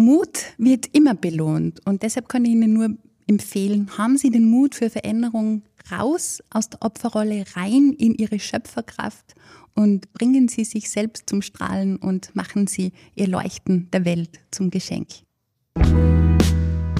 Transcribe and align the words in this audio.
Mut 0.00 0.54
wird 0.58 0.86
immer 0.92 1.14
belohnt 1.14 1.86
und 1.86 2.02
deshalb 2.02 2.28
kann 2.28 2.44
ich 2.44 2.52
Ihnen 2.52 2.72
nur 2.72 2.90
empfehlen, 3.26 3.96
haben 3.96 4.18
Sie 4.18 4.30
den 4.30 4.50
Mut 4.50 4.74
für 4.74 4.90
Veränderung 4.90 5.62
raus 5.92 6.42
aus 6.50 6.68
der 6.68 6.82
Opferrolle 6.82 7.44
rein 7.54 7.94
in 7.96 8.14
Ihre 8.14 8.40
Schöpferkraft 8.40 9.34
und 9.74 10.12
bringen 10.12 10.48
Sie 10.48 10.64
sich 10.64 10.90
selbst 10.90 11.28
zum 11.28 11.42
Strahlen 11.42 11.96
und 11.96 12.34
machen 12.34 12.66
Sie 12.66 12.92
Ihr 13.14 13.28
Leuchten 13.28 13.88
der 13.92 14.04
Welt 14.04 14.40
zum 14.50 14.70
Geschenk. 14.70 15.08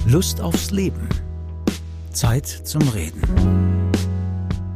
Lust 0.07 0.41
aufs 0.41 0.71
Leben. 0.71 1.07
Zeit 2.11 2.47
zum 2.47 2.81
Reden. 2.89 3.21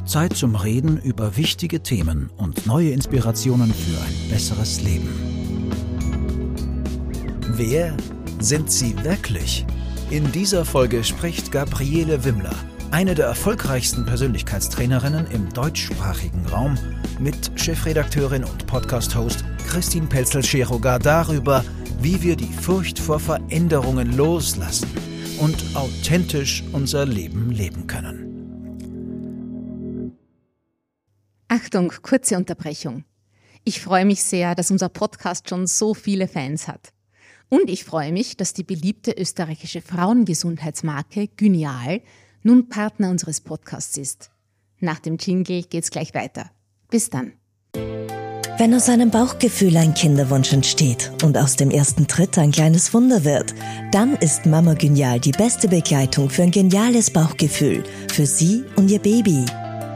Zeit 0.06 0.36
zum 0.36 0.56
Reden 0.56 1.02
über 1.02 1.36
wichtige 1.36 1.82
Themen 1.82 2.30
und 2.38 2.68
neue 2.68 2.92
Inspirationen 2.92 3.74
für 3.74 4.00
ein 4.02 4.30
besseres 4.30 4.82
Leben. 4.84 5.10
Wer 7.58 7.98
sind 8.40 8.72
Sie 8.72 8.96
wirklich? 9.04 9.66
In 10.10 10.32
dieser 10.32 10.66
Folge 10.66 11.04
spricht 11.04 11.52
Gabriele 11.52 12.24
Wimmler, 12.24 12.54
eine 12.92 13.16
der 13.16 13.26
erfolgreichsten 13.26 14.06
Persönlichkeitstrainerinnen 14.06 15.28
im 15.32 15.52
deutschsprachigen 15.52 16.46
Raum, 16.46 16.78
mit 17.20 17.52
Chefredakteurin 17.56 18.44
und 18.44 18.68
Podcast-Host 18.68 19.44
Christine 19.68 20.08
Pelzel-Scherogar 20.08 21.00
darüber, 21.00 21.64
wie 22.02 22.22
wir 22.22 22.36
die 22.36 22.52
Furcht 22.52 23.00
vor 23.00 23.20
Veränderungen 23.20 24.16
loslassen 24.16 24.90
und 25.40 25.64
authentisch 25.76 26.64
unser 26.72 27.06
Leben 27.06 27.52
leben 27.52 27.88
können. 27.88 28.26
Achtung, 31.48 31.94
kurze 32.02 32.38
Unterbrechung. 32.38 33.06
Ich 33.64 33.82
freue 33.82 34.06
mich 34.06 34.24
sehr, 34.24 34.56
dass 34.56 34.72
unser 34.72 34.90
Podcast 34.90 35.50
schon 35.50 35.68
so 35.68 35.94
viele 35.94 36.28
Fans 36.28 36.68
hat. 36.68 36.95
Und 37.50 37.70
ich 37.70 37.86
freue 37.86 38.12
mich, 38.12 38.38
dass 38.38 38.54
die 38.54 38.64
beliebte 38.64 39.12
österreichische 39.12 39.82
Frauengesundheitsmarke 39.82 41.28
Gynial 41.28 42.02
nun 42.44 42.70
Partner 42.70 43.10
unseres 43.10 43.42
Podcasts 43.42 43.98
ist. 43.98 44.32
Nach 44.80 45.00
dem 45.00 45.18
Jingle 45.18 45.64
geht's 45.64 45.92
gleich 45.92 46.14
weiter. 46.14 46.52
Bis 46.90 47.10
dann. 47.10 47.34
Wenn 48.58 48.74
aus 48.74 48.88
einem 48.88 49.12
Bauchgefühl 49.12 49.76
ein 49.76 49.94
Kinderwunsch 49.94 50.54
entsteht 50.54 51.12
und 51.24 51.38
aus 51.38 51.58
dem 51.58 51.72
ersten 51.72 52.08
Tritt 52.08 52.38
ein 52.38 52.52
kleines 52.52 52.94
Wunder 52.94 53.26
wird, 53.26 53.54
dann 53.92 54.16
ist 54.16 54.46
Mama 54.46 54.76
Genial 54.76 55.20
die 55.20 55.34
beste 55.34 55.68
Begleitung 55.68 56.30
für 56.30 56.44
ein 56.44 56.52
geniales 56.52 57.12
Bauchgefühl, 57.12 57.84
für 58.14 58.26
Sie 58.26 58.64
und 58.78 58.90
Ihr 58.90 59.00
Baby. 59.00 59.44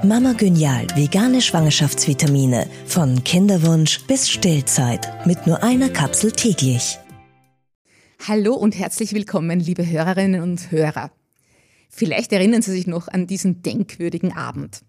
Mama 0.04 0.34
Genial 0.34 0.88
vegane 0.96 1.42
Schwangerschaftsvitamine 1.42 2.68
von 2.86 3.24
Kinderwunsch 3.24 4.02
bis 4.08 4.30
Stillzeit 4.30 5.26
mit 5.26 5.48
nur 5.48 5.64
einer 5.64 5.90
Kapsel 5.90 6.32
täglich. 6.34 7.00
Hallo 8.28 8.54
und 8.54 8.78
herzlich 8.78 9.14
willkommen, 9.14 9.60
liebe 9.60 9.88
Hörerinnen 9.88 10.42
und 10.42 10.72
Hörer. 10.72 11.12
Vielleicht 11.90 12.32
erinnern 12.32 12.62
Sie 12.62 12.72
sich 12.72 12.86
noch 12.86 13.08
an 13.08 13.28
diesen 13.28 13.62
denkwürdigen 13.62 14.34
Abend 14.34 14.82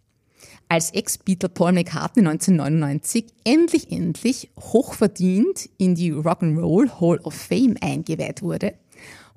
als 0.71 0.93
Ex-Beatle 0.93 1.49
Paul 1.49 1.73
McCartney 1.73 2.25
1999 2.25 3.27
endlich, 3.45 3.91
endlich 3.91 4.51
hochverdient 4.59 5.69
in 5.79 5.97
die 5.97 6.13
Rock'n'Roll 6.13 7.01
Hall 7.01 7.19
of 7.19 7.35
Fame 7.35 7.77
eingeweiht 7.81 8.41
wurde, 8.41 8.75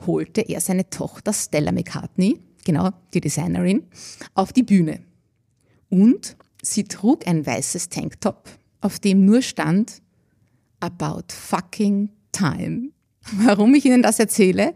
holte 0.05 0.41
er 0.41 0.61
seine 0.61 0.91
Tochter 0.91 1.33
Stella 1.33 1.71
McCartney, 1.71 2.39
genau 2.63 2.91
die 3.15 3.21
Designerin, 3.21 3.83
auf 4.35 4.53
die 4.53 4.61
Bühne. 4.61 4.99
Und 5.89 6.37
sie 6.61 6.83
trug 6.83 7.27
ein 7.27 7.45
weißes 7.45 7.89
Tanktop, 7.89 8.47
auf 8.79 8.99
dem 8.99 9.25
nur 9.25 9.41
stand 9.41 10.03
About 10.79 11.33
fucking 11.33 12.09
time. 12.31 12.92
Warum 13.31 13.73
ich 13.75 13.85
Ihnen 13.85 14.03
das 14.03 14.19
erzähle? 14.19 14.73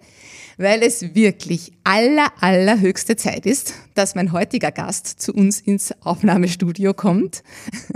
weil 0.58 0.82
es 0.82 1.14
wirklich 1.16 1.72
aller, 1.84 2.32
allerhöchste 2.42 3.16
Zeit 3.16 3.46
ist, 3.46 3.74
dass 3.94 4.16
mein 4.16 4.32
heutiger 4.32 4.72
Gast 4.72 5.08
zu 5.08 5.34
uns 5.34 5.62
ins 5.62 5.94
Aufnahmestudio 6.02 6.94
kommt. 6.94 7.44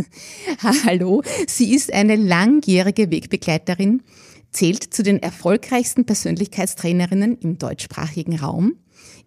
Hallo, 0.86 1.24
sie 1.48 1.74
ist 1.74 1.92
eine 1.92 2.16
langjährige 2.16 3.10
Wegbegleiterin, 3.10 4.04
zählt 4.52 4.84
zu 4.94 5.02
den 5.04 5.22
erfolgreichsten 5.22 6.06
Persönlichkeitstrainerinnen 6.06 7.38
im 7.40 7.58
deutschsprachigen 7.58 8.38
Raum, 8.38 8.76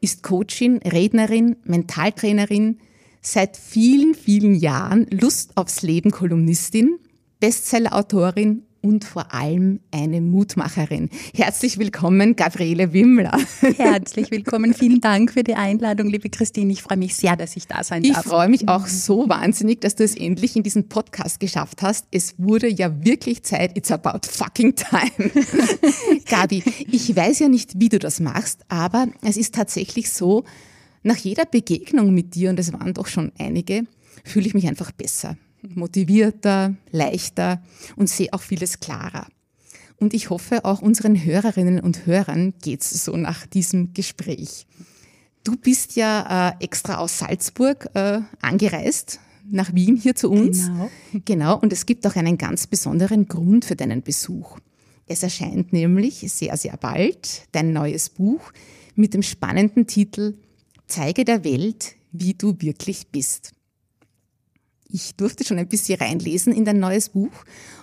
ist 0.00 0.22
Coachin, 0.22 0.78
Rednerin, 0.78 1.56
Mentaltrainerin, 1.64 2.78
seit 3.20 3.56
vielen, 3.56 4.14
vielen 4.14 4.54
Jahren 4.54 5.06
Lust 5.10 5.56
aufs 5.56 5.82
Leben 5.82 6.10
Kolumnistin, 6.10 6.98
Bestsellerautorin 7.40 8.62
und 8.84 9.04
vor 9.04 9.32
allem 9.32 9.80
eine 9.90 10.20
Mutmacherin. 10.20 11.08
Herzlich 11.34 11.78
willkommen, 11.78 12.36
Gabriele 12.36 12.92
Wimmler. 12.92 13.36
Herzlich 13.78 14.30
willkommen. 14.30 14.74
Vielen 14.74 15.00
Dank 15.00 15.32
für 15.32 15.42
die 15.42 15.54
Einladung, 15.54 16.08
liebe 16.08 16.28
Christine. 16.28 16.70
Ich 16.70 16.82
freue 16.82 16.98
mich 16.98 17.16
sehr, 17.16 17.34
dass 17.34 17.56
ich 17.56 17.66
da 17.66 17.82
sein 17.82 18.02
darf. 18.02 18.18
Ich 18.18 18.30
freue 18.30 18.48
mich 18.48 18.68
auch 18.68 18.86
so 18.86 19.26
wahnsinnig, 19.26 19.80
dass 19.80 19.94
du 19.94 20.04
es 20.04 20.14
endlich 20.14 20.54
in 20.54 20.62
diesen 20.62 20.88
Podcast 20.88 21.40
geschafft 21.40 21.80
hast. 21.80 22.06
Es 22.10 22.34
wurde 22.36 22.68
ja 22.68 23.04
wirklich 23.04 23.42
Zeit. 23.42 23.74
It's 23.74 23.90
about 23.90 24.28
fucking 24.28 24.74
time. 24.74 25.30
Gabi, 26.28 26.62
ich 26.90 27.16
weiß 27.16 27.38
ja 27.38 27.48
nicht, 27.48 27.80
wie 27.80 27.88
du 27.88 27.98
das 27.98 28.20
machst, 28.20 28.66
aber 28.68 29.08
es 29.22 29.38
ist 29.38 29.54
tatsächlich 29.54 30.10
so, 30.10 30.44
nach 31.02 31.16
jeder 31.16 31.46
Begegnung 31.46 32.12
mit 32.12 32.34
dir, 32.34 32.50
und 32.50 32.58
es 32.58 32.72
waren 32.74 32.92
doch 32.92 33.06
schon 33.06 33.32
einige, 33.38 33.84
fühle 34.24 34.46
ich 34.46 34.54
mich 34.54 34.68
einfach 34.68 34.92
besser 34.92 35.36
motivierter, 35.74 36.74
leichter 36.90 37.62
und 37.96 38.08
sehe 38.08 38.32
auch 38.32 38.42
vieles 38.42 38.80
klarer. 38.80 39.26
Und 39.96 40.14
ich 40.14 40.30
hoffe, 40.30 40.64
auch 40.64 40.82
unseren 40.82 41.24
Hörerinnen 41.24 41.80
und 41.80 42.06
Hörern 42.06 42.54
geht's 42.62 43.04
so 43.04 43.16
nach 43.16 43.46
diesem 43.46 43.94
Gespräch. 43.94 44.66
Du 45.44 45.56
bist 45.56 45.96
ja 45.96 46.50
äh, 46.58 46.64
extra 46.64 46.96
aus 46.96 47.18
Salzburg 47.18 47.88
äh, 47.94 48.20
angereist, 48.40 49.20
nach 49.50 49.74
Wien 49.74 49.96
hier 49.96 50.14
zu 50.14 50.30
uns. 50.30 50.66
Genau. 50.66 50.90
Genau, 51.24 51.58
und 51.58 51.72
es 51.72 51.86
gibt 51.86 52.06
auch 52.06 52.16
einen 52.16 52.38
ganz 52.38 52.66
besonderen 52.66 53.28
Grund 53.28 53.64
für 53.64 53.76
deinen 53.76 54.02
Besuch. 54.02 54.58
Es 55.06 55.22
erscheint 55.22 55.72
nämlich 55.72 56.24
sehr, 56.32 56.56
sehr 56.56 56.76
bald 56.78 57.42
dein 57.52 57.72
neues 57.72 58.08
Buch 58.08 58.52
mit 58.94 59.12
dem 59.12 59.22
spannenden 59.22 59.86
Titel 59.86 60.34
Zeige 60.86 61.24
der 61.24 61.44
Welt, 61.44 61.94
wie 62.12 62.34
du 62.34 62.54
wirklich 62.58 63.08
bist. 63.08 63.52
Ich 64.94 65.16
durfte 65.16 65.42
schon 65.42 65.58
ein 65.58 65.66
bisschen 65.66 65.98
reinlesen 65.98 66.52
in 66.52 66.64
dein 66.64 66.78
neues 66.78 67.08
Buch 67.08 67.32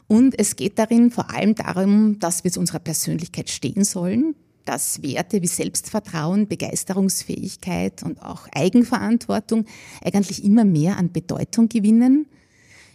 und 0.08 0.40
es 0.40 0.56
geht 0.56 0.80
darin 0.80 1.12
vor 1.12 1.30
allem 1.30 1.56
darum, 1.56 2.20
dass 2.20 2.46
wir 2.46 2.54
zu 2.54 2.62
unserer 2.62 2.80
Persönlichkeit 2.80 3.50
stehen 3.50 3.84
sollen, 3.84 4.34
dass 4.64 5.04
Werte 5.04 5.42
wie 5.42 5.48
Selbstvertrauen, 5.48 6.48
Begeisterungsfähigkeit 6.48 8.02
und 8.04 8.22
auch 8.22 8.48
Eigenverantwortung 8.54 9.66
eigentlich 10.02 10.46
immer 10.46 10.64
mehr 10.64 10.96
an 10.96 11.12
Bedeutung 11.12 11.68
gewinnen. 11.68 12.28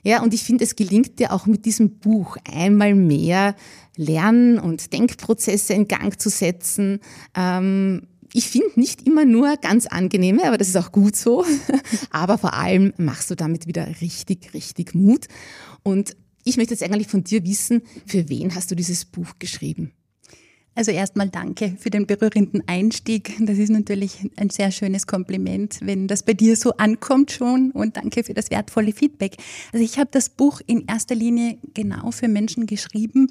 Ja, 0.02 0.22
und 0.22 0.32
ich 0.32 0.44
finde, 0.44 0.64
es 0.64 0.76
gelingt 0.76 1.18
dir 1.18 1.30
auch 1.30 1.44
mit 1.44 1.66
diesem 1.66 1.98
Buch 1.98 2.38
einmal 2.50 2.94
mehr 2.94 3.54
Lern- 3.96 4.58
und 4.58 4.94
Denkprozesse 4.94 5.74
in 5.74 5.88
Gang 5.88 6.18
zu 6.18 6.30
setzen, 6.30 7.00
ähm, 7.34 8.06
ich 8.36 8.48
finde 8.48 8.78
nicht 8.78 9.06
immer 9.06 9.24
nur 9.24 9.56
ganz 9.56 9.86
angenehme, 9.86 10.46
aber 10.46 10.58
das 10.58 10.68
ist 10.68 10.76
auch 10.76 10.92
gut 10.92 11.16
so. 11.16 11.42
aber 12.10 12.36
vor 12.36 12.52
allem 12.52 12.92
machst 12.98 13.30
du 13.30 13.34
damit 13.34 13.66
wieder 13.66 13.88
richtig, 14.02 14.52
richtig 14.52 14.94
Mut. 14.94 15.26
Und 15.82 16.14
ich 16.44 16.58
möchte 16.58 16.74
jetzt 16.74 16.82
eigentlich 16.82 17.08
von 17.08 17.24
dir 17.24 17.42
wissen, 17.46 17.80
für 18.04 18.28
wen 18.28 18.54
hast 18.54 18.70
du 18.70 18.74
dieses 18.74 19.06
Buch 19.06 19.38
geschrieben? 19.38 19.92
Also 20.74 20.90
erstmal 20.90 21.30
danke 21.30 21.74
für 21.78 21.88
den 21.88 22.06
berührenden 22.06 22.62
Einstieg. 22.66 23.32
Das 23.40 23.56
ist 23.56 23.70
natürlich 23.70 24.30
ein 24.36 24.50
sehr 24.50 24.70
schönes 24.70 25.06
Kompliment, 25.06 25.78
wenn 25.80 26.06
das 26.06 26.22
bei 26.22 26.34
dir 26.34 26.56
so 26.56 26.72
ankommt 26.72 27.32
schon. 27.32 27.70
Und 27.70 27.96
danke 27.96 28.22
für 28.22 28.34
das 28.34 28.50
wertvolle 28.50 28.92
Feedback. 28.92 29.36
Also 29.72 29.82
ich 29.82 29.98
habe 29.98 30.10
das 30.12 30.28
Buch 30.28 30.60
in 30.66 30.84
erster 30.86 31.14
Linie 31.14 31.56
genau 31.72 32.10
für 32.10 32.28
Menschen 32.28 32.66
geschrieben, 32.66 33.28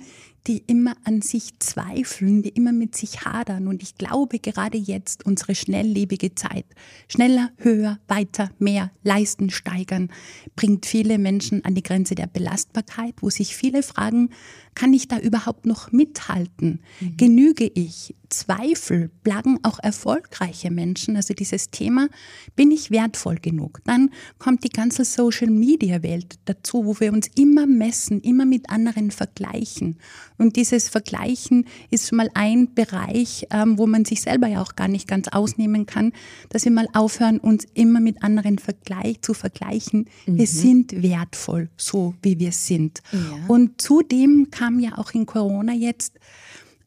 die 0.47 0.63
immer 0.67 0.95
an 1.03 1.21
sich 1.21 1.59
zweifeln, 1.59 2.43
die 2.43 2.49
immer 2.49 2.71
mit 2.71 2.95
sich 2.95 3.25
hadern. 3.25 3.67
Und 3.67 3.81
ich 3.81 3.95
glaube, 3.95 4.39
gerade 4.39 4.77
jetzt 4.77 5.25
unsere 5.25 5.55
schnelllebige 5.55 6.35
Zeit, 6.35 6.65
schneller, 7.07 7.49
höher, 7.57 7.99
weiter, 8.07 8.51
mehr, 8.59 8.91
leisten, 9.03 9.49
steigern, 9.49 10.09
bringt 10.55 10.85
viele 10.85 11.17
Menschen 11.17 11.65
an 11.65 11.73
die 11.73 11.83
Grenze 11.83 12.15
der 12.15 12.27
Belastbarkeit, 12.27 13.15
wo 13.21 13.29
sich 13.29 13.55
viele 13.55 13.81
fragen, 13.81 14.29
kann 14.75 14.93
ich 14.93 15.07
da 15.07 15.17
überhaupt 15.17 15.65
noch 15.65 15.91
mithalten? 15.91 16.81
Mhm. 16.99 17.17
Genüge 17.17 17.65
ich? 17.73 18.13
Zweifel 18.35 19.09
plagen 19.23 19.59
auch 19.63 19.79
erfolgreiche 19.81 20.69
Menschen. 20.69 21.15
Also 21.15 21.33
dieses 21.33 21.71
Thema, 21.71 22.09
bin 22.55 22.69
ich 22.69 22.91
wertvoll 22.91 23.37
genug? 23.37 23.79
Dann 23.85 24.11
kommt 24.39 24.63
die 24.65 24.69
ganze 24.69 25.05
Social-Media-Welt 25.05 26.35
dazu, 26.43 26.85
wo 26.85 26.99
wir 26.99 27.13
uns 27.13 27.29
immer 27.37 27.65
messen, 27.65 28.19
immer 28.21 28.45
mit 28.45 28.69
anderen 28.69 29.11
vergleichen. 29.11 29.97
Und 30.37 30.57
dieses 30.57 30.89
Vergleichen 30.89 31.65
ist 31.89 32.09
schon 32.09 32.17
mal 32.17 32.29
ein 32.33 32.73
Bereich, 32.75 33.47
ähm, 33.51 33.77
wo 33.77 33.87
man 33.87 34.03
sich 34.03 34.21
selber 34.21 34.47
ja 34.47 34.61
auch 34.61 34.75
gar 34.75 34.89
nicht 34.89 35.07
ganz 35.07 35.29
ausnehmen 35.29 35.85
kann, 35.85 36.11
dass 36.49 36.65
wir 36.65 36.71
mal 36.71 36.87
aufhören, 36.93 37.39
uns 37.39 37.65
immer 37.73 38.01
mit 38.01 38.21
anderen 38.21 38.59
Vergleich 38.59 39.21
zu 39.21 39.33
vergleichen. 39.33 40.09
Mhm. 40.25 40.37
Wir 40.37 40.47
sind 40.47 41.01
wertvoll, 41.01 41.69
so 41.77 42.15
wie 42.21 42.37
wir 42.37 42.51
sind. 42.51 43.01
Ja. 43.13 43.19
Und 43.47 43.81
zudem 43.81 44.49
kam 44.51 44.79
ja 44.79 44.97
auch 44.97 45.13
in 45.13 45.25
Corona 45.25 45.73
jetzt 45.73 46.19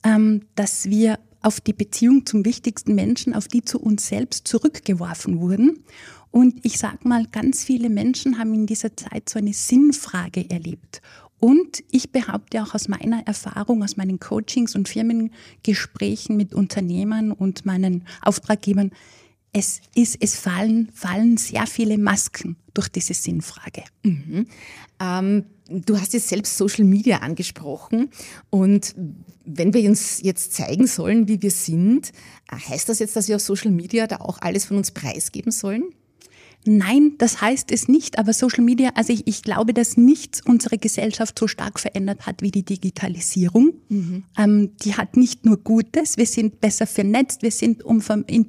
ähm, 0.04 0.42
dass 0.54 0.88
wir 0.88 1.18
auf 1.42 1.60
die 1.60 1.72
Beziehung 1.72 2.26
zum 2.26 2.44
wichtigsten 2.44 2.94
Menschen, 2.94 3.34
auf 3.34 3.48
die 3.48 3.62
zu 3.62 3.80
uns 3.80 4.08
selbst 4.08 4.48
zurückgeworfen 4.48 5.40
wurden. 5.40 5.84
Und 6.30 6.64
ich 6.64 6.78
sage 6.78 7.08
mal, 7.08 7.26
ganz 7.26 7.64
viele 7.64 7.88
Menschen 7.88 8.38
haben 8.38 8.52
in 8.54 8.66
dieser 8.66 8.96
Zeit 8.96 9.28
so 9.28 9.38
eine 9.38 9.54
Sinnfrage 9.54 10.50
erlebt. 10.50 11.00
Und 11.40 11.84
ich 11.90 12.10
behaupte 12.10 12.62
auch 12.62 12.74
aus 12.74 12.88
meiner 12.88 13.26
Erfahrung, 13.26 13.84
aus 13.84 13.96
meinen 13.96 14.18
Coachings 14.18 14.74
und 14.74 14.88
Firmengesprächen 14.88 16.36
mit 16.36 16.52
Unternehmern 16.52 17.30
und 17.30 17.64
meinen 17.64 18.04
Auftraggebern, 18.22 18.90
es 19.52 19.80
ist, 19.94 20.18
es 20.20 20.38
fallen, 20.38 20.90
fallen 20.92 21.36
sehr 21.36 21.66
viele 21.66 21.96
Masken 21.96 22.56
durch 22.74 22.88
diese 22.88 23.14
Sinnfrage. 23.14 23.84
Mhm. 24.02 24.46
Ähm, 25.00 25.44
du 25.68 25.98
hast 26.00 26.12
jetzt 26.14 26.28
selbst 26.28 26.56
Social 26.56 26.84
Media 26.84 27.18
angesprochen 27.18 28.10
und 28.50 28.94
wenn 29.44 29.72
wir 29.72 29.88
uns 29.88 30.20
jetzt 30.22 30.52
zeigen 30.54 30.86
sollen, 30.86 31.28
wie 31.28 31.40
wir 31.40 31.50
sind, 31.50 32.12
heißt 32.52 32.88
das 32.88 32.98
jetzt, 32.98 33.16
dass 33.16 33.28
wir 33.28 33.36
auf 33.36 33.42
Social 33.42 33.70
Media 33.70 34.06
da 34.06 34.16
auch 34.16 34.38
alles 34.40 34.66
von 34.66 34.76
uns 34.76 34.90
preisgeben 34.90 35.52
sollen? 35.52 35.84
Nein, 36.64 37.14
das 37.18 37.40
heißt 37.40 37.70
es 37.72 37.88
nicht. 37.88 38.18
Aber 38.18 38.32
Social 38.32 38.62
Media, 38.62 38.90
also 38.94 39.12
ich, 39.12 39.26
ich 39.26 39.42
glaube, 39.42 39.72
dass 39.72 39.96
nichts 39.96 40.42
unsere 40.44 40.76
Gesellschaft 40.76 41.38
so 41.38 41.46
stark 41.46 41.80
verändert 41.80 42.26
hat 42.26 42.42
wie 42.42 42.50
die 42.50 42.64
Digitalisierung. 42.64 43.74
Mhm. 43.88 44.24
Ähm, 44.36 44.76
die 44.82 44.94
hat 44.94 45.16
nicht 45.16 45.46
nur 45.46 45.58
Gutes, 45.58 46.16
wir 46.18 46.26
sind 46.26 46.60
besser 46.60 46.86
vernetzt, 46.86 47.42
wir 47.42 47.52
sind 47.52 47.82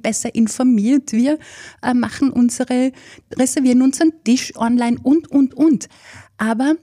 besser 0.02 0.34
informiert, 0.34 1.12
wir 1.12 1.38
äh, 1.82 1.94
machen 1.94 2.30
unsere, 2.30 2.92
reservieren 3.36 3.80
unseren 3.80 4.12
Tisch 4.24 4.54
online 4.56 4.98
und, 5.02 5.30
und, 5.30 5.54
und. 5.54 5.88
Aber 6.36 6.74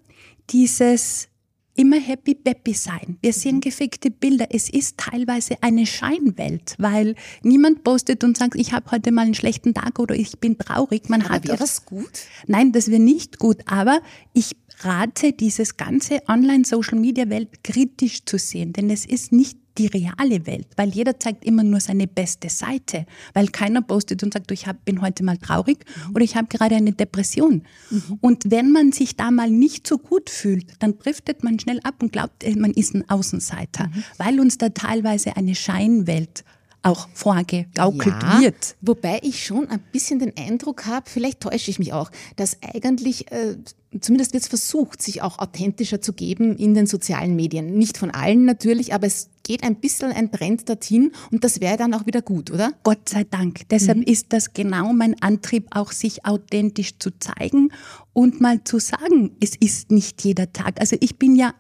dieses 0.50 1.30
immer 1.78 2.00
happy 2.00 2.34
peppy 2.34 2.74
sein. 2.74 3.18
Wir 3.22 3.32
sehen 3.32 3.62
gefickte 3.62 4.10
Bilder. 4.10 4.48
Es 4.50 4.68
ist 4.68 4.98
teilweise 4.98 5.62
eine 5.62 5.86
Scheinwelt, 5.86 6.76
weil 6.80 7.16
niemand 7.44 7.84
postet 7.84 8.24
und 8.24 8.36
sagt, 8.36 8.56
ich 8.56 8.74
habe 8.74 8.92
heute 8.92 9.12
mal 9.12 9.26
einen 9.26 9.36
schlechten 9.36 9.74
Tag 9.74 10.00
oder 10.00 10.16
ich 10.16 10.40
bin 10.40 10.58
traurig. 10.58 11.08
Man 11.08 11.22
aber 11.22 11.36
hat 11.36 11.48
wäre 11.48 11.58
das 11.58 11.86
gut? 11.86 12.10
Nein, 12.48 12.72
das 12.72 12.90
wäre 12.90 13.02
nicht 13.02 13.38
gut. 13.38 13.58
Aber 13.68 14.02
ich 14.34 14.56
rate, 14.80 15.34
dieses 15.34 15.78
ganze 15.78 16.22
Online-Social-Media-Welt 16.28 17.64
kritisch 17.64 18.26
zu 18.26 18.38
sehen, 18.38 18.74
denn 18.74 18.90
es 18.90 19.06
ist 19.06 19.32
nicht 19.32 19.58
die 19.78 19.88
reale 19.88 20.46
Welt, 20.46 20.68
weil 20.76 20.90
jeder 20.90 21.20
zeigt 21.20 21.46
immer 21.46 21.64
nur 21.64 21.80
seine 21.80 22.08
beste 22.08 22.50
Seite, 22.50 23.06
weil 23.34 23.48
keiner 23.48 23.82
postet 23.82 24.24
und 24.24 24.34
sagt, 24.34 24.52
ich 24.52 24.68
hab, 24.68 24.84
bin 24.86 25.02
heute 25.02 25.24
mal 25.24 25.38
traurig 25.38 25.86
mhm. 26.08 26.16
oder 26.16 26.24
ich 26.24 26.36
habe 26.36 26.48
gerade 26.48 26.76
eine 26.76 26.94
Depression. 26.94 27.64
Mhm. 27.90 28.18
Und 28.22 28.52
wenn 28.52 28.72
man 28.72 28.92
sich 28.92 29.16
da 29.16 29.32
mal 29.32 29.50
nicht 29.50 29.88
so 29.88 29.98
gut 29.98 30.30
fühlt, 30.30 30.66
dann 30.80 30.98
driftet 30.98 31.44
man 31.44 31.60
schnell 31.60 31.80
ab 31.84 31.96
und 32.02 32.12
glaubt, 32.12 32.44
äh, 32.44 32.56
man 32.56 32.72
ist 32.72 32.96
ein 32.96 33.10
Außenseiter, 33.10 33.88
mhm. 33.88 34.04
weil 34.18 34.40
uns 34.40 34.58
da 34.58 34.70
teilweise 34.70 35.38
eine 35.38 35.56
Scheinwelt 35.56 36.44
auch 36.88 37.10
vorgegaukelt 37.14 38.16
ja, 38.22 38.40
wird. 38.42 38.76
Wobei 38.82 39.20
ich 39.22 39.46
schon 39.46 39.68
ein 39.70 39.80
bisschen 39.92 40.20
den 40.20 40.34
Eindruck 40.38 40.86
habe, 40.86 41.10
vielleicht 41.10 41.42
täusche 41.42 41.70
ich 41.70 41.80
mich 41.80 41.94
auch, 41.94 42.10
dass 42.36 42.58
eigentlich, 42.62 43.32
äh, 43.32 43.58
zumindest 44.00 44.34
wird 44.34 44.44
es 44.44 44.50
versucht, 44.50 45.02
sich 45.02 45.22
auch 45.22 45.40
authentischer 45.40 46.02
zu 46.02 46.14
geben 46.14 46.56
in 46.56 46.74
den 46.74 46.88
sozialen 46.88 47.36
Medien. 47.36 47.78
Nicht 47.78 47.98
von 47.98 48.12
allen 48.12 48.46
natürlich, 48.46 48.94
aber 48.94 49.08
es 49.08 49.30
geht 49.44 49.64
ein 49.64 49.76
bisschen 49.76 50.12
ein 50.12 50.32
Trend 50.32 50.68
dorthin 50.68 51.12
und 51.32 51.44
das 51.44 51.62
wäre 51.62 51.78
dann 51.78 51.94
auch 51.94 52.06
wieder 52.06 52.22
gut, 52.22 52.52
oder? 52.52 52.72
Gott 52.84 53.10
sei 53.10 53.24
Dank. 53.26 53.68
Deshalb 53.70 54.00
mhm. 54.00 54.04
ist 54.04 54.28
das 54.30 54.54
genau 54.54 54.94
mein 54.94 55.22
Antrieb, 55.22 55.68
auch 55.72 55.92
sich 55.92 56.26
authentisch 56.26 57.00
zu 57.00 57.12
zeigen 57.20 57.72
und 58.14 58.42
mal 58.42 58.64
zu 58.64 58.80
sagen, 58.80 59.36
es 59.42 59.56
ist 59.56 59.92
nicht 59.92 60.24
jeder 60.24 60.52
Tag. 60.54 60.80
Also 60.80 60.96
ich 61.00 61.18
bin 61.18 61.36
ja 61.36 61.54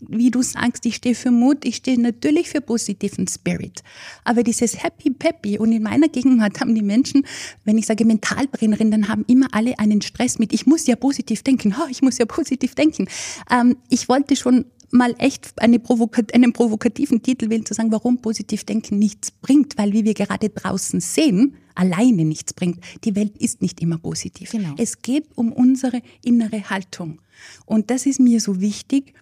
wie 0.00 0.30
du 0.30 0.42
sagst, 0.42 0.86
ich 0.86 0.96
stehe 0.96 1.14
für 1.14 1.30
Mut, 1.30 1.64
ich 1.64 1.76
stehe 1.76 2.00
natürlich 2.00 2.48
für 2.48 2.60
positiven 2.60 3.26
Spirit. 3.28 3.82
Aber 4.24 4.42
dieses 4.42 4.82
Happy 4.82 5.10
Peppy 5.10 5.58
und 5.58 5.72
in 5.72 5.82
meiner 5.82 6.08
Gegenwart 6.08 6.60
haben 6.60 6.74
die 6.74 6.82
Menschen, 6.82 7.26
wenn 7.64 7.78
ich 7.78 7.86
sage 7.86 8.04
Mentalbrennerin, 8.04 8.90
dann 8.90 9.08
haben 9.08 9.24
immer 9.26 9.48
alle 9.52 9.78
einen 9.78 10.02
Stress 10.02 10.38
mit, 10.38 10.52
ich 10.52 10.66
muss 10.66 10.86
ja 10.86 10.96
positiv 10.96 11.42
denken, 11.42 11.74
oh, 11.78 11.88
ich 11.90 12.02
muss 12.02 12.18
ja 12.18 12.26
positiv 12.26 12.74
denken. 12.74 13.08
Ähm, 13.50 13.76
ich 13.88 14.08
wollte 14.08 14.36
schon 14.36 14.64
mal 14.90 15.14
echt 15.18 15.60
eine 15.60 15.78
provokat 15.78 16.32
einen 16.34 16.52
provokativen 16.52 17.22
Titel 17.22 17.50
wählen, 17.50 17.66
zu 17.66 17.74
sagen, 17.74 17.90
warum 17.90 18.18
positiv 18.18 18.64
denken 18.64 18.98
nichts 18.98 19.30
bringt, 19.30 19.76
weil 19.76 19.92
wie 19.92 20.04
wir 20.04 20.14
gerade 20.14 20.48
draußen 20.48 21.00
sehen, 21.00 21.56
alleine 21.74 22.24
nichts 22.24 22.54
bringt. 22.54 22.78
Die 23.04 23.16
Welt 23.16 23.36
ist 23.38 23.60
nicht 23.60 23.80
immer 23.80 23.98
positiv. 23.98 24.50
Genau. 24.50 24.74
Es 24.78 25.02
geht 25.02 25.26
um 25.34 25.52
unsere 25.52 26.00
innere 26.22 26.70
Haltung. 26.70 27.20
Und 27.66 27.90
das 27.90 28.06
ist 28.06 28.20
mir 28.20 28.40
so 28.40 28.60
wichtig. 28.60 29.14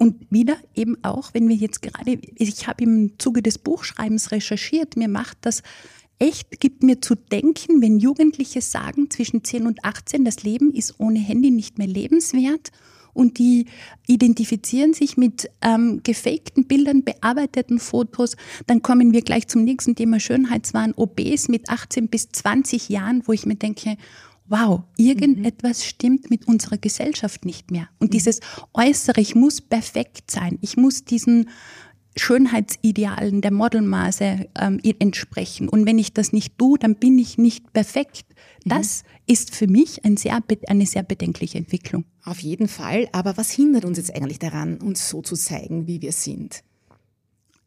Und 0.00 0.30
wieder 0.30 0.56
eben 0.74 0.96
auch, 1.04 1.34
wenn 1.34 1.46
wir 1.46 1.56
jetzt 1.56 1.82
gerade, 1.82 2.18
ich 2.36 2.66
habe 2.66 2.84
im 2.84 3.18
Zuge 3.18 3.42
des 3.42 3.58
Buchschreibens 3.58 4.30
recherchiert, 4.30 4.96
mir 4.96 5.08
macht 5.08 5.36
das 5.42 5.62
echt, 6.18 6.58
gibt 6.58 6.82
mir 6.82 7.02
zu 7.02 7.16
denken, 7.16 7.82
wenn 7.82 7.98
Jugendliche 7.98 8.62
sagen, 8.62 9.10
zwischen 9.10 9.44
10 9.44 9.66
und 9.66 9.84
18, 9.84 10.24
das 10.24 10.42
Leben 10.42 10.72
ist 10.72 10.94
ohne 11.00 11.18
Handy 11.18 11.50
nicht 11.50 11.76
mehr 11.76 11.86
lebenswert 11.86 12.70
und 13.12 13.36
die 13.36 13.66
identifizieren 14.06 14.94
sich 14.94 15.18
mit 15.18 15.50
ähm, 15.60 16.00
gefakten 16.02 16.64
Bildern, 16.64 17.04
bearbeiteten 17.04 17.78
Fotos. 17.78 18.36
Dann 18.66 18.80
kommen 18.80 19.12
wir 19.12 19.20
gleich 19.20 19.48
zum 19.48 19.64
nächsten 19.64 19.96
Thema 19.96 20.18
Schönheitswahn, 20.18 20.94
OBs 20.96 21.48
mit 21.48 21.68
18 21.68 22.08
bis 22.08 22.30
20 22.30 22.88
Jahren, 22.88 23.22
wo 23.26 23.34
ich 23.34 23.44
mir 23.44 23.56
denke, 23.56 23.98
wow, 24.50 24.82
irgendetwas 24.96 25.78
mhm. 25.78 25.88
stimmt 25.88 26.30
mit 26.30 26.46
unserer 26.46 26.76
Gesellschaft 26.76 27.44
nicht 27.44 27.70
mehr. 27.70 27.88
Und 27.98 28.08
mhm. 28.08 28.12
dieses 28.12 28.40
Äußere, 28.74 29.20
ich 29.20 29.34
muss 29.34 29.60
perfekt 29.60 30.30
sein, 30.30 30.58
ich 30.60 30.76
muss 30.76 31.04
diesen 31.04 31.48
Schönheitsidealen 32.16 33.40
der 33.40 33.52
Modelmaße 33.52 34.48
ähm, 34.58 34.80
entsprechen. 34.98 35.68
Und 35.68 35.86
wenn 35.86 35.98
ich 35.98 36.12
das 36.12 36.32
nicht 36.32 36.58
tue, 36.58 36.76
dann 36.78 36.96
bin 36.96 37.18
ich 37.18 37.38
nicht 37.38 37.72
perfekt. 37.72 38.26
Mhm. 38.64 38.70
Das 38.70 39.04
mhm. 39.04 39.32
ist 39.32 39.54
für 39.54 39.68
mich 39.68 40.04
ein 40.04 40.16
sehr, 40.16 40.42
eine 40.66 40.86
sehr 40.86 41.04
bedenkliche 41.04 41.58
Entwicklung. 41.58 42.04
Auf 42.24 42.40
jeden 42.40 42.68
Fall. 42.68 43.08
Aber 43.12 43.36
was 43.36 43.50
hindert 43.52 43.84
uns 43.84 43.98
jetzt 43.98 44.14
eigentlich 44.14 44.40
daran, 44.40 44.78
uns 44.78 45.08
so 45.08 45.22
zu 45.22 45.36
zeigen, 45.36 45.86
wie 45.86 46.02
wir 46.02 46.12
sind? 46.12 46.64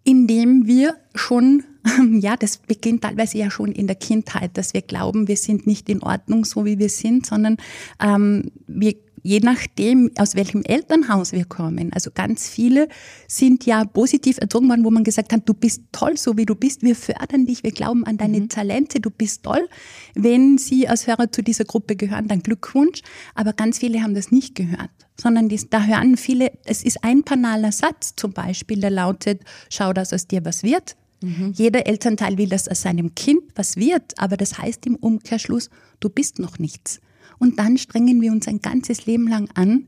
Indem 0.04 0.68
wir 0.68 0.96
schon, 1.16 1.64
ja, 2.20 2.36
das 2.36 2.58
beginnt 2.58 3.04
teilweise 3.04 3.38
ja 3.38 3.52
schon 3.52 3.72
in 3.72 3.88
der 3.88 3.96
Kindheit, 3.96 4.58
dass 4.58 4.74
wir 4.74 4.82
glauben, 4.82 5.28
wir 5.28 5.38
sind 5.38 5.68
nicht 5.68 5.90
in 5.90 6.02
Ordnung, 6.02 6.46
so 6.46 6.66
wie 6.66 6.80
wir 6.80 6.90
sind, 6.90 7.26
sondern 7.26 7.58
ähm, 8.02 8.52
wir 8.68 8.96
je 9.24 9.40
nachdem, 9.40 10.12
aus 10.18 10.36
welchem 10.36 10.64
Elternhaus 10.64 11.32
wir 11.32 11.46
kommen. 11.46 11.92
Also 11.94 12.12
ganz 12.14 12.50
viele 12.50 12.90
sind 13.28 13.66
ja 13.66 13.86
positiv 13.86 14.38
erzogen 14.38 14.70
worden, 14.70 14.84
wo 14.84 14.92
man 14.92 15.04
gesagt 15.04 15.34
hat, 15.34 15.48
du 15.48 15.54
bist 15.54 15.84
toll, 15.92 16.18
so 16.18 16.38
wie 16.38 16.46
du 16.46 16.56
bist. 16.56 16.84
Wir 16.84 16.96
fördern 16.96 17.46
dich, 17.46 17.64
wir 17.64 17.72
glauben 17.72 18.06
an 18.06 18.18
deine 18.18 18.42
mhm. 18.42 18.50
Talente, 18.50 19.00
du 19.00 19.10
bist 19.10 19.44
toll. 19.44 19.68
Wenn 20.14 20.58
Sie 20.58 20.88
als 20.88 21.08
Hörer 21.08 21.32
zu 21.32 21.42
dieser 21.42 21.64
Gruppe 21.64 21.96
gehören, 21.96 22.28
dann 22.28 22.44
Glückwunsch. 22.44 23.02
Aber 23.34 23.54
ganz 23.54 23.80
viele 23.80 24.04
haben 24.04 24.14
das 24.14 24.32
nicht 24.32 24.56
gehört, 24.56 24.92
sondern 25.20 25.50
die, 25.50 25.60
da 25.70 25.84
hören 25.84 26.18
viele, 26.18 26.52
es 26.66 26.84
ist 26.84 27.04
ein 27.04 27.24
banaler 27.24 27.72
Satz 27.72 28.14
zum 28.16 28.34
Beispiel, 28.34 28.80
der 28.80 28.90
lautet, 28.90 29.42
schau, 29.70 29.94
dass 29.94 30.14
aus 30.14 30.28
dir 30.28 30.44
was 30.46 30.64
wird. 30.64 30.96
Mhm. 31.22 31.54
Jeder 31.56 31.88
Elternteil 31.88 32.38
will, 32.38 32.50
dass 32.50 32.68
aus 32.68 32.82
seinem 32.82 33.16
Kind 33.16 33.44
was 33.56 33.78
wird, 33.78 34.14
aber 34.18 34.38
das 34.38 34.58
heißt 34.58 34.86
im 34.86 34.96
Umkehrschluss, 34.96 35.70
du 36.00 36.10
bist 36.10 36.40
noch 36.40 36.60
nichts. 36.60 37.00
Und 37.40 37.60
dann 37.60 37.78
strengen 37.78 38.22
wir 38.22 38.32
uns 38.32 38.48
ein 38.48 38.60
ganzes 38.60 39.06
Leben 39.06 39.28
lang 39.28 39.50
an, 39.54 39.88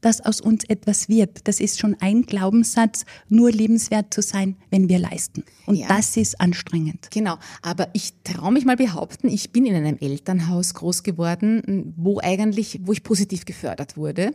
dass 0.00 0.20
aus 0.20 0.40
uns 0.40 0.64
etwas 0.64 1.08
wird. 1.08 1.46
Das 1.46 1.60
ist 1.60 1.78
schon 1.78 1.96
ein 2.00 2.22
Glaubenssatz, 2.22 3.04
nur 3.28 3.50
lebenswert 3.50 4.12
zu 4.12 4.22
sein, 4.22 4.56
wenn 4.70 4.88
wir 4.88 4.98
leisten. 4.98 5.44
Und 5.66 5.76
ja. 5.76 5.88
das 5.88 6.16
ist 6.16 6.40
anstrengend. 6.40 7.08
Genau. 7.10 7.36
Aber 7.62 7.88
ich 7.92 8.14
traue 8.24 8.52
mich 8.52 8.64
mal 8.64 8.76
behaupten, 8.76 9.28
ich 9.28 9.52
bin 9.52 9.66
in 9.66 9.74
einem 9.74 9.98
Elternhaus 9.98 10.74
groß 10.74 11.02
geworden, 11.02 11.94
wo 11.96 12.18
eigentlich, 12.20 12.80
wo 12.82 12.92
ich 12.92 13.02
positiv 13.02 13.44
gefördert 13.44 13.96
wurde. 13.96 14.32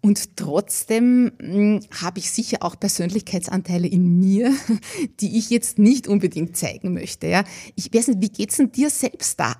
Und 0.00 0.36
trotzdem 0.36 1.32
hm, 1.40 1.80
habe 2.00 2.20
ich 2.20 2.30
sicher 2.30 2.58
auch 2.60 2.78
Persönlichkeitsanteile 2.78 3.88
in 3.88 4.18
mir, 4.18 4.54
die 5.20 5.38
ich 5.38 5.50
jetzt 5.50 5.78
nicht 5.78 6.06
unbedingt 6.06 6.56
zeigen 6.56 6.94
möchte. 6.94 7.26
Ja. 7.26 7.44
Ich 7.74 7.92
weiß 7.92 8.08
nicht, 8.08 8.22
wie 8.22 8.28
geht's 8.28 8.56
denn 8.56 8.72
dir 8.72 8.90
selbst 8.90 9.40
da? 9.40 9.56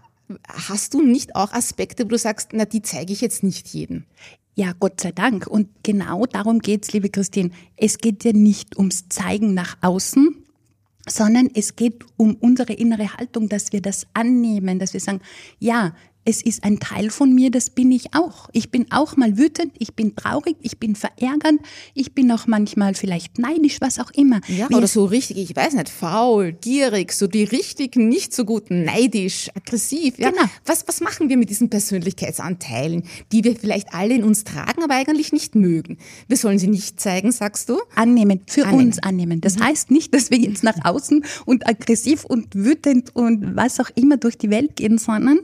Hast 0.46 0.94
du 0.94 1.02
nicht 1.02 1.34
auch 1.34 1.52
Aspekte, 1.52 2.04
wo 2.04 2.08
du 2.08 2.18
sagst, 2.18 2.50
na, 2.52 2.66
die 2.66 2.82
zeige 2.82 3.12
ich 3.12 3.20
jetzt 3.20 3.42
nicht 3.42 3.68
jedem? 3.68 4.04
Ja, 4.54 4.72
Gott 4.78 5.00
sei 5.00 5.12
Dank. 5.12 5.46
Und 5.46 5.68
genau 5.82 6.26
darum 6.26 6.58
geht's, 6.58 6.92
liebe 6.92 7.08
Christine. 7.08 7.50
Es 7.76 7.98
geht 7.98 8.24
ja 8.24 8.32
nicht 8.32 8.76
ums 8.76 9.08
Zeigen 9.08 9.54
nach 9.54 9.76
außen, 9.80 10.36
sondern 11.08 11.48
es 11.54 11.76
geht 11.76 12.04
um 12.16 12.34
unsere 12.34 12.72
innere 12.72 13.16
Haltung, 13.16 13.48
dass 13.48 13.72
wir 13.72 13.80
das 13.80 14.06
annehmen, 14.14 14.78
dass 14.78 14.92
wir 14.92 15.00
sagen, 15.00 15.20
ja, 15.58 15.94
es 16.28 16.42
ist 16.42 16.62
ein 16.62 16.78
Teil 16.78 17.08
von 17.08 17.34
mir, 17.34 17.50
das 17.50 17.70
bin 17.70 17.90
ich 17.90 18.14
auch. 18.14 18.50
Ich 18.52 18.70
bin 18.70 18.84
auch 18.90 19.16
mal 19.16 19.38
wütend, 19.38 19.72
ich 19.78 19.94
bin 19.94 20.14
traurig, 20.14 20.56
ich 20.60 20.76
bin 20.76 20.94
verärgert, 20.94 21.54
ich 21.94 22.12
bin 22.12 22.30
auch 22.30 22.46
manchmal 22.46 22.92
vielleicht 22.94 23.38
neidisch, 23.38 23.80
was 23.80 23.98
auch 23.98 24.10
immer. 24.10 24.42
Ja, 24.46 24.66
oder 24.66 24.86
so 24.86 25.06
richtig, 25.06 25.38
ich 25.38 25.56
weiß 25.56 25.72
nicht, 25.72 25.88
faul, 25.88 26.52
gierig, 26.52 27.12
so 27.12 27.28
die 27.28 27.44
richtig 27.44 27.96
nicht 27.96 28.34
so 28.34 28.44
guten, 28.44 28.84
neidisch, 28.84 29.48
aggressiv. 29.54 30.18
Ja? 30.18 30.30
Genau. 30.30 30.42
Was, 30.66 30.86
was 30.86 31.00
machen 31.00 31.30
wir 31.30 31.38
mit 31.38 31.48
diesen 31.48 31.70
Persönlichkeitsanteilen, 31.70 33.04
die 33.32 33.42
wir 33.42 33.56
vielleicht 33.56 33.94
alle 33.94 34.14
in 34.14 34.22
uns 34.22 34.44
tragen, 34.44 34.82
aber 34.82 34.96
eigentlich 34.96 35.32
nicht 35.32 35.54
mögen? 35.54 35.96
Wir 36.26 36.36
sollen 36.36 36.58
sie 36.58 36.68
nicht 36.68 37.00
zeigen, 37.00 37.32
sagst 37.32 37.70
du? 37.70 37.78
Annehmen, 37.94 38.42
für 38.46 38.66
annehmen. 38.66 38.88
uns 38.88 38.98
annehmen. 38.98 39.40
Das 39.40 39.56
mhm. 39.56 39.64
heißt 39.64 39.90
nicht, 39.90 40.12
dass 40.12 40.30
wir 40.30 40.38
jetzt 40.38 40.62
nach 40.62 40.84
außen 40.84 41.24
und 41.46 41.66
aggressiv 41.66 42.26
und 42.26 42.54
wütend 42.54 43.16
und 43.16 43.56
was 43.56 43.80
auch 43.80 43.88
immer 43.94 44.18
durch 44.18 44.36
die 44.36 44.50
Welt 44.50 44.76
gehen, 44.76 44.98
sondern 44.98 45.38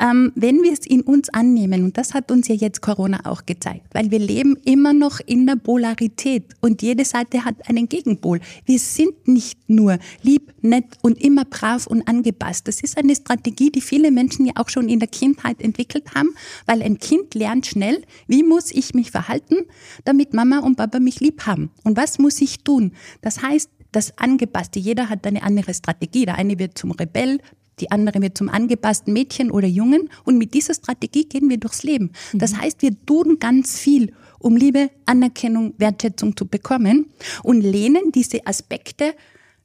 ähm, 0.00 0.32
wenn 0.34 0.62
wir 0.62 0.72
es 0.72 0.86
in 0.86 1.02
uns 1.02 1.28
annehmen, 1.28 1.84
und 1.84 1.96
das 1.96 2.14
hat 2.14 2.30
uns 2.30 2.48
ja 2.48 2.54
jetzt 2.54 2.80
Corona 2.80 3.20
auch 3.24 3.46
gezeigt, 3.46 3.86
weil 3.92 4.10
wir 4.10 4.18
leben 4.18 4.56
immer 4.64 4.92
noch 4.92 5.20
in 5.24 5.46
der 5.46 5.56
Polarität 5.56 6.54
und 6.60 6.82
jede 6.82 7.04
Seite 7.04 7.44
hat 7.44 7.68
einen 7.68 7.88
Gegenpol. 7.88 8.40
Wir 8.64 8.78
sind 8.78 9.28
nicht 9.28 9.58
nur 9.68 9.98
lieb, 10.22 10.52
nett 10.62 10.98
und 11.02 11.22
immer 11.22 11.44
brav 11.44 11.86
und 11.86 12.08
angepasst. 12.08 12.66
Das 12.66 12.80
ist 12.80 12.98
eine 12.98 13.14
Strategie, 13.14 13.70
die 13.70 13.80
viele 13.80 14.10
Menschen 14.10 14.46
ja 14.46 14.52
auch 14.56 14.68
schon 14.68 14.88
in 14.88 14.98
der 14.98 15.08
Kindheit 15.08 15.60
entwickelt 15.60 16.14
haben, 16.14 16.30
weil 16.66 16.82
ein 16.82 16.98
Kind 16.98 17.34
lernt 17.34 17.66
schnell, 17.66 18.02
wie 18.26 18.42
muss 18.42 18.72
ich 18.72 18.94
mich 18.94 19.10
verhalten, 19.10 19.56
damit 20.04 20.34
Mama 20.34 20.58
und 20.58 20.76
Papa 20.76 20.98
mich 20.98 21.20
lieb 21.20 21.46
haben. 21.46 21.70
Und 21.84 21.96
was 21.96 22.18
muss 22.18 22.40
ich 22.40 22.64
tun? 22.64 22.92
Das 23.20 23.42
heißt, 23.42 23.70
das 23.92 24.18
Angepasste, 24.18 24.80
jeder 24.80 25.08
hat 25.08 25.24
eine 25.26 25.44
andere 25.44 25.72
Strategie. 25.72 26.26
Der 26.26 26.34
eine 26.34 26.58
wird 26.58 26.76
zum 26.76 26.90
Rebell, 26.90 27.38
die 27.80 27.90
andere 27.90 28.20
wird 28.22 28.38
zum 28.38 28.48
angepassten 28.48 29.12
Mädchen 29.12 29.50
oder 29.50 29.66
Jungen. 29.66 30.10
Und 30.24 30.38
mit 30.38 30.54
dieser 30.54 30.74
Strategie 30.74 31.24
gehen 31.24 31.48
wir 31.48 31.58
durchs 31.58 31.82
Leben. 31.82 32.12
Das 32.32 32.52
mhm. 32.52 32.60
heißt, 32.60 32.82
wir 32.82 32.92
tun 33.06 33.38
ganz 33.40 33.78
viel, 33.78 34.12
um 34.38 34.56
Liebe, 34.56 34.90
Anerkennung, 35.06 35.74
Wertschätzung 35.78 36.36
zu 36.36 36.46
bekommen 36.46 37.06
und 37.42 37.62
lehnen 37.62 38.12
diese 38.12 38.46
Aspekte 38.46 39.14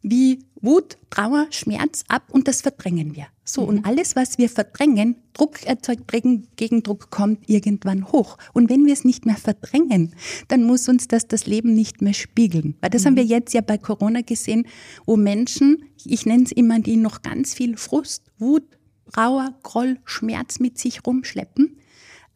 wie 0.02 0.40
Wut, 0.62 0.98
Trauer, 1.10 1.48
Schmerz 1.52 2.04
ab 2.08 2.24
und 2.30 2.48
das 2.48 2.62
verdrängen 2.62 3.16
wir. 3.16 3.28
So, 3.44 3.62
mhm. 3.62 3.68
und 3.68 3.86
alles, 3.86 4.16
was 4.16 4.38
wir 4.38 4.50
verdrängen, 4.50 5.16
Druck 5.34 5.64
erzeugt, 5.64 6.12
Gegendruck 6.58 7.10
kommt 7.10 7.50
irgendwann 7.50 8.12
hoch. 8.12 8.38
Und 8.54 8.70
wenn 8.70 8.86
wir 8.86 8.94
es 8.94 9.06
nicht 9.06 9.26
mehr 9.26 9.38
verdrängen, 9.38 10.14
dann 10.48 10.64
muss 10.64 10.90
uns 10.90 11.08
das 11.08 11.28
das 11.28 11.48
Leben 11.48 11.74
nicht 11.74 12.02
mehr 12.02 12.14
spiegeln. 12.14 12.76
Weil 12.82 12.90
das 12.90 13.04
mhm. 13.04 13.08
haben 13.08 13.16
wir 13.18 13.26
jetzt 13.26 13.54
ja 13.54 13.62
bei 13.62 13.78
Corona 13.78 14.22
gesehen, 14.22 14.68
wo 15.06 15.16
Menschen, 15.16 15.86
ich 16.06 16.26
nenne 16.26 16.44
es 16.44 16.52
immer, 16.52 16.80
die 16.80 16.98
noch 16.98 17.22
ganz 17.22 17.54
viel 17.54 17.78
Frust, 17.78 18.24
Wut, 18.38 18.64
Trauer, 19.12 19.56
Groll, 19.64 19.98
Schmerz 20.06 20.60
mit 20.60 20.78
sich 20.78 21.06
rumschleppen. 21.06 21.78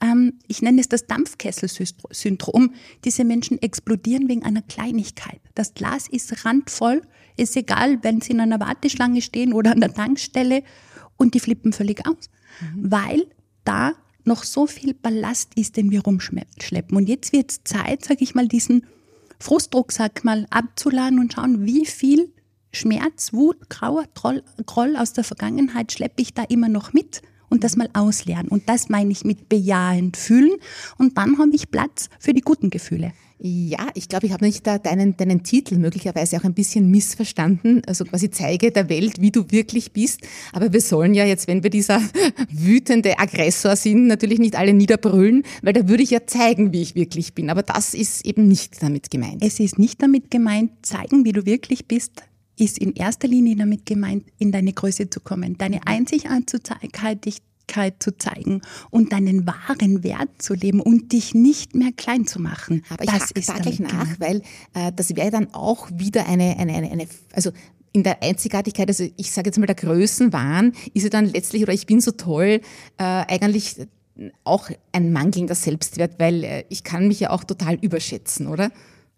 Ähm, 0.03 0.39
ich 0.47 0.61
nenne 0.61 0.81
es 0.81 0.89
das 0.89 1.07
Dampfkessel-Syndrom. 1.07 2.73
Diese 3.05 3.23
Menschen 3.23 3.61
explodieren 3.61 4.27
wegen 4.27 4.43
einer 4.43 4.61
Kleinigkeit. 4.61 5.39
Das 5.55 5.73
Glas 5.73 6.07
ist 6.09 6.45
randvoll, 6.45 7.01
ist 7.37 7.55
egal, 7.55 8.03
wenn 8.03 8.21
sie 8.21 8.33
in 8.33 8.41
einer 8.41 8.59
Warteschlange 8.59 9.21
stehen 9.21 9.53
oder 9.53 9.71
an 9.71 9.79
der 9.79 9.93
Tankstelle 9.93 10.63
und 11.17 11.33
die 11.33 11.39
flippen 11.39 11.71
völlig 11.71 12.05
aus, 12.05 12.29
mhm. 12.59 12.91
weil 12.91 13.27
da 13.63 13.93
noch 14.25 14.43
so 14.43 14.67
viel 14.67 14.93
Ballast 14.93 15.51
ist, 15.55 15.77
den 15.77 15.91
wir 15.91 16.01
rumschleppen. 16.01 16.95
Und 16.95 17.07
jetzt 17.07 17.33
wird 17.33 17.51
es 17.51 17.63
Zeit, 17.63 18.03
sage 18.05 18.23
ich 18.23 18.35
mal, 18.35 18.47
diesen 18.47 18.85
Frustrucksack 19.39 20.23
mal 20.23 20.47
abzuladen 20.49 21.19
und 21.19 21.33
schauen, 21.33 21.65
wie 21.65 21.85
viel 21.85 22.31
Schmerz, 22.71 23.33
Wut, 23.33 23.69
Grauer, 23.69 24.05
Troll, 24.13 24.43
Groll 24.65 24.95
aus 24.95 25.13
der 25.13 25.23
Vergangenheit 25.23 25.91
schleppe 25.91 26.21
ich 26.21 26.33
da 26.33 26.43
immer 26.43 26.69
noch 26.69 26.93
mit 26.93 27.21
und 27.53 27.63
das 27.63 27.77
mal 27.77 27.89
auslernen. 27.93 28.49
Und 28.49 28.67
das 28.67 28.89
meine 28.89 29.11
ich 29.11 29.23
mit 29.23 29.47
bejahend 29.47 30.17
fühlen. 30.17 30.53
Und 30.97 31.17
dann 31.17 31.37
habe 31.37 31.51
ich 31.53 31.69
Platz 31.69 32.09
für 32.19 32.33
die 32.33 32.41
guten 32.41 32.71
Gefühle. 32.71 33.13
Ja, 33.45 33.89
ich 33.93 34.07
glaube, 34.07 34.25
ich 34.25 34.31
habe 34.31 34.45
nicht 34.45 34.65
da 34.65 34.79
deinen, 34.79 35.17
deinen 35.17 35.43
Titel 35.43 35.77
möglicherweise 35.77 36.37
auch 36.37 36.45
ein 36.45 36.53
bisschen 36.53 36.89
missverstanden. 36.89 37.81
Also 37.85 38.05
quasi 38.05 38.31
zeige 38.31 38.71
der 38.71 38.89
Welt, 38.89 39.21
wie 39.21 39.31
du 39.31 39.51
wirklich 39.51 39.91
bist. 39.91 40.21
Aber 40.51 40.73
wir 40.73 40.81
sollen 40.81 41.13
ja 41.13 41.25
jetzt, 41.25 41.47
wenn 41.47 41.61
wir 41.61 41.69
dieser 41.69 42.01
wütende 42.51 43.19
Aggressor 43.19 43.75
sind, 43.75 44.07
natürlich 44.07 44.39
nicht 44.39 44.55
alle 44.55 44.73
niederbrüllen, 44.73 45.43
weil 45.61 45.73
da 45.73 45.87
würde 45.87 46.03
ich 46.03 46.09
ja 46.09 46.25
zeigen, 46.25 46.73
wie 46.73 46.81
ich 46.81 46.95
wirklich 46.95 47.35
bin. 47.35 47.49
Aber 47.51 47.61
das 47.61 47.93
ist 47.93 48.25
eben 48.25 48.47
nicht 48.47 48.81
damit 48.81 49.11
gemeint. 49.11 49.43
Es 49.43 49.59
ist 49.59 49.77
nicht 49.77 50.01
damit 50.01 50.31
gemeint, 50.31 50.71
zeigen, 50.81 51.23
wie 51.25 51.33
du 51.33 51.45
wirklich 51.45 51.85
bist, 51.85 52.23
ist 52.57 52.77
in 52.77 52.93
erster 52.93 53.27
Linie 53.27 53.55
damit 53.55 53.85
gemeint, 53.85 54.25
in 54.37 54.51
deine 54.51 54.73
Größe 54.73 55.09
zu 55.09 55.19
kommen, 55.19 55.57
deine 55.57 55.85
Einzigartigkeit, 55.87 57.43
zu 57.99 58.17
zeigen 58.17 58.61
und 58.91 59.13
deinen 59.13 59.47
wahren 59.47 60.03
Wert 60.03 60.29
zu 60.37 60.53
leben 60.53 60.81
und 60.81 61.11
dich 61.11 61.33
nicht 61.33 61.75
mehr 61.75 61.91
klein 61.95 62.27
zu 62.27 62.39
machen. 62.39 62.83
Aber 62.89 63.05
das 63.05 63.31
ich 63.33 63.45
da 63.45 63.57
gleich 63.57 63.79
nach, 63.79 64.19
weil 64.19 64.41
äh, 64.73 64.91
das 64.93 65.15
wäre 65.15 65.31
dann 65.31 65.53
auch 65.53 65.89
wieder 65.91 66.27
eine, 66.27 66.57
eine, 66.59 66.73
eine, 66.73 66.91
eine 66.91 67.07
also 67.31 67.51
in 67.93 68.03
der 68.03 68.21
Einzigartigkeit, 68.21 68.89
also 68.89 69.07
ich 69.15 69.31
sage 69.31 69.47
jetzt 69.47 69.59
mal 69.59 69.65
der 69.65 69.75
Größenwahn, 69.75 70.73
ist 70.93 71.03
ja 71.03 71.09
dann 71.09 71.25
letztlich, 71.25 71.63
oder 71.63 71.73
ich 71.73 71.85
bin 71.85 72.01
so 72.01 72.11
toll, 72.11 72.59
äh, 72.97 73.03
eigentlich 73.03 73.77
auch 74.43 74.69
ein 74.91 75.11
mangelnder 75.11 75.55
Selbstwert, 75.55 76.19
weil 76.19 76.43
äh, 76.43 76.63
ich 76.69 76.83
kann 76.83 77.07
mich 77.07 77.19
ja 77.19 77.29
auch 77.29 77.43
total 77.43 77.75
überschätzen, 77.75 78.47
oder? 78.47 78.71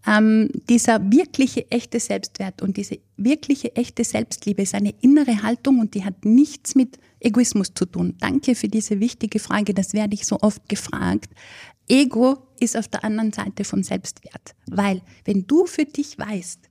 Ähm, 0.08 0.50
dieser 0.70 1.12
wirkliche 1.12 1.70
echte 1.72 2.00
Selbstwert 2.00 2.62
und 2.62 2.78
diese 2.78 3.00
wirkliche 3.18 3.76
echte 3.76 4.04
Selbstliebe 4.04 4.62
ist 4.62 4.76
eine 4.76 4.94
innere 5.02 5.42
Haltung 5.42 5.80
und 5.80 5.96
die 5.96 6.06
hat 6.06 6.26
nichts 6.26 6.76
mit 6.76 7.00
Egoismus 7.20 7.74
zu 7.74 7.86
tun. 7.86 8.16
Danke 8.20 8.54
für 8.54 8.68
diese 8.68 9.00
wichtige 9.00 9.40
Frage, 9.40 9.74
das 9.74 9.94
werde 9.94 10.14
ich 10.14 10.26
so 10.26 10.40
oft 10.42 10.70
gefragt. 10.70 11.30
Ego 11.88 12.38
ist 12.60 12.78
auf 12.78 12.88
der 12.88 13.04
anderen 13.04 13.32
Seite 13.32 13.64
vom 13.64 13.84
Selbstwert, 13.84 14.56
weil 14.68 15.02
wenn 15.26 15.48
du 15.48 15.66
für 15.66 15.86
dich 15.86 16.18
weißt, 16.20 16.70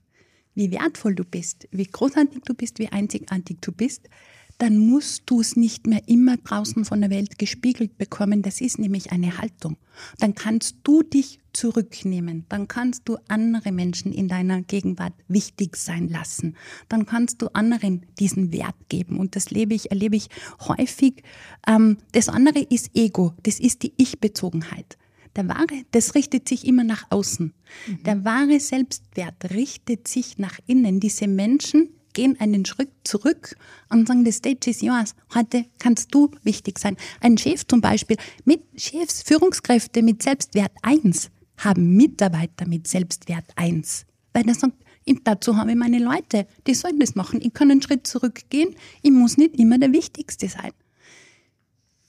wie 0.55 0.71
wertvoll 0.71 1.15
du 1.15 1.25
bist, 1.25 1.67
wie 1.71 1.85
großartig 1.85 2.41
du 2.45 2.53
bist, 2.53 2.79
wie 2.79 2.87
einzigartig 2.87 3.57
du 3.59 3.71
bist, 3.71 4.09
dann 4.57 4.77
musst 4.77 5.23
du 5.25 5.41
es 5.41 5.55
nicht 5.55 5.85
mehr 5.85 6.01
immer 6.07 6.37
draußen 6.37 6.85
von 6.85 7.01
der 7.01 7.09
Welt 7.09 7.37
gespiegelt 7.37 7.97
bekommen. 7.97 8.41
Das 8.41 8.61
ist 8.61 8.79
nämlich 8.79 9.11
eine 9.11 9.37
Haltung. 9.37 9.77
Dann 10.19 10.33
kannst 10.33 10.77
du 10.83 11.03
dich 11.03 11.39
zurücknehmen. 11.51 12.45
Dann 12.49 12.67
kannst 12.67 13.03
du 13.05 13.17
andere 13.27 13.71
Menschen 13.71 14.13
in 14.13 14.27
deiner 14.27 14.61
Gegenwart 14.61 15.13
wichtig 15.27 15.75
sein 15.75 16.07
lassen. 16.09 16.55
Dann 16.89 17.05
kannst 17.05 17.41
du 17.41 17.47
anderen 17.53 18.05
diesen 18.19 18.53
Wert 18.53 18.75
geben. 18.89 19.17
Und 19.19 19.35
das 19.35 19.51
lebe 19.51 19.73
ich, 19.73 19.91
erlebe 19.91 20.15
ich 20.15 20.29
häufig. 20.67 21.23
Ähm, 21.67 21.97
das 22.11 22.29
andere 22.29 22.59
ist 22.59 22.91
Ego. 22.95 23.33
Das 23.43 23.59
ist 23.59 23.83
die 23.83 23.93
Ich-Bezogenheit. 23.97 24.97
Der 25.35 25.49
wahre, 25.49 25.83
das 25.91 26.15
richtet 26.15 26.47
sich 26.47 26.65
immer 26.65 26.85
nach 26.85 27.07
außen. 27.09 27.53
Mhm. 27.87 28.03
Der 28.03 28.23
wahre 28.23 28.59
Selbstwert 28.59 29.51
richtet 29.51 30.07
sich 30.07 30.37
nach 30.37 30.59
innen. 30.65 31.01
Diese 31.01 31.27
Menschen, 31.27 31.89
gehen 32.15 32.39
einen 32.39 32.65
Schritt 32.65 32.89
zurück 33.03 33.55
und 33.89 34.07
sagen, 34.07 34.25
the 34.25 34.31
stage 34.31 34.67
is 34.71 34.81
yours. 34.81 35.13
Heute 35.35 35.65
kannst 35.77 36.15
du 36.15 36.31
wichtig 36.41 36.79
sein. 36.79 36.97
Ein 37.21 37.37
Chef 37.37 37.67
zum 37.67 37.81
Beispiel 37.81 38.17
mit 38.43 38.63
Chefs, 38.75 39.21
Führungskräfte 39.21 40.01
mit 40.01 40.23
Selbstwert 40.23 40.71
1 40.81 41.29
haben 41.57 41.95
Mitarbeiter 41.95 42.67
mit 42.67 42.87
Selbstwert 42.87 43.45
1. 43.55 44.07
Weil 44.33 44.47
er 44.47 44.55
sagt, 44.55 44.73
dazu 45.23 45.55
habe 45.57 45.71
ich 45.71 45.77
meine 45.77 45.99
Leute, 45.99 46.47
die 46.65 46.73
sollen 46.73 46.99
das 46.99 47.15
machen. 47.15 47.39
Ich 47.41 47.53
kann 47.53 47.69
einen 47.69 47.81
Schritt 47.81 48.07
zurückgehen. 48.07 48.75
Ich 49.03 49.11
muss 49.11 49.37
nicht 49.37 49.59
immer 49.59 49.77
der 49.77 49.91
Wichtigste 49.91 50.49
sein. 50.49 50.71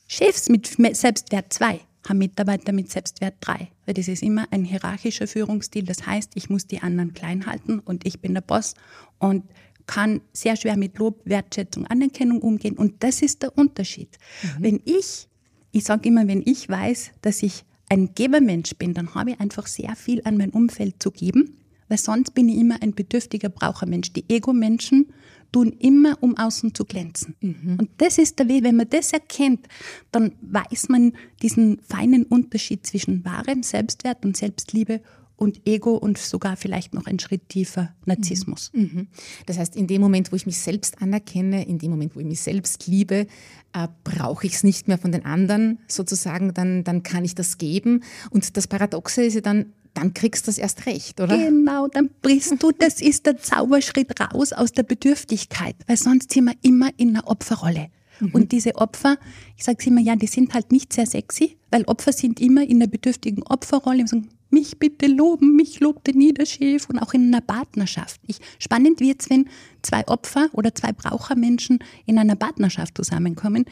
Chefs 0.09 0.49
mit 0.49 0.67
Selbstwert 0.97 1.53
2 1.53 1.81
haben 2.09 2.19
Mitarbeiter 2.19 2.73
mit 2.73 2.91
Selbstwert 2.91 3.35
3, 3.41 3.69
weil 3.85 3.95
das 3.95 4.07
ist 4.07 4.23
immer 4.23 4.47
ein 4.53 4.65
hierarchischer 4.65 5.27
Führungsstil. 5.27 5.85
Das 5.85 6.07
heißt, 6.07 6.33
ich 6.35 6.49
muss 6.49 6.67
die 6.67 6.81
anderen 6.81 7.13
klein 7.15 7.47
halten 7.47 7.81
und 7.81 8.07
ich 8.07 8.21
bin 8.21 8.35
der 8.35 8.41
Boss 8.41 8.75
und 9.19 9.45
kann 9.87 10.21
sehr 10.33 10.57
schwer 10.57 10.77
mit 10.77 10.99
Lob, 10.99 11.21
Wertschätzung, 11.25 11.87
Anerkennung 11.87 12.43
umgehen. 12.43 12.77
Und 12.77 13.03
das 13.03 13.23
ist 13.23 13.43
der 13.43 13.57
Unterschied. 13.57 14.19
Mhm. 14.43 14.49
Wenn 14.59 14.81
ich, 14.85 15.29
ich 15.73 15.85
sage 15.85 16.09
immer, 16.09 16.27
wenn 16.27 16.43
ich 16.45 16.69
weiß, 16.69 17.13
dass 17.23 17.43
ich 17.43 17.65
ein 17.89 18.15
Gebermensch 18.15 18.75
bin, 18.77 18.95
dann 18.95 19.15
habe 19.15 19.33
ich 19.33 19.41
einfach 19.41 19.67
sehr 19.67 19.95
viel 19.95 20.23
an 20.25 20.37
mein 20.37 20.51
Umfeld 20.51 21.03
zu 21.03 21.11
geben, 21.11 21.59
weil 21.89 21.99
sonst 21.99 22.35
bin 22.35 22.49
ich 22.49 22.59
immer 22.59 22.83
ein 22.83 22.95
bedürftiger 22.95 23.49
Brauchermensch. 23.49 24.13
Die 24.13 24.25
Ego-Menschen 24.29 25.13
tun 25.53 25.73
immer, 25.79 26.21
um 26.21 26.37
außen 26.37 26.75
zu 26.75 26.85
glänzen. 26.85 27.37
Mhm. 27.41 27.77
Und 27.79 27.91
das 27.99 28.19
ist 28.19 28.39
der 28.41 28.49
Weg, 28.49 28.65
wenn 28.65 28.77
man 28.77 28.91
das 28.91 29.13
erkennt, 29.13 29.69
dann 30.11 30.33
weiß 30.41 30.89
man 30.89 31.13
diesen 31.43 31.79
feinen 31.83 32.25
Unterschied 32.25 32.85
zwischen 32.85 33.25
wahrem 33.25 33.63
Selbstwert 33.63 34.25
und 34.25 34.37
Selbstliebe 34.37 35.01
und 35.37 35.67
Ego 35.67 35.97
und 35.97 36.19
sogar 36.19 36.57
vielleicht 36.57 36.95
noch 36.95 37.07
ein 37.07 37.19
Schritt 37.19 37.49
tiefer 37.49 37.95
Narzissmus. 38.05 38.71
Mhm. 38.75 38.83
mhm. 38.83 39.07
Das 39.47 39.59
heißt, 39.59 39.77
in 39.77 39.87
dem 39.87 40.01
Moment, 40.01 40.33
wo 40.33 40.37
ich 40.37 40.47
mich 40.47 40.59
selbst 40.59 41.03
anerkenne, 41.03 41.67
in 41.67 41.79
dem 41.79 41.91
Moment, 41.91 42.17
wo 42.17 42.21
ich 42.21 42.27
mich 42.27 42.41
selbst 42.41 42.87
liebe, 42.87 43.27
äh, 43.73 43.89
brauche 44.05 44.47
ich 44.47 44.55
es 44.55 44.65
nicht 44.65 44.89
mehr 44.89 44.99
von 44.99 45.13
den 45.13 45.25
anderen 45.25 45.79
sozusagen, 45.89 46.55
dann, 46.55 46.85
dann 46.85 47.03
kann 47.03 47.25
ich 47.25 47.35
das 47.35 47.59
geben. 47.59 48.03
Und 48.31 48.57
das 48.57 48.67
Paradoxe 48.67 49.25
ist 49.25 49.35
ja 49.35 49.41
dann, 49.43 49.73
dann 49.93 50.15
kriegst 50.15 50.47
du 50.47 50.51
das 50.51 50.59
erst 50.59 50.87
recht, 50.87 51.21
oder? 51.21 51.37
Genau, 51.37 51.89
dann 51.89 52.11
brichst 52.23 52.63
du, 52.63 52.73
das 52.73 53.01
ist 53.01 53.27
der 53.27 53.39
Zauberschritt 53.39 54.21
raus 54.21 54.53
aus 54.53 54.73
der 54.73 54.83
Bedürftigkeit, 54.83 55.77
weil 55.87 55.97
sonst 55.97 56.33
sind 56.33 56.45
wir 56.45 56.55
immer 56.63 56.91
in 56.97 57.11
einer 57.11 57.29
Opferrolle. 57.29 57.89
Mhm. 58.21 58.31
Und 58.33 58.53
diese 58.53 58.77
Opfer, 58.77 59.19
ich 59.57 59.65
sage 59.65 59.87
immer, 59.87 60.01
ja, 60.01 60.17
die 60.17 60.27
sind 60.27 60.55
halt 60.55 60.73
nicht 60.73 60.93
sehr 60.93 61.07
sexy, 61.07 61.57
weil 61.71 61.85
Opfer 61.85 62.13
sind 62.13 62.41
immer 62.41 62.63
in 62.63 62.81
der 62.81 62.87
bedürftigen 62.87 63.43
Opferrolle 63.43 64.01
und 64.01 64.09
sagen, 64.09 64.29
mich 64.51 64.79
bitte 64.79 65.07
loben, 65.07 65.57
mich 65.57 65.81
lobt 65.81 66.07
der 66.07 66.15
Niederschef 66.15 66.89
und 66.89 66.99
auch 66.99 67.15
in 67.15 67.29
einer 67.29 67.41
Partnerschaft. 67.41 68.21
Ich, 68.27 68.39
spannend 68.59 69.01
wird 69.01 69.23
es, 69.23 69.31
wenn 69.31 69.49
zwei 69.83 70.07
Opfer 70.07 70.49
oder 70.53 70.75
zwei 70.75 70.93
Brauchermenschen 70.93 71.81
in 72.07 72.19
einer 72.19 72.37
Partnerschaft 72.37 72.97
zusammenkommen. 72.97 73.65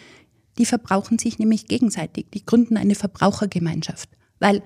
Die 0.58 0.66
verbrauchen 0.66 1.18
sich 1.18 1.38
nämlich 1.38 1.66
gegenseitig. 1.66 2.26
Die 2.32 2.44
gründen 2.44 2.76
eine 2.76 2.94
Verbrauchergemeinschaft, 2.94 4.08
weil 4.38 4.62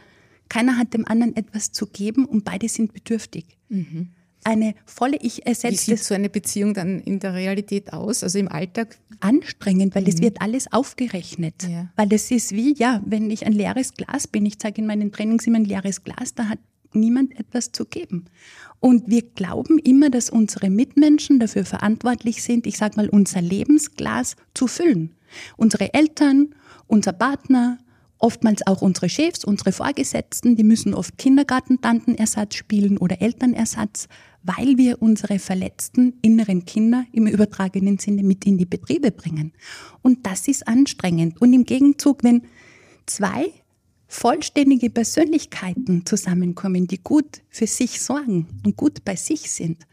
keiner 0.48 0.78
hat 0.78 0.94
dem 0.94 1.06
anderen 1.06 1.36
etwas 1.36 1.72
zu 1.72 1.86
geben 1.86 2.24
und 2.24 2.44
beide 2.44 2.68
sind 2.68 2.92
bedürftig. 2.92 3.58
Mhm 3.68 4.10
eine 4.48 4.74
volle 4.86 5.18
Ich 5.20 5.46
ersetzt. 5.46 5.88
Wie 5.88 5.96
sieht 5.96 6.04
so 6.04 6.14
eine 6.14 6.30
Beziehung 6.30 6.72
dann 6.72 7.00
in 7.00 7.20
der 7.20 7.34
Realität 7.34 7.92
aus, 7.92 8.22
also 8.22 8.38
im 8.38 8.48
Alltag? 8.48 8.98
Anstrengend, 9.20 9.94
weil 9.94 10.08
es 10.08 10.16
mhm. 10.16 10.22
wird 10.22 10.40
alles 10.40 10.72
aufgerechnet. 10.72 11.54
Ja. 11.68 11.88
Weil 11.96 12.08
das 12.08 12.30
ist 12.30 12.52
wie, 12.52 12.74
ja, 12.74 13.02
wenn 13.04 13.30
ich 13.30 13.44
ein 13.44 13.52
leeres 13.52 13.92
Glas 13.94 14.26
bin, 14.26 14.46
ich 14.46 14.58
zeige 14.58 14.80
in 14.80 14.86
meinen 14.86 15.12
Trainings 15.12 15.46
immer 15.46 15.58
ein 15.58 15.64
leeres 15.64 16.02
Glas, 16.02 16.34
da 16.34 16.48
hat 16.48 16.58
niemand 16.94 17.38
etwas 17.38 17.72
zu 17.72 17.84
geben. 17.84 18.24
Und 18.80 19.08
wir 19.08 19.22
glauben 19.22 19.78
immer, 19.78 20.08
dass 20.08 20.30
unsere 20.30 20.70
Mitmenschen 20.70 21.40
dafür 21.40 21.66
verantwortlich 21.66 22.42
sind, 22.42 22.66
ich 22.66 22.78
sage 22.78 22.96
mal, 22.96 23.10
unser 23.10 23.42
Lebensglas 23.42 24.36
zu 24.54 24.66
füllen. 24.66 25.14
Unsere 25.58 25.92
Eltern, 25.92 26.54
unser 26.86 27.12
Partner, 27.12 27.78
oftmals 28.18 28.66
auch 28.66 28.82
unsere 28.82 29.08
Chefs, 29.08 29.44
unsere 29.44 29.72
Vorgesetzten, 29.72 30.56
die 30.56 30.64
müssen 30.64 30.94
oft 30.94 31.18
Kindergartentantenersatz 31.18 32.54
spielen 32.54 32.98
oder 32.98 33.20
Elternersatz, 33.20 34.08
weil 34.42 34.78
wir 34.78 35.02
unsere 35.02 35.38
verletzten 35.38 36.14
inneren 36.22 36.64
Kinder 36.64 37.04
im 37.12 37.26
übertragenen 37.26 37.98
Sinne 37.98 38.22
mit 38.22 38.46
in 38.46 38.58
die 38.58 38.66
Betriebe 38.66 39.10
bringen. 39.10 39.52
Und 40.02 40.26
das 40.26 40.48
ist 40.48 40.66
anstrengend. 40.66 41.40
Und 41.40 41.52
im 41.52 41.64
Gegenzug, 41.64 42.24
wenn 42.24 42.42
zwei 43.06 43.52
vollständige 44.06 44.90
Persönlichkeiten 44.90 46.06
zusammenkommen, 46.06 46.86
die 46.86 46.98
gut 46.98 47.42
für 47.50 47.66
sich 47.66 48.00
sorgen 48.00 48.46
und 48.64 48.76
gut 48.76 49.04
bei 49.04 49.16
sich 49.16 49.50
sind, 49.50 49.86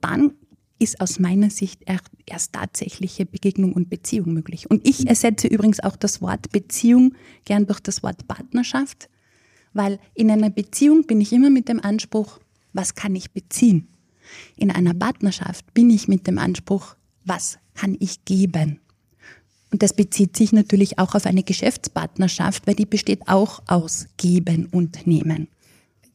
dann 0.00 0.34
ist 0.78 1.00
aus 1.00 1.18
meiner 1.18 1.50
Sicht 1.50 1.82
erst 2.26 2.52
tatsächliche 2.52 3.24
Begegnung 3.24 3.72
und 3.72 3.88
Beziehung 3.88 4.34
möglich. 4.34 4.70
Und 4.70 4.86
ich 4.86 5.06
ersetze 5.06 5.46
übrigens 5.46 5.80
auch 5.80 5.96
das 5.96 6.20
Wort 6.20 6.50
Beziehung 6.50 7.14
gern 7.44 7.66
durch 7.66 7.80
das 7.80 8.02
Wort 8.02 8.26
Partnerschaft, 8.28 9.08
weil 9.72 9.98
in 10.14 10.30
einer 10.30 10.50
Beziehung 10.50 11.06
bin 11.06 11.20
ich 11.20 11.32
immer 11.32 11.48
mit 11.48 11.68
dem 11.68 11.80
Anspruch, 11.80 12.38
was 12.74 12.94
kann 12.94 13.16
ich 13.16 13.30
beziehen? 13.30 13.88
In 14.56 14.70
einer 14.70 14.92
Partnerschaft 14.92 15.72
bin 15.72 15.88
ich 15.88 16.08
mit 16.08 16.26
dem 16.26 16.38
Anspruch, 16.38 16.96
was 17.24 17.58
kann 17.74 17.96
ich 17.98 18.24
geben? 18.24 18.80
Und 19.70 19.82
das 19.82 19.94
bezieht 19.94 20.36
sich 20.36 20.52
natürlich 20.52 20.98
auch 20.98 21.14
auf 21.14 21.26
eine 21.26 21.42
Geschäftspartnerschaft, 21.42 22.66
weil 22.66 22.74
die 22.74 22.86
besteht 22.86 23.26
auch 23.26 23.62
aus 23.66 24.06
Geben 24.16 24.66
und 24.66 25.06
Nehmen. 25.06 25.48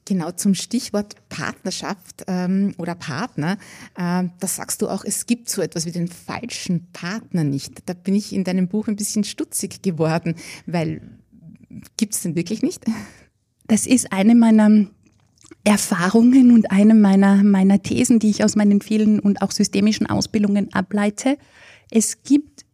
Genau, 0.06 0.32
zum 0.32 0.56
Stichwort 0.56 1.16
Partnerschaft 1.30 2.24
ähm, 2.28 2.74
oder 2.78 2.96
Partner, 2.96 3.58
äh, 3.96 4.24
da 4.40 4.48
sagst 4.48 4.82
du 4.82 4.88
auch, 4.88 5.04
es 5.04 5.26
gibt 5.26 5.50
so 5.50 5.62
etwas 5.62 5.86
wie 5.86 5.92
den 5.92 6.08
falschen 6.08 6.88
Partner 6.94 7.44
nicht. 7.44 7.88
Da 7.88 7.94
bin 7.94 8.16
ich 8.16 8.34
in 8.34 8.44
deinem 8.44 8.70
Buch 8.70 8.88
ein 8.88 8.96
bisschen 8.96 9.24
stutzig 9.24 9.84
geworden, 9.84 10.36
weil 10.66 11.02
gibt 11.98 12.16
es 12.16 12.22
den 12.22 12.36
wirklich 12.36 12.64
nicht? 12.64 12.86
Das 13.68 13.86
ist 13.86 14.12
eine 14.12 14.34
meiner 14.34 14.88
Erfahrungen 15.64 16.52
und 16.52 16.72
eine 16.72 16.96
meiner, 16.96 17.44
meiner 17.44 17.82
Thesen, 17.82 18.20
die 18.20 18.30
ich 18.30 18.44
aus 18.44 18.56
meinen 18.56 18.82
vielen 18.82 19.20
und 19.20 19.42
auch 19.42 19.52
systemischen 19.52 20.08
Ausbildungen 20.08 20.74
ableite. 20.74 21.38
Es 21.92 22.24
gibt 22.24 22.66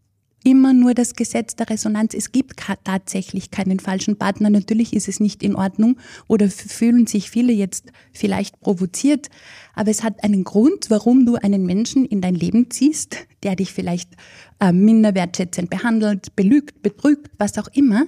immer 0.45 0.73
nur 0.73 0.93
das 0.93 1.15
Gesetz 1.15 1.55
der 1.55 1.69
Resonanz. 1.69 2.13
Es 2.13 2.31
gibt 2.31 2.61
tatsächlich 2.83 3.49
keinen 3.49 3.79
falschen 3.79 4.17
Partner. 4.17 4.51
Natürlich 4.51 4.93
ist 4.93 5.07
es 5.07 5.19
nicht 5.19 5.41
in 5.41 5.55
Ordnung 5.55 5.97
oder 6.27 6.49
fühlen 6.49 7.07
sich 7.07 7.31
viele 7.31 7.51
jetzt 7.51 7.91
vielleicht 8.13 8.59
provoziert. 8.59 9.29
Aber 9.73 9.89
es 9.89 10.03
hat 10.03 10.23
einen 10.23 10.43
Grund, 10.43 10.89
warum 10.89 11.25
du 11.25 11.35
einen 11.35 11.65
Menschen 11.65 12.05
in 12.05 12.21
dein 12.21 12.35
Leben 12.35 12.69
ziehst, 12.69 13.17
der 13.41 13.55
dich 13.55 13.73
vielleicht 13.73 14.11
äh, 14.59 14.71
minder 14.71 15.15
wertschätzend 15.15 15.71
behandelt, 15.71 16.35
belügt, 16.35 16.83
betrügt, 16.83 17.31
was 17.39 17.57
auch 17.57 17.67
immer 17.73 18.05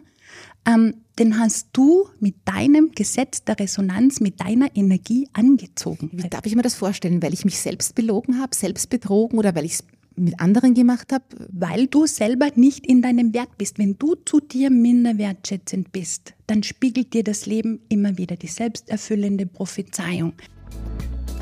ähm, 0.68 0.96
den 1.18 1.40
hast 1.40 1.70
du 1.74 2.08
mit 2.20 2.36
deinem 2.46 2.92
Gesetz 2.92 3.44
der 3.44 3.60
Resonanz, 3.60 4.20
mit 4.20 4.40
deiner 4.40 4.76
Energie 4.76 5.28
angezogen. 5.34 6.12
Wie 6.14 6.30
darf 6.30 6.46
ich 6.46 6.56
mir 6.56 6.62
das 6.62 6.76
vorstellen? 6.76 7.24
Weil 7.24 7.34
ich 7.34 7.46
mich 7.46 7.58
selbst 7.60 7.96
belogen 7.96 8.40
habe, 8.40 8.56
selbst 8.56 8.90
betrogen 8.90 9.40
oder 9.40 9.56
weil 9.56 9.66
ich 9.66 9.74
es 9.74 9.84
mit 10.16 10.40
anderen 10.40 10.74
gemacht 10.74 11.12
habe? 11.12 11.24
Weil 11.52 11.88
du 11.88 12.06
selber 12.06 12.50
nicht 12.56 12.86
in 12.86 13.02
deinem 13.02 13.34
Wert 13.34 13.58
bist. 13.58 13.80
Wenn 13.80 13.98
du 13.98 14.16
zu 14.26 14.40
dir 14.40 14.70
minder 14.70 15.18
wertschätzend 15.18 15.92
bist, 15.92 16.34
dann 16.46 16.62
spiegelt 16.62 17.14
dir 17.14 17.24
das 17.24 17.46
Leben 17.46 17.80
immer 17.90 18.18
wieder 18.18 18.36
die 18.36 18.48
selbsterfüllende 18.48 19.48
Prophezeiung. 19.48 20.34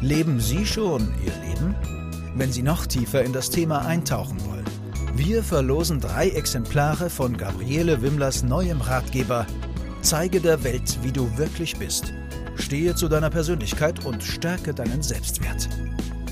Leben 0.02 0.40
Sie 0.40 0.66
schon 0.66 1.02
Ihr 1.26 1.34
Leben? 1.48 1.76
Wenn 2.36 2.52
Sie 2.52 2.64
noch 2.64 2.86
tiefer 2.86 3.24
in 3.24 3.34
das 3.34 3.50
Thema 3.50 3.86
eintauchen 3.86 4.38
wollen 4.46 4.64
wir 5.17 5.43
verlosen 5.43 5.99
drei 5.99 6.30
Exemplare 6.30 7.10
von 7.10 7.38
Gabriele 7.38 8.01
Wimmlers 8.01 8.43
neuem 8.43 8.82
Ratgeber 8.82 9.45
Zeige 10.06 10.39
der 10.39 10.63
Welt, 10.63 10.99
wie 11.01 11.12
du 11.12 11.36
wirklich 11.36 11.78
bist. 11.78 12.13
Stehe 12.58 12.93
zu 12.93 13.08
deiner 13.08 13.32
Persönlichkeit 13.32 14.06
und 14.06 14.23
stärke 14.23 14.71
deinen 14.71 15.01
Selbstwert. 15.01 15.67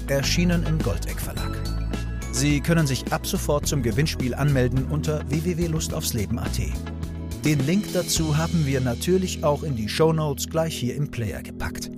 Erschienen 0.08 0.64
im 0.68 0.78
Goldeck 0.78 1.20
Verlag. 1.20 1.58
Sie 2.32 2.62
können 2.62 2.86
sich 2.86 3.12
ab 3.12 3.26
sofort 3.26 3.66
zum 3.66 3.82
Gewinnspiel 3.82 4.36
anmelden 4.36 4.86
unter 4.92 5.28
www.lustaufsleben.at. 5.28 6.60
Den 7.44 7.66
Link 7.66 7.92
dazu 7.94 8.38
haben 8.38 8.68
wir 8.68 8.80
natürlich 8.80 9.44
auch 9.44 9.64
in 9.64 9.76
die 9.76 9.90
Show 9.90 10.14
Notes 10.14 10.50
gleich 10.50 10.78
hier 10.78 10.96
im 10.96 11.10
Player 11.10 11.42
gepackt. 11.42 11.90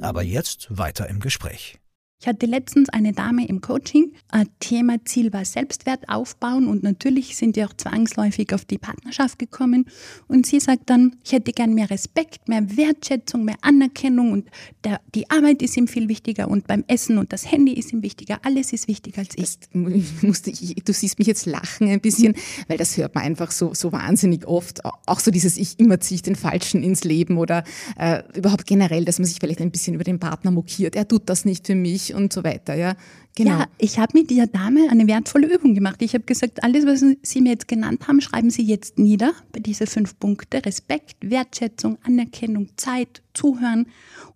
Aber 0.00 0.22
jetzt 0.22 0.66
weiter 0.70 1.08
im 1.08 1.20
Gespräch. 1.20 1.79
Ich 2.22 2.26
hatte 2.26 2.44
letztens 2.44 2.90
eine 2.90 3.14
Dame 3.14 3.48
im 3.48 3.62
Coaching. 3.62 4.12
Ein 4.28 4.46
Thema 4.60 5.02
Ziel 5.06 5.32
war 5.32 5.46
Selbstwert 5.46 6.06
aufbauen 6.06 6.68
und 6.68 6.82
natürlich 6.82 7.34
sind 7.34 7.56
wir 7.56 7.66
auch 7.66 7.72
zwangsläufig 7.72 8.52
auf 8.52 8.66
die 8.66 8.76
Partnerschaft 8.76 9.38
gekommen. 9.38 9.86
Und 10.28 10.44
sie 10.44 10.60
sagt 10.60 10.90
dann, 10.90 11.16
ich 11.24 11.32
hätte 11.32 11.52
gern 11.52 11.72
mehr 11.72 11.88
Respekt, 11.88 12.46
mehr 12.46 12.76
Wertschätzung, 12.76 13.46
mehr 13.46 13.56
Anerkennung 13.62 14.32
und 14.32 14.50
der, 14.84 15.00
die 15.14 15.30
Arbeit 15.30 15.62
ist 15.62 15.78
ihm 15.78 15.88
viel 15.88 16.08
wichtiger 16.08 16.48
und 16.48 16.66
beim 16.66 16.84
Essen 16.88 17.16
und 17.16 17.32
das 17.32 17.50
Handy 17.50 17.72
ist 17.72 17.90
ihm 17.90 18.02
wichtiger. 18.02 18.38
Alles 18.42 18.74
ist 18.74 18.86
wichtiger 18.86 19.20
als 19.20 19.30
ich. 19.36 19.56
Musste 20.22 20.50
ich 20.50 20.74
du 20.84 20.92
siehst 20.92 21.18
mich 21.18 21.26
jetzt 21.26 21.46
lachen 21.46 21.88
ein 21.88 22.02
bisschen, 22.02 22.34
weil 22.68 22.76
das 22.76 22.98
hört 22.98 23.14
man 23.14 23.24
einfach 23.24 23.50
so, 23.50 23.72
so 23.72 23.92
wahnsinnig 23.92 24.46
oft. 24.46 24.84
Auch 24.84 25.20
so 25.20 25.30
dieses 25.30 25.56
Ich 25.56 25.80
immer 25.80 26.00
ziehe 26.00 26.16
ich 26.16 26.22
den 26.22 26.36
Falschen 26.36 26.82
ins 26.82 27.02
Leben 27.02 27.38
oder 27.38 27.64
äh, 27.98 28.22
überhaupt 28.34 28.66
generell, 28.66 29.06
dass 29.06 29.18
man 29.18 29.26
sich 29.26 29.38
vielleicht 29.40 29.62
ein 29.62 29.70
bisschen 29.70 29.94
über 29.94 30.04
den 30.04 30.18
Partner 30.18 30.50
mokiert. 30.50 30.96
Er 30.96 31.08
tut 31.08 31.22
das 31.30 31.46
nicht 31.46 31.66
für 31.66 31.74
mich 31.74 32.09
und 32.14 32.32
so 32.32 32.44
weiter. 32.44 32.74
Ja, 32.74 32.94
genau. 33.34 33.58
Ja, 33.58 33.66
ich 33.78 33.98
habe 33.98 34.18
mit 34.18 34.30
dieser 34.30 34.46
Dame 34.46 34.88
eine 34.90 35.06
wertvolle 35.06 35.52
Übung 35.52 35.74
gemacht. 35.74 36.02
Ich 36.02 36.14
habe 36.14 36.24
gesagt, 36.24 36.62
alles, 36.62 36.86
was 36.86 37.04
Sie 37.22 37.40
mir 37.40 37.50
jetzt 37.50 37.68
genannt 37.68 38.06
haben, 38.08 38.20
schreiben 38.20 38.50
Sie 38.50 38.62
jetzt 38.62 38.98
nieder 38.98 39.32
bei 39.52 39.60
diese 39.60 39.86
fünf 39.86 40.18
Punkte. 40.18 40.64
Respekt, 40.64 41.16
Wertschätzung, 41.22 41.98
Anerkennung, 42.02 42.68
Zeit, 42.76 43.22
Zuhören. 43.34 43.86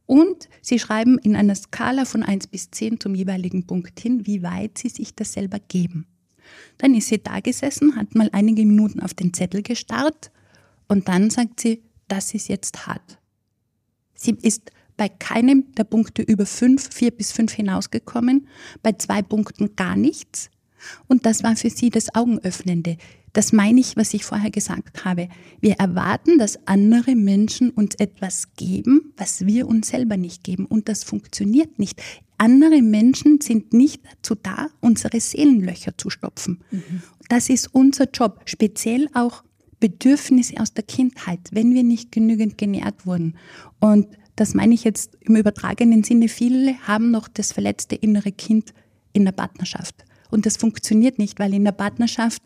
Und 0.06 0.48
Sie 0.62 0.78
schreiben 0.78 1.18
in 1.18 1.37
einer 1.37 1.54
Skala 1.54 2.04
von 2.04 2.22
1 2.22 2.48
bis 2.48 2.70
10 2.70 3.00
zum 3.00 3.14
jeweiligen 3.14 3.66
Punkt 3.66 3.98
hin, 4.00 4.26
wie 4.26 4.42
weit 4.42 4.78
Sie 4.78 4.88
sich 4.88 5.14
das 5.14 5.32
selber 5.32 5.58
geben. 5.68 6.06
Dann 6.78 6.94
ist 6.94 7.08
sie 7.08 7.22
da 7.22 7.40
gesessen, 7.40 7.96
hat 7.96 8.14
mal 8.14 8.28
einige 8.32 8.64
Minuten 8.64 9.00
auf 9.00 9.14
den 9.14 9.32
Zettel 9.32 9.62
gestarrt 9.62 10.30
und 10.88 11.08
dann 11.08 11.30
sagt 11.30 11.60
sie, 11.60 11.82
das 12.08 12.34
ist 12.34 12.48
jetzt 12.48 12.87
hart. 12.87 13.18
Sie 14.14 14.37
ist 14.42 14.70
bei 14.96 15.09
keinem 15.09 15.72
der 15.74 15.85
Punkte 15.85 16.22
über 16.22 16.46
fünf, 16.46 16.92
vier 16.92 17.11
bis 17.11 17.33
fünf 17.33 17.52
hinausgekommen, 17.52 18.46
bei 18.83 18.92
zwei 18.92 19.22
Punkten 19.22 19.76
gar 19.76 19.96
nichts. 19.96 20.50
Und 21.09 21.26
das 21.26 21.42
war 21.42 21.57
für 21.57 21.70
sie 21.70 21.90
das 21.90 22.14
Augenöffnende. 22.14 22.96
Das 23.33 23.52
meine 23.52 23.80
ich, 23.80 23.96
was 23.96 24.14
ich 24.14 24.24
vorher 24.24 24.50
gesagt 24.50 25.04
habe. 25.04 25.28
Wir 25.61 25.74
erwarten, 25.74 26.38
dass 26.38 26.66
andere 26.66 27.16
Menschen 27.16 27.70
uns 27.70 27.96
etwas 27.96 28.54
geben, 28.54 29.12
was 29.16 29.44
wir 29.44 29.66
uns 29.66 29.88
selber 29.88 30.16
nicht 30.16 30.44
geben. 30.44 30.66
Und 30.66 30.88
das 30.88 31.02
funktioniert 31.02 31.78
nicht. 31.78 32.00
Andere 32.38 32.80
Menschen 32.80 33.40
sind 33.40 33.72
nicht 33.72 34.02
dazu 34.04 34.37
da, 34.40 34.68
unsere 34.80 35.20
Seelenlöcher 35.20 35.98
zu 35.98 36.11
stopfen. 36.11 36.62
Mhm. 36.70 37.02
Das 37.28 37.48
ist 37.48 37.74
unser 37.74 38.09
Job. 38.11 38.42
Speziell 38.44 39.09
auch 39.14 39.42
Bedürfnisse 39.80 40.61
aus 40.61 40.72
der 40.72 40.85
Kindheit, 40.85 41.40
wenn 41.50 41.74
wir 41.74 41.83
nicht 41.83 42.12
genügend 42.12 42.57
genährt 42.57 43.04
wurden. 43.04 43.37
Und 43.80 44.07
das 44.37 44.55
meine 44.55 44.75
ich 44.75 44.85
jetzt 44.85 45.16
im 45.20 45.37
übertragenen 45.37 46.03
Sinne. 46.03 46.29
Viele 46.29 46.77
haben 46.87 47.11
noch 47.11 47.29
das 47.29 47.53
verletzte 47.53 47.94
innere 47.94 48.33
Kind 48.33 48.75
in 49.12 49.25
der 49.25 49.33
Partnerschaft. 49.33 50.05
Und 50.31 50.47
das 50.47 50.57
funktioniert 50.57 51.18
nicht, 51.18 51.38
weil 51.38 51.55
in 51.55 51.64
der 51.64 51.73
Partnerschaft 51.73 52.42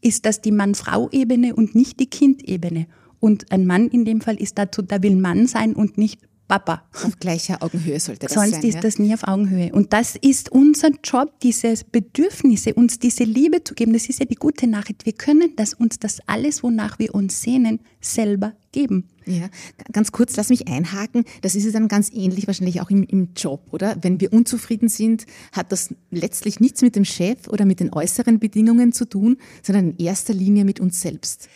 ist 0.00 0.26
das 0.26 0.40
die 0.40 0.52
Mann-Frau-Ebene 0.52 1.54
und 1.54 1.74
nicht 1.74 1.98
die 1.98 2.10
Kind-Ebene. 2.10 2.86
Und 3.20 3.50
ein 3.50 3.66
Mann 3.66 3.88
in 3.88 4.04
dem 4.04 4.20
Fall 4.20 4.36
ist 4.36 4.58
dazu, 4.58 4.82
da 4.82 5.02
will 5.02 5.16
Mann 5.16 5.46
sein 5.46 5.74
und 5.74 5.98
nicht 5.98 6.20
Papa. 6.48 6.82
Auf 7.04 7.18
gleicher 7.20 7.62
Augenhöhe 7.62 8.00
sollte 8.00 8.26
das 8.26 8.32
Sonst 8.32 8.54
sein. 8.54 8.64
ist 8.64 8.74
ja? 8.76 8.80
das 8.80 8.98
nie 8.98 9.12
auf 9.12 9.28
Augenhöhe. 9.28 9.70
Und 9.70 9.92
das 9.92 10.16
ist 10.16 10.50
unser 10.50 10.88
Job, 11.04 11.38
diese 11.42 11.74
Bedürfnisse, 11.92 12.72
uns 12.72 12.98
diese 12.98 13.24
Liebe 13.24 13.62
zu 13.62 13.74
geben. 13.74 13.92
Das 13.92 14.08
ist 14.08 14.18
ja 14.18 14.26
die 14.26 14.34
gute 14.34 14.66
Nachricht. 14.66 15.04
Wir 15.04 15.12
können 15.12 15.52
das 15.56 15.74
uns 15.74 15.98
das 15.98 16.20
alles, 16.26 16.62
wonach 16.62 16.98
wir 16.98 17.14
uns 17.14 17.42
sehnen, 17.42 17.80
selber 18.00 18.54
geben. 18.72 19.08
Ja, 19.26 19.50
ganz 19.92 20.10
kurz, 20.10 20.36
lass 20.36 20.48
mich 20.48 20.68
einhaken. 20.68 21.24
Das 21.42 21.54
ist 21.54 21.66
ja 21.66 21.70
dann 21.70 21.88
ganz 21.88 22.10
ähnlich 22.12 22.46
wahrscheinlich 22.46 22.80
auch 22.80 22.88
im, 22.88 23.02
im 23.04 23.34
Job, 23.36 23.60
oder? 23.70 23.96
Wenn 24.00 24.20
wir 24.20 24.32
unzufrieden 24.32 24.88
sind, 24.88 25.26
hat 25.52 25.70
das 25.70 25.94
letztlich 26.10 26.60
nichts 26.60 26.80
mit 26.80 26.96
dem 26.96 27.04
Chef 27.04 27.46
oder 27.48 27.66
mit 27.66 27.80
den 27.80 27.92
äußeren 27.92 28.38
Bedingungen 28.38 28.92
zu 28.92 29.04
tun, 29.04 29.36
sondern 29.62 29.90
in 29.90 29.98
erster 29.98 30.32
Linie 30.32 30.64
mit 30.64 30.80
uns 30.80 31.02
selbst. 31.02 31.48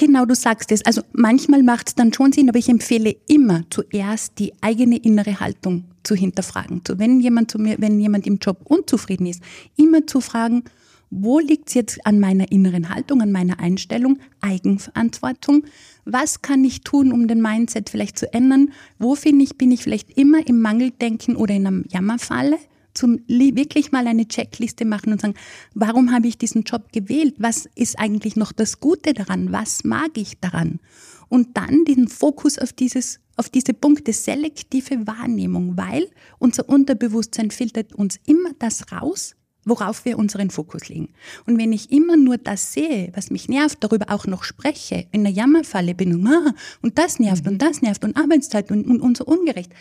Genau, 0.00 0.24
du 0.24 0.34
sagst 0.36 0.70
es. 0.70 0.86
Also 0.86 1.02
manchmal 1.12 1.64
macht 1.64 1.88
es 1.88 1.94
dann 1.96 2.12
schon 2.12 2.30
Sinn, 2.32 2.48
aber 2.48 2.58
ich 2.58 2.68
empfehle 2.68 3.16
immer 3.26 3.64
zuerst 3.68 4.38
die 4.38 4.52
eigene 4.60 4.96
innere 4.96 5.40
Haltung 5.40 5.84
zu 6.04 6.14
hinterfragen. 6.14 6.82
So, 6.86 7.00
wenn 7.00 7.20
jemand 7.20 7.50
zu 7.50 7.58
mir, 7.58 7.76
wenn 7.80 7.98
jemand 7.98 8.24
im 8.24 8.38
Job 8.38 8.60
unzufrieden 8.64 9.26
ist, 9.26 9.42
immer 9.76 10.06
zu 10.06 10.20
fragen, 10.20 10.62
wo 11.10 11.40
liegt 11.40 11.68
es 11.68 11.74
jetzt 11.74 12.06
an 12.06 12.20
meiner 12.20 12.52
inneren 12.52 12.90
Haltung, 12.90 13.22
an 13.22 13.32
meiner 13.32 13.58
Einstellung, 13.58 14.18
Eigenverantwortung? 14.40 15.64
Was 16.04 16.42
kann 16.42 16.62
ich 16.64 16.82
tun, 16.82 17.10
um 17.10 17.26
den 17.26 17.42
Mindset 17.42 17.90
vielleicht 17.90 18.18
zu 18.18 18.32
ändern? 18.32 18.72
Wo 19.00 19.16
finde 19.16 19.44
ich, 19.44 19.58
bin 19.58 19.72
ich 19.72 19.82
vielleicht 19.82 20.16
immer 20.16 20.46
im 20.46 20.60
Mangeldenken 20.60 21.34
oder 21.34 21.54
in 21.54 21.66
einer 21.66 21.82
Jammerfalle? 21.88 22.58
Zum 22.98 23.20
wirklich 23.28 23.92
mal 23.92 24.08
eine 24.08 24.26
Checkliste 24.26 24.84
machen 24.84 25.12
und 25.12 25.20
sagen, 25.20 25.34
warum 25.72 26.12
habe 26.12 26.26
ich 26.26 26.36
diesen 26.36 26.64
Job 26.64 26.92
gewählt? 26.92 27.36
Was 27.38 27.68
ist 27.76 27.96
eigentlich 27.96 28.34
noch 28.34 28.50
das 28.50 28.80
Gute 28.80 29.14
daran? 29.14 29.52
Was 29.52 29.84
mag 29.84 30.10
ich 30.16 30.40
daran? 30.40 30.80
Und 31.28 31.56
dann 31.56 31.84
den 31.84 32.08
Fokus 32.08 32.58
auf 32.58 32.72
dieses 32.72 33.20
auf 33.36 33.48
diese 33.48 33.72
Punkte 33.72 34.12
selektive 34.12 35.06
Wahrnehmung, 35.06 35.76
weil 35.76 36.08
unser 36.40 36.68
Unterbewusstsein 36.68 37.52
filtert 37.52 37.92
uns 37.92 38.18
immer 38.26 38.50
das 38.58 38.90
raus, 38.90 39.36
worauf 39.64 40.04
wir 40.04 40.18
unseren 40.18 40.50
Fokus 40.50 40.88
legen. 40.88 41.10
Und 41.46 41.56
wenn 41.56 41.72
ich 41.72 41.92
immer 41.92 42.16
nur 42.16 42.36
das 42.36 42.72
sehe, 42.72 43.12
was 43.14 43.30
mich 43.30 43.48
nervt, 43.48 43.78
darüber 43.84 44.06
auch 44.10 44.26
noch 44.26 44.42
spreche, 44.42 45.06
in 45.12 45.22
der 45.22 45.32
Jammerfalle 45.32 45.94
bin 45.94 46.14
und, 46.14 46.26
ah, 46.26 46.52
und 46.82 46.98
das 46.98 47.20
nervt 47.20 47.46
und 47.46 47.62
das 47.62 47.80
nervt 47.80 48.02
und 48.02 48.16
Arbeitszeit 48.16 48.72
und, 48.72 48.88
und, 48.88 49.00
und 49.00 49.16
so 49.16 49.24
ungerecht, 49.24 49.72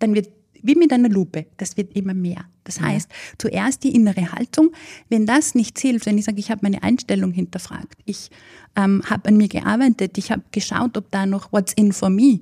dann 0.00 0.16
wird 0.16 0.30
wie 0.64 0.74
mit 0.74 0.92
einer 0.92 1.08
Lupe, 1.08 1.46
das 1.58 1.76
wird 1.76 1.94
immer 1.94 2.14
mehr. 2.14 2.46
Das 2.64 2.80
heißt, 2.80 3.10
zuerst 3.38 3.84
die 3.84 3.94
innere 3.94 4.32
Haltung. 4.32 4.72
Wenn 5.10 5.26
das 5.26 5.54
nichts 5.54 5.82
hilft, 5.82 6.06
wenn 6.06 6.16
ich 6.16 6.24
sage, 6.24 6.38
ich 6.38 6.50
habe 6.50 6.60
meine 6.62 6.82
Einstellung 6.82 7.32
hinterfragt, 7.32 7.98
ich 8.06 8.30
ähm, 8.74 9.02
habe 9.08 9.28
an 9.28 9.36
mir 9.36 9.48
gearbeitet, 9.48 10.16
ich 10.16 10.32
habe 10.32 10.42
geschaut, 10.50 10.96
ob 10.96 11.10
da 11.10 11.26
noch 11.26 11.52
what's 11.52 11.74
in 11.74 11.92
for 11.92 12.08
me. 12.08 12.40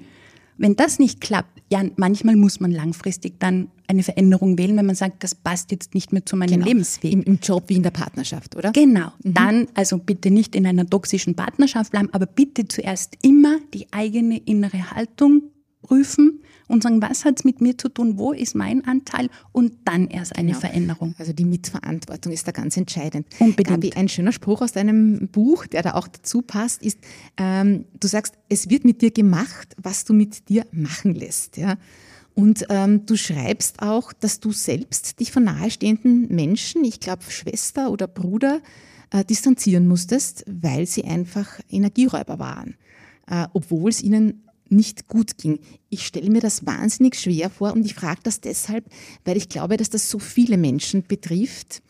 Wenn 0.59 0.77
das 0.77 1.01
nicht 1.01 1.21
klappt, 1.21 1.61
ja, 1.73 1.83
manchmal 1.97 2.37
muss 2.37 2.61
man 2.61 2.71
langfristig 2.71 3.41
dann 3.41 3.69
eine 3.89 4.03
Veränderung 4.03 4.59
wählen, 4.59 4.77
wenn 4.77 4.87
man 4.87 4.95
sagt, 4.95 5.25
das 5.25 5.35
passt 5.35 5.73
jetzt 5.73 5.95
nicht 5.95 6.13
mehr 6.13 6.25
zu 6.25 6.37
meinem 6.37 6.51
Genau. 6.51 6.67
Lebensweg. 6.67 7.13
Im, 7.13 7.23
Im 7.23 7.39
Job 7.43 7.65
wie 7.67 7.77
in 7.77 7.83
der 7.83 7.91
Partnerschaft, 7.91 8.55
oder? 8.55 8.71
Genau. 8.73 9.13
Dann 9.25 9.67
also 9.75 9.99
bitte 9.99 10.31
nicht 10.31 10.55
in 10.55 10.67
einer 10.67 10.87
toxischen 10.87 11.35
Partnerschaft 11.35 11.91
bleiben, 11.91 12.11
aber 12.13 12.27
bitte 12.27 12.69
zuerst 12.69 13.17
immer 13.23 13.59
die 13.75 13.87
eigene 13.91 14.39
innere 14.39 14.93
Haltung 14.93 15.43
prüfen 15.83 16.43
und 16.73 16.83
sagen, 16.83 17.03
was 17.03 17.25
hat 17.27 17.39
es 17.39 17.45
mit 17.45 17.61
mir 17.61 17.77
zu 17.77 17.91
tun, 17.91 18.19
wo 18.19 18.33
ist 18.33 18.55
mein 18.55 18.85
Anteil 18.87 19.29
und 19.53 19.75
dann 19.85 20.09
erst 20.09 20.35
eine 20.37 20.49
Genau. 20.49 20.61
Veränderung. 20.61 21.15
Also 21.19 21.33
die 21.35 21.45
Mitverantwortung 21.45 22.33
ist 22.33 22.49
da 22.49 22.53
ganz 22.53 22.77
entscheidend. 22.79 23.27
Unbedingt. 23.39 23.69
Gabi, 23.69 23.93
ein 23.93 24.09
schöner 24.09 24.33
Spruch 24.33 24.63
aus 24.63 24.73
deinem 24.73 25.29
Buch, 25.29 25.67
der 25.67 25.83
da 25.83 25.95
auch 25.95 26.09
dazu 26.09 26.41
passt, 26.41 26.83
ist, 26.83 26.99
ähm, 27.37 27.85
du 28.01 28.09
sagst, 28.09 28.35
es 28.49 28.71
wird 28.71 28.85
mit 28.87 29.03
dir 29.03 29.11
gemacht, 29.11 29.77
was 29.77 30.05
du 30.07 30.15
mit 30.15 30.49
dir 30.49 30.65
machen 30.73 31.15
lässt. 31.15 31.59
Ja? 31.59 31.77
Und 32.35 32.65
ähm, 32.71 33.05
du 33.05 33.17
schreibst 33.17 33.83
auch, 33.83 34.13
dass 34.15 34.41
du 34.41 34.53
selbst 34.53 35.21
dich 35.21 35.31
von 35.31 35.45
nahestehenden 35.45 36.35
Menschen, 36.35 36.85
ich 36.85 37.01
glaube 37.01 37.23
Schwester 37.29 37.91
oder 37.91 38.07
Bruder, 38.07 38.61
äh, 39.11 39.25
distanzieren 39.27 39.87
musstest, 39.87 40.45
weil 40.49 40.87
sie 40.87 41.05
einfach 41.05 41.61
Energieräuber 41.71 42.39
waren, 42.39 42.77
äh, 43.29 43.47
obwohl 43.53 43.91
es 43.91 44.03
ihnen 44.03 44.49
nicht 44.73 45.07
gut 45.07 45.39
ging. 45.39 45.61
Ich 45.89 46.07
stelle 46.07 46.31
mir 46.31 46.41
das 46.41 46.67
wahnsinnig 46.67 47.15
schwer 47.15 47.51
vor 47.51 47.73
und 47.73 47.85
ich 47.85 47.95
frage 47.95 48.21
das 48.25 48.41
deshalb, 48.41 48.85
weil 49.25 49.37
ich 49.37 49.49
glaube, 49.49 49.77
dass 49.77 49.91
das 49.91 50.11
so 50.11 50.19
viele 50.19 50.57
Menschen 50.57 51.05
betrifft, 51.07 51.83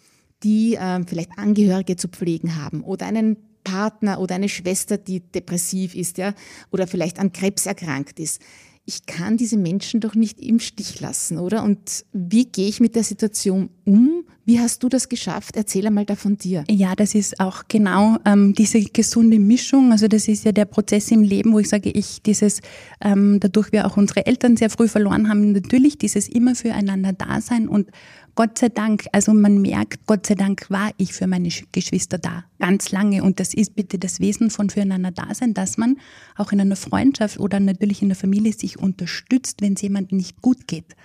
die 0.42 0.74
äh, 0.74 1.02
vielleicht 1.06 1.38
Angehörige 1.38 1.96
zu 1.96 2.08
pflegen 2.08 2.56
haben 2.56 2.82
oder 2.82 3.06
einen 3.06 3.36
Partner 3.64 4.20
oder 4.20 4.34
eine 4.34 4.48
Schwester, 4.48 4.98
die 4.98 5.20
depressiv 5.20 5.94
ist, 5.94 6.18
ja, 6.18 6.34
oder 6.70 6.86
vielleicht 6.86 7.18
an 7.18 7.32
Krebs 7.32 7.66
erkrankt 7.66 8.18
ist. 8.18 8.42
Ich 8.84 9.06
kann 9.06 9.36
diese 9.36 9.56
Menschen 9.56 10.00
doch 10.00 10.16
nicht 10.16 10.40
im 10.40 10.58
Stich 10.58 11.00
lassen, 11.00 11.38
oder? 11.38 11.62
Und 11.62 12.04
wie 12.12 12.46
gehe 12.46 12.68
ich 12.68 12.80
mit 12.80 12.96
der 12.96 13.04
Situation 13.04 13.70
um? 13.84 14.24
Wie 14.44 14.58
hast 14.58 14.82
du 14.82 14.88
das 14.88 15.08
geschafft? 15.08 15.56
Erzähl 15.56 15.86
einmal 15.86 16.04
da 16.04 16.16
von 16.16 16.36
dir. 16.36 16.64
Ja, 16.68 16.96
das 16.96 17.14
ist 17.14 17.38
auch 17.38 17.62
genau 17.68 18.16
ähm, 18.24 18.54
diese 18.54 18.80
gesunde 18.80 19.38
Mischung. 19.38 19.92
Also 19.92 20.08
das 20.08 20.26
ist 20.26 20.44
ja 20.44 20.50
der 20.50 20.64
Prozess 20.64 21.12
im 21.12 21.22
Leben, 21.22 21.52
wo 21.52 21.60
ich 21.60 21.68
sage, 21.68 21.90
ich 21.90 22.22
dieses, 22.22 22.60
ähm, 23.00 23.38
dadurch 23.38 23.70
wir 23.70 23.86
auch 23.86 23.96
unsere 23.96 24.26
Eltern 24.26 24.56
sehr 24.56 24.68
früh 24.68 24.88
verloren 24.88 25.28
haben, 25.28 25.52
natürlich 25.52 25.96
dieses 25.96 26.28
immer 26.28 26.56
füreinander 26.56 27.12
Dasein 27.12 27.68
und 27.68 27.88
Gott 28.34 28.58
sei 28.58 28.70
Dank, 28.70 29.04
also 29.12 29.34
man 29.34 29.60
merkt, 29.60 30.06
Gott 30.06 30.26
sei 30.26 30.34
Dank 30.34 30.70
war 30.70 30.90
ich 30.96 31.12
für 31.12 31.26
meine 31.26 31.48
Sch- 31.50 31.66
Geschwister 31.72 32.16
da, 32.18 32.44
ganz 32.58 32.90
lange. 32.90 33.22
Und 33.22 33.40
das 33.40 33.52
ist 33.52 33.74
bitte 33.74 33.98
das 33.98 34.20
Wesen 34.20 34.50
von 34.50 34.70
füreinander 34.70 35.10
Dasein, 35.10 35.52
dass 35.52 35.76
man 35.76 35.96
auch 36.36 36.50
in 36.52 36.60
einer 36.60 36.76
Freundschaft 36.76 37.38
oder 37.38 37.60
natürlich 37.60 38.00
in 38.00 38.08
der 38.08 38.16
Familie 38.16 38.52
sich 38.52 38.78
unterstützt, 38.78 39.60
wenn 39.60 39.74
es 39.74 39.82
jemandem 39.82 40.16
nicht 40.16 40.40
gut 40.40 40.66
geht. 40.66 40.96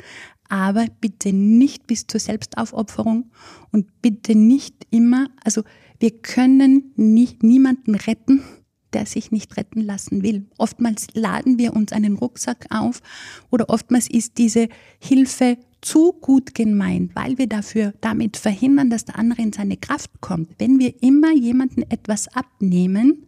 Aber 0.48 0.86
bitte 1.02 1.34
nicht 1.34 1.88
bis 1.88 2.08
zur 2.08 2.22
Selbstaufopferung 2.22 3.30
und 3.74 4.02
bitte 4.02 4.34
nicht 4.34 4.88
immer, 4.90 5.28
also 5.44 5.63
wir 6.00 6.12
können 6.12 6.94
nicht, 6.96 7.44
niemanden 7.44 7.96
retten, 7.96 8.42
der 8.94 9.06
sich 9.06 9.32
nicht 9.32 9.58
retten 9.58 9.82
lassen 9.82 10.24
will. 10.24 10.46
Oftmals 10.58 11.08
laden 11.13 11.58
wir 11.60 11.74
uns 11.76 11.92
einen 11.92 12.16
Rucksack 12.16 12.68
auf 12.70 13.02
oder 13.50 13.70
oftmals 13.70 14.10
ist 14.10 14.38
diese 14.38 14.70
Hilfe 15.00 15.58
zu 15.88 16.12
gut 16.12 16.54
gemeint, 16.54 17.15
weil 17.15 17.38
wir 17.38 17.47
dafür 17.47 17.93
damit 18.02 18.36
verhindern, 18.36 18.89
dass 18.89 19.06
der 19.06 19.17
andere 19.17 19.41
in 19.41 19.54
seine 19.54 19.78
Kraft 19.78 20.12
kommt. 20.19 20.50
Wenn 20.58 20.80
wir 20.80 21.02
immer 21.02 21.34
jemanden 21.34 21.84
etwas 21.84 22.28
abnehmen, 22.28 23.26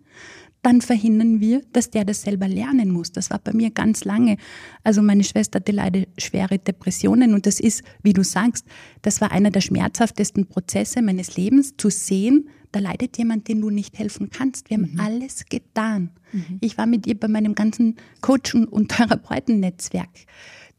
dann 0.62 0.82
verhindern 0.82 1.39
wir, 1.39 1.62
dass 1.72 1.89
der 1.89 2.04
das 2.04 2.24
selber 2.24 2.50
lernen 2.50 2.91
muss. 2.91 3.13
Das 3.13 3.30
war 3.30 3.39
bei 3.39 3.54
mir 3.54 3.72
ganz 3.72 4.04
lange. 4.04 4.36
Also 4.84 5.02
meine 5.02 5.24
Schwester 5.24 5.62
hatte 5.62 5.72
leider 5.72 6.04
schwere 6.17 6.60
Depressionen 6.60 7.34
und 7.34 7.45
das 7.45 7.62
ist, 7.62 7.82
wie 8.04 8.12
du 8.12 8.26
sagst, 8.26 8.65
das 9.04 9.22
war 9.22 9.32
einer 9.32 9.52
der 9.52 9.62
schmerzhaftesten 9.62 10.45
Prozesse 10.48 11.02
meines 11.02 11.38
Lebens, 11.38 11.78
zu 11.78 11.89
sehen, 11.89 12.50
da 12.74 12.80
leidet 12.80 13.17
jemand, 13.17 13.48
den 13.48 13.62
du 13.62 13.69
nicht 13.69 13.98
helfen 13.98 14.32
kannst. 14.32 14.69
Wir 14.69 14.78
haben 14.78 15.00
alles 15.00 15.45
getan. 15.45 16.12
Ich 16.60 16.78
war 16.78 16.88
mit 16.88 17.08
ihr 17.08 17.17
bei 17.17 17.30
meinem 17.30 17.56
ganzen 17.56 17.95
Coach- 18.19 18.54
und- 18.54 18.67
und 18.67 18.89
Therapeutennetzwerk. 18.98 20.10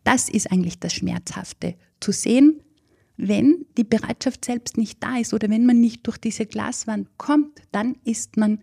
Das 0.04 0.28
ist 0.28 0.50
eigentlich 0.50 0.78
das 0.78 0.92
Schmerzhafte, 0.92 1.74
zu 2.00 2.12
sehen, 2.12 2.60
wenn 3.16 3.66
die 3.76 3.84
Bereitschaft 3.84 4.44
selbst 4.44 4.78
nicht 4.78 5.02
da 5.02 5.18
ist 5.18 5.34
oder 5.34 5.50
wenn 5.50 5.66
man 5.66 5.80
nicht 5.80 6.06
durch 6.06 6.16
diese 6.16 6.46
Glaswand 6.46 7.06
kommt, 7.18 7.60
dann 7.70 7.96
ist 8.04 8.38
man 8.38 8.60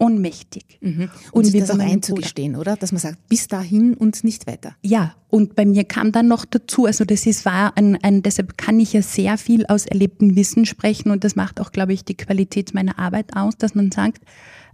ohnmächtig. 0.00 0.78
Mhm. 0.80 1.10
Und, 1.30 1.44
sich 1.44 1.54
wie 1.54 1.60
das 1.60 1.70
auch 1.70 1.78
einzugestehen, 1.78 2.56
oder? 2.56 2.76
Dass 2.76 2.90
man 2.90 2.98
sagt, 2.98 3.28
bis 3.28 3.48
dahin 3.48 3.94
und 3.94 4.24
nicht 4.24 4.46
weiter. 4.46 4.74
Ja, 4.82 5.14
und 5.28 5.54
bei 5.54 5.66
mir 5.66 5.84
kam 5.84 6.10
dann 6.10 6.26
noch 6.26 6.44
dazu, 6.46 6.86
also 6.86 7.04
das 7.04 7.26
ist 7.26 7.44
war 7.44 7.76
ein, 7.76 8.02
ein, 8.02 8.22
deshalb 8.22 8.56
kann 8.56 8.80
ich 8.80 8.94
ja 8.94 9.02
sehr 9.02 9.36
viel 9.36 9.66
aus 9.66 9.86
erlebtem 9.86 10.36
Wissen 10.36 10.64
sprechen 10.64 11.10
und 11.10 11.22
das 11.22 11.36
macht 11.36 11.60
auch, 11.60 11.70
glaube 11.70 11.92
ich, 11.92 12.04
die 12.04 12.16
Qualität 12.16 12.72
meiner 12.72 12.98
Arbeit 12.98 13.36
aus, 13.36 13.56
dass 13.58 13.74
man 13.74 13.92
sagt, 13.92 14.24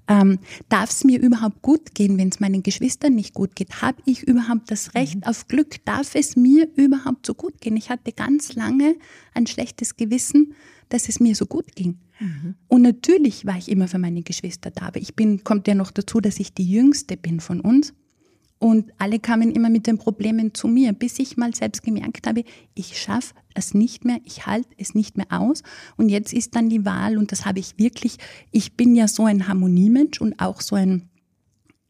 ähm, 0.09 0.38
darf 0.69 0.90
es 0.90 1.05
mir 1.05 1.21
überhaupt 1.21 1.62
gut 1.62 1.95
gehen, 1.95 2.19
wenn 2.19 2.29
es 2.29 2.40
meinen 2.40 2.62
Geschwistern 2.62 3.14
nicht 3.14 3.35
gut 3.35 3.57
geht? 3.57 3.83
Habe 3.83 4.03
ich 4.05 4.23
überhaupt 4.23 4.71
das 4.71 4.95
Recht 4.95 5.27
auf 5.27 5.49
Glück? 5.49 5.85
Darf 5.85 6.14
es 6.14 6.37
mir 6.37 6.69
überhaupt 6.77 7.27
so 7.27 7.35
gut 7.35 7.61
gehen? 7.61 7.77
Ich 7.77 7.90
hatte 7.90 8.12
ganz 8.12 8.55
lange 8.55 8.97
ein 9.35 9.47
schlechtes 9.47 9.97
Gewissen, 9.97 10.55
dass 10.88 11.09
es 11.09 11.21
mir 11.21 11.35
so 11.35 11.47
gut 11.47 11.75
ging. 11.75 11.99
Und 12.69 12.83
natürlich 12.83 13.45
war 13.45 13.59
ich 13.59 13.69
immer 13.69 13.88
für 13.88 13.99
meine 13.99 14.23
Geschwister 14.23 14.71
da, 14.71 14.87
aber 14.87 15.01
ich 15.01 15.14
bin, 15.14 15.45
kommt 15.45 15.69
ja 15.69 15.75
noch 15.75 15.90
dazu, 15.90 16.21
dass 16.21 16.40
ich 16.40 16.55
die 16.55 16.71
Jüngste 16.71 17.16
bin 17.16 17.40
von 17.40 17.61
uns. 17.61 17.92
Und 18.59 18.90
alle 18.99 19.19
kamen 19.19 19.51
immer 19.51 19.69
mit 19.69 19.87
den 19.87 19.99
Problemen 19.99 20.55
zu 20.55 20.66
mir, 20.66 20.92
bis 20.92 21.19
ich 21.19 21.37
mal 21.37 21.55
selbst 21.55 21.83
gemerkt 21.83 22.27
habe, 22.27 22.45
ich 22.75 22.99
schaffe 22.99 23.35
es 23.55 23.75
nicht 23.75 24.05
mehr, 24.05 24.19
ich 24.25 24.47
halte 24.47 24.71
es 24.79 24.95
nicht 24.95 25.16
mehr 25.16 25.27
aus. 25.29 25.62
Und 25.97 26.09
jetzt 26.09 26.33
ist 26.33 26.57
dann 26.57 26.71
die 26.71 26.85
Wahl, 26.85 27.19
und 27.19 27.33
das 27.33 27.45
habe 27.45 27.59
ich 27.59 27.79
wirklich, 27.79 28.16
ich 28.53 28.75
bin 28.75 28.95
ja 28.95 29.09
so 29.09 29.27
ein 29.27 29.47
Harmoniemensch 29.47 30.21
und 30.21 30.40
auch 30.40 30.62
so 30.62 30.75
ein 30.75 31.11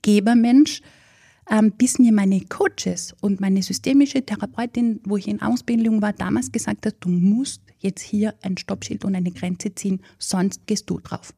Gebermensch, 0.02 0.82
ähm, 1.48 1.72
bis 1.76 2.00
mir 2.00 2.12
meine 2.12 2.40
Coaches 2.40 3.14
und 3.20 3.40
meine 3.40 3.62
systemische 3.62 4.24
Therapeutin, 4.24 5.00
wo 5.04 5.16
ich 5.16 5.28
in 5.28 5.42
Ausbildung 5.42 6.02
war, 6.02 6.12
damals 6.12 6.50
gesagt 6.50 6.86
hat, 6.86 6.96
du 7.00 7.08
musst 7.08 7.62
jetzt 7.78 8.02
hier 8.02 8.34
ein 8.42 8.56
Stoppschild 8.56 9.04
und 9.04 9.14
eine 9.14 9.30
Grenze 9.30 9.74
ziehen, 9.74 10.00
sonst 10.18 10.66
gehst 10.66 10.90
du 10.90 10.98
drauf. 10.98 11.32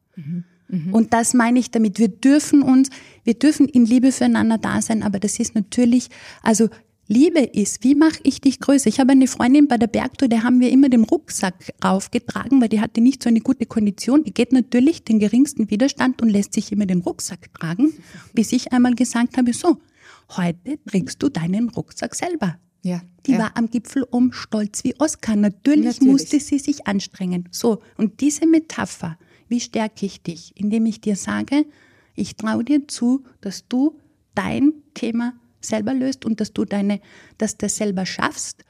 Und 0.92 1.12
das 1.14 1.34
meine 1.34 1.58
ich 1.58 1.70
damit. 1.70 1.98
Wir 1.98 2.08
dürfen 2.08 2.62
uns, 2.62 2.90
wir 3.24 3.34
dürfen 3.34 3.68
in 3.68 3.86
Liebe 3.86 4.12
füreinander 4.12 4.58
da 4.58 4.82
sein, 4.82 5.02
aber 5.02 5.18
das 5.18 5.38
ist 5.40 5.54
natürlich, 5.54 6.08
also 6.42 6.68
Liebe 7.10 7.40
ist, 7.40 7.82
wie 7.84 7.94
mache 7.94 8.20
ich 8.22 8.42
dich 8.42 8.60
größer? 8.60 8.86
Ich 8.86 9.00
habe 9.00 9.12
eine 9.12 9.26
Freundin 9.26 9.66
bei 9.66 9.78
der 9.78 9.86
Bergtour, 9.86 10.28
der 10.28 10.42
haben 10.42 10.60
wir 10.60 10.70
immer 10.70 10.90
den 10.90 11.04
Rucksack 11.04 11.72
raufgetragen, 11.82 12.60
weil 12.60 12.68
die 12.68 12.82
hatte 12.82 13.00
nicht 13.00 13.22
so 13.22 13.30
eine 13.30 13.40
gute 13.40 13.64
Kondition. 13.64 14.24
Die 14.24 14.34
geht 14.34 14.52
natürlich 14.52 15.04
den 15.04 15.18
geringsten 15.18 15.70
Widerstand 15.70 16.20
und 16.20 16.28
lässt 16.28 16.52
sich 16.52 16.70
immer 16.70 16.84
den 16.84 17.00
Rucksack 17.00 17.52
tragen, 17.54 17.94
bis 18.34 18.52
ich 18.52 18.72
einmal 18.74 18.94
gesagt 18.94 19.38
habe, 19.38 19.54
so, 19.54 19.78
heute 20.36 20.78
trägst 20.86 21.22
du 21.22 21.30
deinen 21.30 21.70
Rucksack 21.70 22.14
selber. 22.14 22.58
Ja, 22.82 23.00
Die 23.26 23.32
ja. 23.32 23.38
war 23.38 23.56
am 23.56 23.70
Gipfel 23.70 24.04
um 24.08 24.32
stolz 24.32 24.84
wie 24.84 24.94
Oskar. 25.00 25.34
Natürlich, 25.34 25.84
Natürlich. 25.84 26.12
musste 26.12 26.40
sie 26.40 26.58
sich 26.58 26.86
anstrengen. 26.86 27.48
So, 27.50 27.82
und 27.96 28.20
diese 28.20 28.46
Metapher, 28.46 29.18
wie 29.48 29.60
stärke 29.60 30.06
ich 30.06 30.22
dich? 30.22 30.52
Indem 30.56 30.86
ich 30.86 31.00
dir 31.00 31.16
sage, 31.16 31.66
ich 32.14 32.36
traue 32.36 32.64
dir 32.64 32.88
zu, 32.88 33.24
dass 33.40 33.66
du 33.68 33.98
dein 34.34 34.72
Thema 34.94 35.34
selber 35.60 35.94
löst 35.94 36.24
und 36.24 36.40
dass 36.40 36.52
du 36.52 36.64
deine, 36.64 37.00
dass 37.38 37.56
das 37.56 37.76
selber 37.76 38.06
schaffst. 38.06 38.64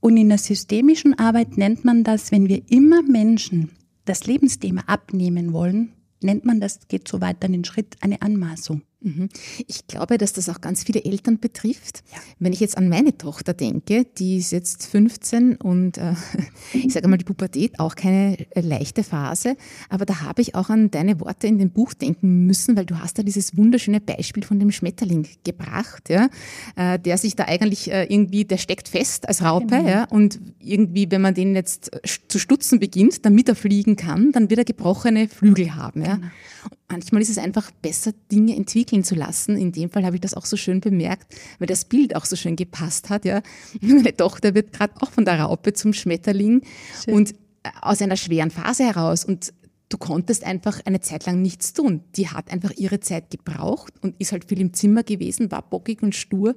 Und 0.00 0.16
in 0.16 0.28
der 0.28 0.38
systemischen 0.38 1.18
Arbeit 1.18 1.56
nennt 1.56 1.84
man 1.84 2.04
das, 2.04 2.32
wenn 2.32 2.48
wir 2.48 2.62
immer 2.70 3.02
Menschen 3.02 3.70
das 4.04 4.26
Lebensthema 4.26 4.82
abnehmen 4.86 5.52
wollen, 5.52 5.92
nennt 6.22 6.44
man 6.44 6.60
das, 6.60 6.88
geht 6.88 7.06
so 7.06 7.20
weiter 7.20 7.48
den 7.48 7.64
Schritt, 7.64 7.96
eine 8.00 8.20
Anmaßung. 8.20 8.82
Mhm. 9.02 9.28
Ich 9.66 9.86
glaube, 9.86 10.18
dass 10.18 10.32
das 10.32 10.48
auch 10.48 10.60
ganz 10.60 10.84
viele 10.84 11.04
Eltern 11.04 11.38
betrifft. 11.40 12.04
Wenn 12.38 12.52
ich 12.52 12.60
jetzt 12.60 12.78
an 12.78 12.88
meine 12.88 13.16
Tochter 13.18 13.54
denke, 13.54 14.04
die 14.18 14.36
ist 14.36 14.52
jetzt 14.52 14.86
15 14.86 15.56
und 15.56 15.98
äh, 15.98 16.14
ich 16.72 16.92
sage 16.92 17.08
mal 17.08 17.18
die 17.18 17.24
Pubertät, 17.24 17.80
auch 17.80 17.94
keine 17.94 18.38
äh, 18.50 18.60
leichte 18.60 19.02
Phase, 19.02 19.56
aber 19.88 20.06
da 20.06 20.20
habe 20.20 20.42
ich 20.42 20.54
auch 20.54 20.70
an 20.70 20.90
deine 20.90 21.20
Worte 21.20 21.46
in 21.46 21.58
dem 21.58 21.70
Buch 21.70 21.94
denken 21.94 22.46
müssen, 22.46 22.76
weil 22.76 22.86
du 22.86 22.98
hast 22.98 23.18
da 23.18 23.22
dieses 23.22 23.56
wunderschöne 23.56 24.00
Beispiel 24.00 24.44
von 24.44 24.60
dem 24.60 24.70
Schmetterling 24.70 25.26
gebracht, 25.44 26.08
ja, 26.08 26.28
äh, 26.76 26.98
der 26.98 27.18
sich 27.18 27.36
da 27.36 27.44
eigentlich 27.44 27.90
äh, 27.90 28.04
irgendwie, 28.04 28.44
der 28.44 28.58
steckt 28.58 28.88
fest 28.88 29.28
als 29.28 29.42
Raupe 29.42 29.72
Genau. 29.72 29.88
ja, 29.88 30.04
und 30.04 30.40
irgendwie, 30.60 31.10
wenn 31.10 31.22
man 31.22 31.34
den 31.34 31.54
jetzt 31.54 31.92
äh, 31.92 32.00
zu 32.28 32.38
stutzen 32.38 32.78
beginnt, 32.78 33.24
damit 33.24 33.48
er 33.48 33.54
fliegen 33.54 33.96
kann, 33.96 34.32
dann 34.32 34.50
wird 34.50 34.58
er 34.58 34.64
gebrochene 34.64 35.28
Flügel 35.28 35.74
haben. 35.74 36.02
Ja. 36.02 36.14
Und 36.14 36.81
manchmal 36.92 37.22
ist 37.22 37.30
es 37.30 37.38
einfach 37.38 37.70
besser, 37.70 38.12
Dinge 38.30 38.54
entwickeln 38.54 39.02
zu 39.02 39.14
lassen. 39.14 39.56
In 39.56 39.72
dem 39.72 39.90
Fall 39.90 40.04
habe 40.04 40.16
ich 40.16 40.20
das 40.20 40.34
auch 40.34 40.44
so 40.44 40.56
schön 40.56 40.80
bemerkt, 40.80 41.34
weil 41.58 41.66
das 41.66 41.86
Bild 41.86 42.14
auch 42.14 42.24
so 42.24 42.36
schön 42.36 42.54
gepasst 42.54 43.10
hat. 43.10 43.24
Ja. 43.24 43.42
Meine 43.80 44.16
Tochter 44.16 44.54
wird 44.54 44.72
gerade 44.72 44.94
auch 45.00 45.10
von 45.10 45.24
der 45.24 45.40
Raupe 45.40 45.72
zum 45.72 45.92
Schmetterling 45.92 46.62
und 47.08 47.32
äh, 47.32 47.70
aus 47.80 48.00
einer 48.00 48.16
schweren 48.16 48.50
Phase 48.50 48.84
heraus. 48.84 49.24
Und 49.24 49.52
du 49.88 49.98
konntest 49.98 50.44
einfach 50.44 50.80
eine 50.84 51.00
Zeit 51.00 51.26
lang 51.26 51.42
nichts 51.42 51.72
tun. 51.72 52.02
Die 52.16 52.28
hat 52.28 52.52
einfach 52.52 52.72
ihre 52.76 53.00
Zeit 53.00 53.30
gebraucht 53.30 53.94
und 54.02 54.14
ist 54.20 54.32
halt 54.32 54.44
viel 54.48 54.60
im 54.60 54.72
Zimmer 54.72 55.02
gewesen, 55.02 55.50
war 55.50 55.62
bockig 55.62 56.02
und 56.02 56.14
stur. 56.14 56.54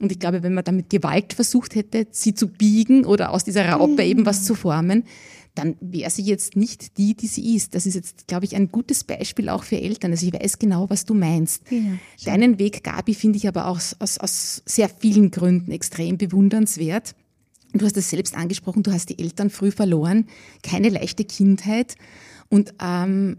Und 0.00 0.10
ich 0.10 0.18
glaube, 0.18 0.42
wenn 0.42 0.54
man 0.54 0.64
da 0.64 0.72
mit 0.72 0.90
Gewalt 0.90 1.34
versucht 1.34 1.74
hätte, 1.76 2.06
sie 2.10 2.34
zu 2.34 2.48
biegen 2.48 3.04
oder 3.04 3.30
aus 3.30 3.44
dieser 3.44 3.68
Raupe 3.68 4.02
eben 4.02 4.26
was 4.26 4.44
zu 4.44 4.54
formen, 4.54 5.04
dann 5.54 5.76
wäre 5.80 6.10
sie 6.10 6.22
jetzt 6.22 6.56
nicht 6.56 6.98
die, 6.98 7.14
die 7.14 7.28
sie 7.28 7.54
ist. 7.54 7.74
Das 7.74 7.86
ist 7.86 7.94
jetzt, 7.94 8.26
glaube 8.26 8.44
ich, 8.44 8.56
ein 8.56 8.72
gutes 8.72 9.04
Beispiel 9.04 9.48
auch 9.48 9.62
für 9.62 9.80
Eltern. 9.80 10.10
Also 10.10 10.26
ich 10.26 10.32
weiß 10.32 10.58
genau, 10.58 10.90
was 10.90 11.04
du 11.04 11.14
meinst. 11.14 11.62
Ja, 11.70 11.80
Deinen 12.24 12.58
Weg, 12.58 12.82
Gabi, 12.82 13.14
finde 13.14 13.36
ich 13.36 13.46
aber 13.46 13.66
auch 13.66 13.76
aus, 13.76 13.96
aus, 14.00 14.18
aus 14.18 14.62
sehr 14.66 14.88
vielen 14.88 15.30
Gründen 15.30 15.70
extrem 15.70 16.18
bewundernswert. 16.18 17.14
Du 17.72 17.84
hast 17.84 17.96
es 17.96 18.10
selbst 18.10 18.36
angesprochen, 18.36 18.82
du 18.82 18.92
hast 18.92 19.10
die 19.10 19.18
Eltern 19.18 19.50
früh 19.50 19.70
verloren, 19.70 20.26
keine 20.62 20.90
leichte 20.90 21.24
Kindheit 21.24 21.96
und 22.48 22.74
ähm, 22.80 23.38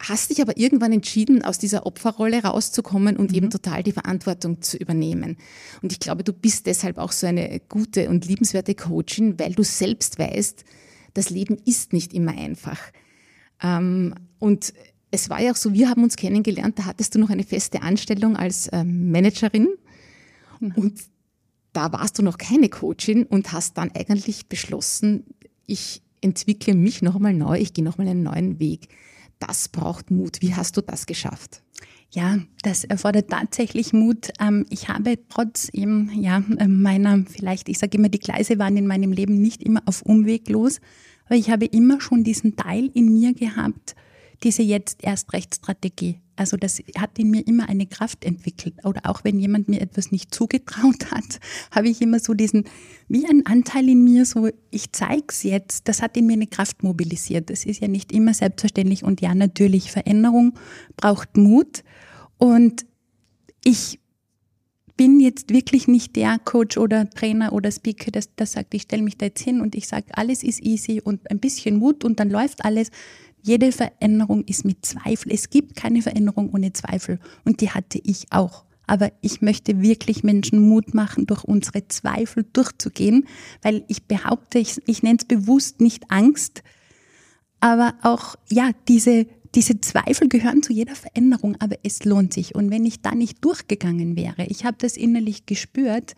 hast 0.00 0.30
dich 0.30 0.40
aber 0.40 0.56
irgendwann 0.56 0.92
entschieden, 0.92 1.44
aus 1.44 1.58
dieser 1.58 1.86
Opferrolle 1.86 2.42
rauszukommen 2.42 3.16
und 3.16 3.32
eben 3.32 3.50
total 3.50 3.82
die 3.82 3.92
Verantwortung 3.92 4.62
zu 4.62 4.76
übernehmen. 4.76 5.36
Und 5.82 5.92
ich 5.92 6.00
glaube, 6.00 6.24
du 6.24 6.32
bist 6.32 6.66
deshalb 6.66 6.98
auch 6.98 7.12
so 7.12 7.26
eine 7.26 7.60
gute 7.68 8.08
und 8.08 8.26
liebenswerte 8.26 8.74
Coachin, 8.74 9.38
weil 9.38 9.52
du 9.52 9.62
selbst 9.62 10.18
weißt, 10.18 10.64
das 11.14 11.30
Leben 11.30 11.56
ist 11.64 11.92
nicht 11.92 12.12
immer 12.12 12.32
einfach. 12.32 12.78
Ähm, 13.62 14.14
und 14.38 14.72
es 15.10 15.28
war 15.28 15.40
ja 15.40 15.52
auch 15.52 15.56
so, 15.56 15.72
wir 15.72 15.90
haben 15.90 16.04
uns 16.04 16.16
kennengelernt, 16.16 16.78
da 16.78 16.84
hattest 16.84 17.14
du 17.14 17.18
noch 17.18 17.30
eine 17.30 17.44
feste 17.44 17.82
Anstellung 17.82 18.36
als 18.36 18.68
ähm, 18.72 19.10
Managerin 19.10 19.68
und 20.60 21.00
da 21.72 21.92
warst 21.92 22.18
du 22.18 22.22
noch 22.22 22.38
keine 22.38 22.68
Coachin 22.68 23.24
und 23.24 23.52
hast 23.52 23.78
dann 23.78 23.90
eigentlich 23.92 24.48
beschlossen, 24.48 25.24
ich 25.66 26.02
entwickle 26.20 26.74
mich 26.74 27.02
nochmal 27.02 27.34
neu, 27.34 27.58
ich 27.58 27.72
gehe 27.72 27.84
nochmal 27.84 28.08
einen 28.08 28.22
neuen 28.22 28.58
Weg. 28.58 28.88
Das 29.38 29.68
braucht 29.68 30.10
Mut. 30.10 30.42
Wie 30.42 30.54
hast 30.54 30.76
du 30.76 30.82
das 30.82 31.06
geschafft? 31.06 31.62
Ja, 32.12 32.38
das 32.62 32.82
erfordert 32.82 33.30
tatsächlich 33.30 33.92
Mut. 33.92 34.30
Ähm, 34.40 34.66
Ich 34.68 34.88
habe 34.88 35.16
trotz 35.28 35.68
eben 35.72 36.10
ja, 36.20 36.42
ähm, 36.58 36.82
meiner, 36.82 37.24
vielleicht, 37.24 37.68
ich 37.68 37.78
sage 37.78 37.96
immer, 37.98 38.08
die 38.08 38.18
Gleise 38.18 38.58
waren 38.58 38.76
in 38.76 38.86
meinem 38.86 39.12
Leben 39.12 39.40
nicht 39.40 39.62
immer 39.62 39.82
auf 39.86 40.02
Umweg 40.02 40.48
los, 40.48 40.80
aber 41.26 41.36
ich 41.36 41.50
habe 41.50 41.66
immer 41.66 42.00
schon 42.00 42.24
diesen 42.24 42.56
Teil 42.56 42.90
in 42.94 43.12
mir 43.12 43.32
gehabt, 43.32 43.94
diese 44.42 44.62
jetzt 44.62 45.02
erst 45.02 45.32
Rechtsstrategie. 45.32 46.20
Also 46.36 46.56
das 46.56 46.82
hat 46.96 47.18
in 47.18 47.30
mir 47.30 47.46
immer 47.46 47.68
eine 47.68 47.86
Kraft 47.86 48.24
entwickelt. 48.24 48.74
Oder 48.84 49.02
auch 49.04 49.24
wenn 49.24 49.38
jemand 49.38 49.68
mir 49.68 49.82
etwas 49.82 50.10
nicht 50.10 50.34
zugetraut 50.34 51.10
hat, 51.10 51.38
habe 51.70 51.88
ich 51.88 52.00
immer 52.00 52.18
so 52.18 52.32
diesen, 52.32 52.64
wie 53.08 53.26
ein 53.26 53.44
Anteil 53.44 53.88
in 53.88 54.02
mir, 54.02 54.24
so 54.24 54.48
ich 54.70 54.92
zeig's 54.92 55.42
jetzt, 55.42 55.88
das 55.88 56.00
hat 56.00 56.16
in 56.16 56.26
mir 56.26 56.34
eine 56.34 56.46
Kraft 56.46 56.82
mobilisiert. 56.82 57.50
Das 57.50 57.66
ist 57.66 57.82
ja 57.82 57.88
nicht 57.88 58.12
immer 58.12 58.32
selbstverständlich. 58.32 59.04
Und 59.04 59.20
ja, 59.20 59.34
natürlich, 59.34 59.90
Veränderung 59.90 60.54
braucht 60.96 61.36
Mut. 61.36 61.84
Und 62.38 62.86
ich 63.62 64.00
bin 65.00 65.18
jetzt 65.18 65.50
wirklich 65.50 65.88
nicht 65.88 66.14
der 66.14 66.38
Coach 66.38 66.76
oder 66.76 67.08
Trainer 67.08 67.54
oder 67.54 67.70
Speaker, 67.72 68.10
das, 68.10 68.34
das 68.36 68.52
sagt, 68.52 68.74
ich 68.74 68.82
stelle 68.82 69.02
mich 69.02 69.16
da 69.16 69.26
jetzt 69.26 69.40
hin 69.40 69.62
und 69.62 69.74
ich 69.74 69.88
sage, 69.88 70.04
alles 70.12 70.42
ist 70.42 70.60
easy 70.60 71.00
und 71.02 71.30
ein 71.30 71.38
bisschen 71.38 71.76
Mut 71.76 72.04
und 72.04 72.20
dann 72.20 72.28
läuft 72.28 72.64
alles. 72.66 72.90
Jede 73.42 73.72
Veränderung 73.72 74.44
ist 74.44 74.64
mit 74.64 74.84
Zweifel. 74.84 75.32
Es 75.32 75.50
gibt 75.50 75.76
keine 75.76 76.02
Veränderung 76.02 76.50
ohne 76.52 76.72
Zweifel 76.72 77.18
und 77.44 77.60
die 77.60 77.70
hatte 77.70 78.00
ich 78.02 78.26
auch. 78.30 78.64
Aber 78.86 79.12
ich 79.20 79.40
möchte 79.40 79.82
wirklich 79.82 80.24
Menschen 80.24 80.68
Mut 80.68 80.94
machen, 80.94 81.26
durch 81.26 81.44
unsere 81.44 81.86
Zweifel 81.86 82.44
durchzugehen, 82.52 83.26
weil 83.62 83.84
ich 83.86 84.04
behaupte, 84.04 84.58
ich, 84.58 84.80
ich 84.86 85.02
nenne 85.02 85.18
es 85.20 85.24
bewusst 85.24 85.80
nicht 85.80 86.10
Angst, 86.10 86.62
aber 87.60 87.94
auch, 88.02 88.36
ja, 88.50 88.70
diese, 88.88 89.26
diese 89.54 89.80
Zweifel 89.80 90.28
gehören 90.28 90.62
zu 90.62 90.72
jeder 90.72 90.94
Veränderung, 90.94 91.56
aber 91.60 91.76
es 91.82 92.04
lohnt 92.04 92.32
sich. 92.32 92.54
Und 92.54 92.70
wenn 92.70 92.86
ich 92.86 93.02
da 93.02 93.14
nicht 93.14 93.44
durchgegangen 93.44 94.16
wäre, 94.16 94.46
ich 94.46 94.64
habe 94.64 94.78
das 94.80 94.96
innerlich 94.96 95.46
gespürt, 95.46 96.14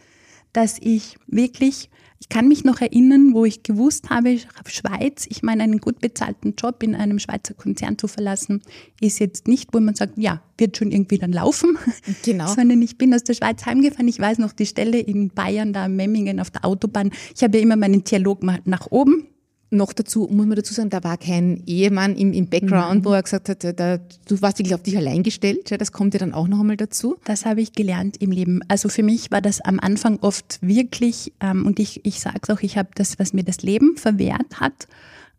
dass 0.53 0.79
ich 0.81 1.17
wirklich, 1.27 1.91
ich 2.23 2.29
kann 2.29 2.47
mich 2.47 2.63
noch 2.63 2.81
erinnern, 2.81 3.35
wo 3.35 3.45
ich 3.45 3.65
gewusst 3.65 4.09
habe, 4.09 4.39
Schweiz, 4.67 5.27
ich 5.29 5.43
meine, 5.43 5.65
einen 5.65 5.81
gut 5.81 5.99
bezahlten 5.99 6.55
Job 6.57 6.81
in 6.85 6.95
einem 6.95 7.19
Schweizer 7.19 7.53
Konzern 7.55 7.99
zu 7.99 8.07
verlassen, 8.07 8.63
ist 9.01 9.19
jetzt 9.19 9.49
nicht, 9.49 9.75
wo 9.75 9.81
man 9.81 9.97
sagt, 9.97 10.17
ja, 10.19 10.41
wird 10.57 10.77
schon 10.77 10.93
irgendwie 10.93 11.19
dann 11.19 11.33
laufen, 11.33 11.77
Genau. 12.23 12.47
sondern 12.55 12.81
ich 12.81 12.97
bin 12.97 13.13
aus 13.13 13.25
der 13.25 13.35
Schweiz 13.35 13.67
heimgefahren. 13.67 14.07
Ich 14.07 14.21
weiß 14.21 14.39
noch 14.39 14.53
die 14.53 14.67
Stelle 14.67 15.01
in 15.01 15.31
Bayern, 15.31 15.73
da 15.73 15.87
in 15.87 15.97
Memmingen 15.97 16.39
auf 16.39 16.53
der 16.53 16.65
Autobahn. 16.65 17.11
Ich 17.35 17.43
habe 17.43 17.57
ja 17.57 17.63
immer 17.65 17.75
meinen 17.75 18.05
Dialog 18.05 18.45
mal 18.45 18.61
nach 18.67 18.87
oben 18.93 19.27
Noch 19.73 19.95
dazu, 19.95 20.29
muss 20.31 20.47
man 20.47 20.57
dazu 20.57 20.75
sagen, 20.75 20.91
da 20.91 21.03
war 21.03 21.17
kein 21.17 21.63
Ehemann 21.67 22.15
im, 22.15 22.33
im 22.33 22.47
Background, 22.47 23.07
wo 23.07 23.13
er 23.13 23.23
gesagt 23.23 23.49
hat, 23.49 23.65
da, 23.65 23.97
du 23.97 24.43
warst 24.43 24.59
wirklich 24.59 24.75
auf 24.75 24.83
dich 24.83 24.97
allein 24.99 25.23
gestellt. 25.23 25.71
Ja, 25.71 25.79
das 25.79 25.93
kommt 25.93 26.13
ja 26.13 26.21
dann 26.21 26.35
auch 26.35 26.47
noch 26.47 26.61
einmal 26.61 26.77
dazu. 26.77 27.17
Das 27.25 27.47
habe 27.47 27.63
ich 27.63 27.73
gelernt 27.73 28.19
im 28.21 28.33
Leben. 28.33 28.61
Also 28.69 28.91
für 28.91 29.03
mich 29.03 29.31
war 29.31 29.41
das 29.41 29.63
am 29.63 29.81
Anfang 29.81 30.19
oft 30.21 30.59
wirklich, 30.61 31.33
ähm, 31.41 31.65
und 31.65 31.81
ich, 31.81 32.05
ich 32.05 32.21
sage 32.21 32.41
es 32.43 32.51
auch, 32.51 32.61
ich 32.61 32.77
habe 32.77 32.91
das, 32.95 33.19
was 33.19 33.33
mir 33.33 33.45
das 33.45 33.63
Leben 33.63 33.97
verwehrt 33.97 34.61
hat, 34.61 34.89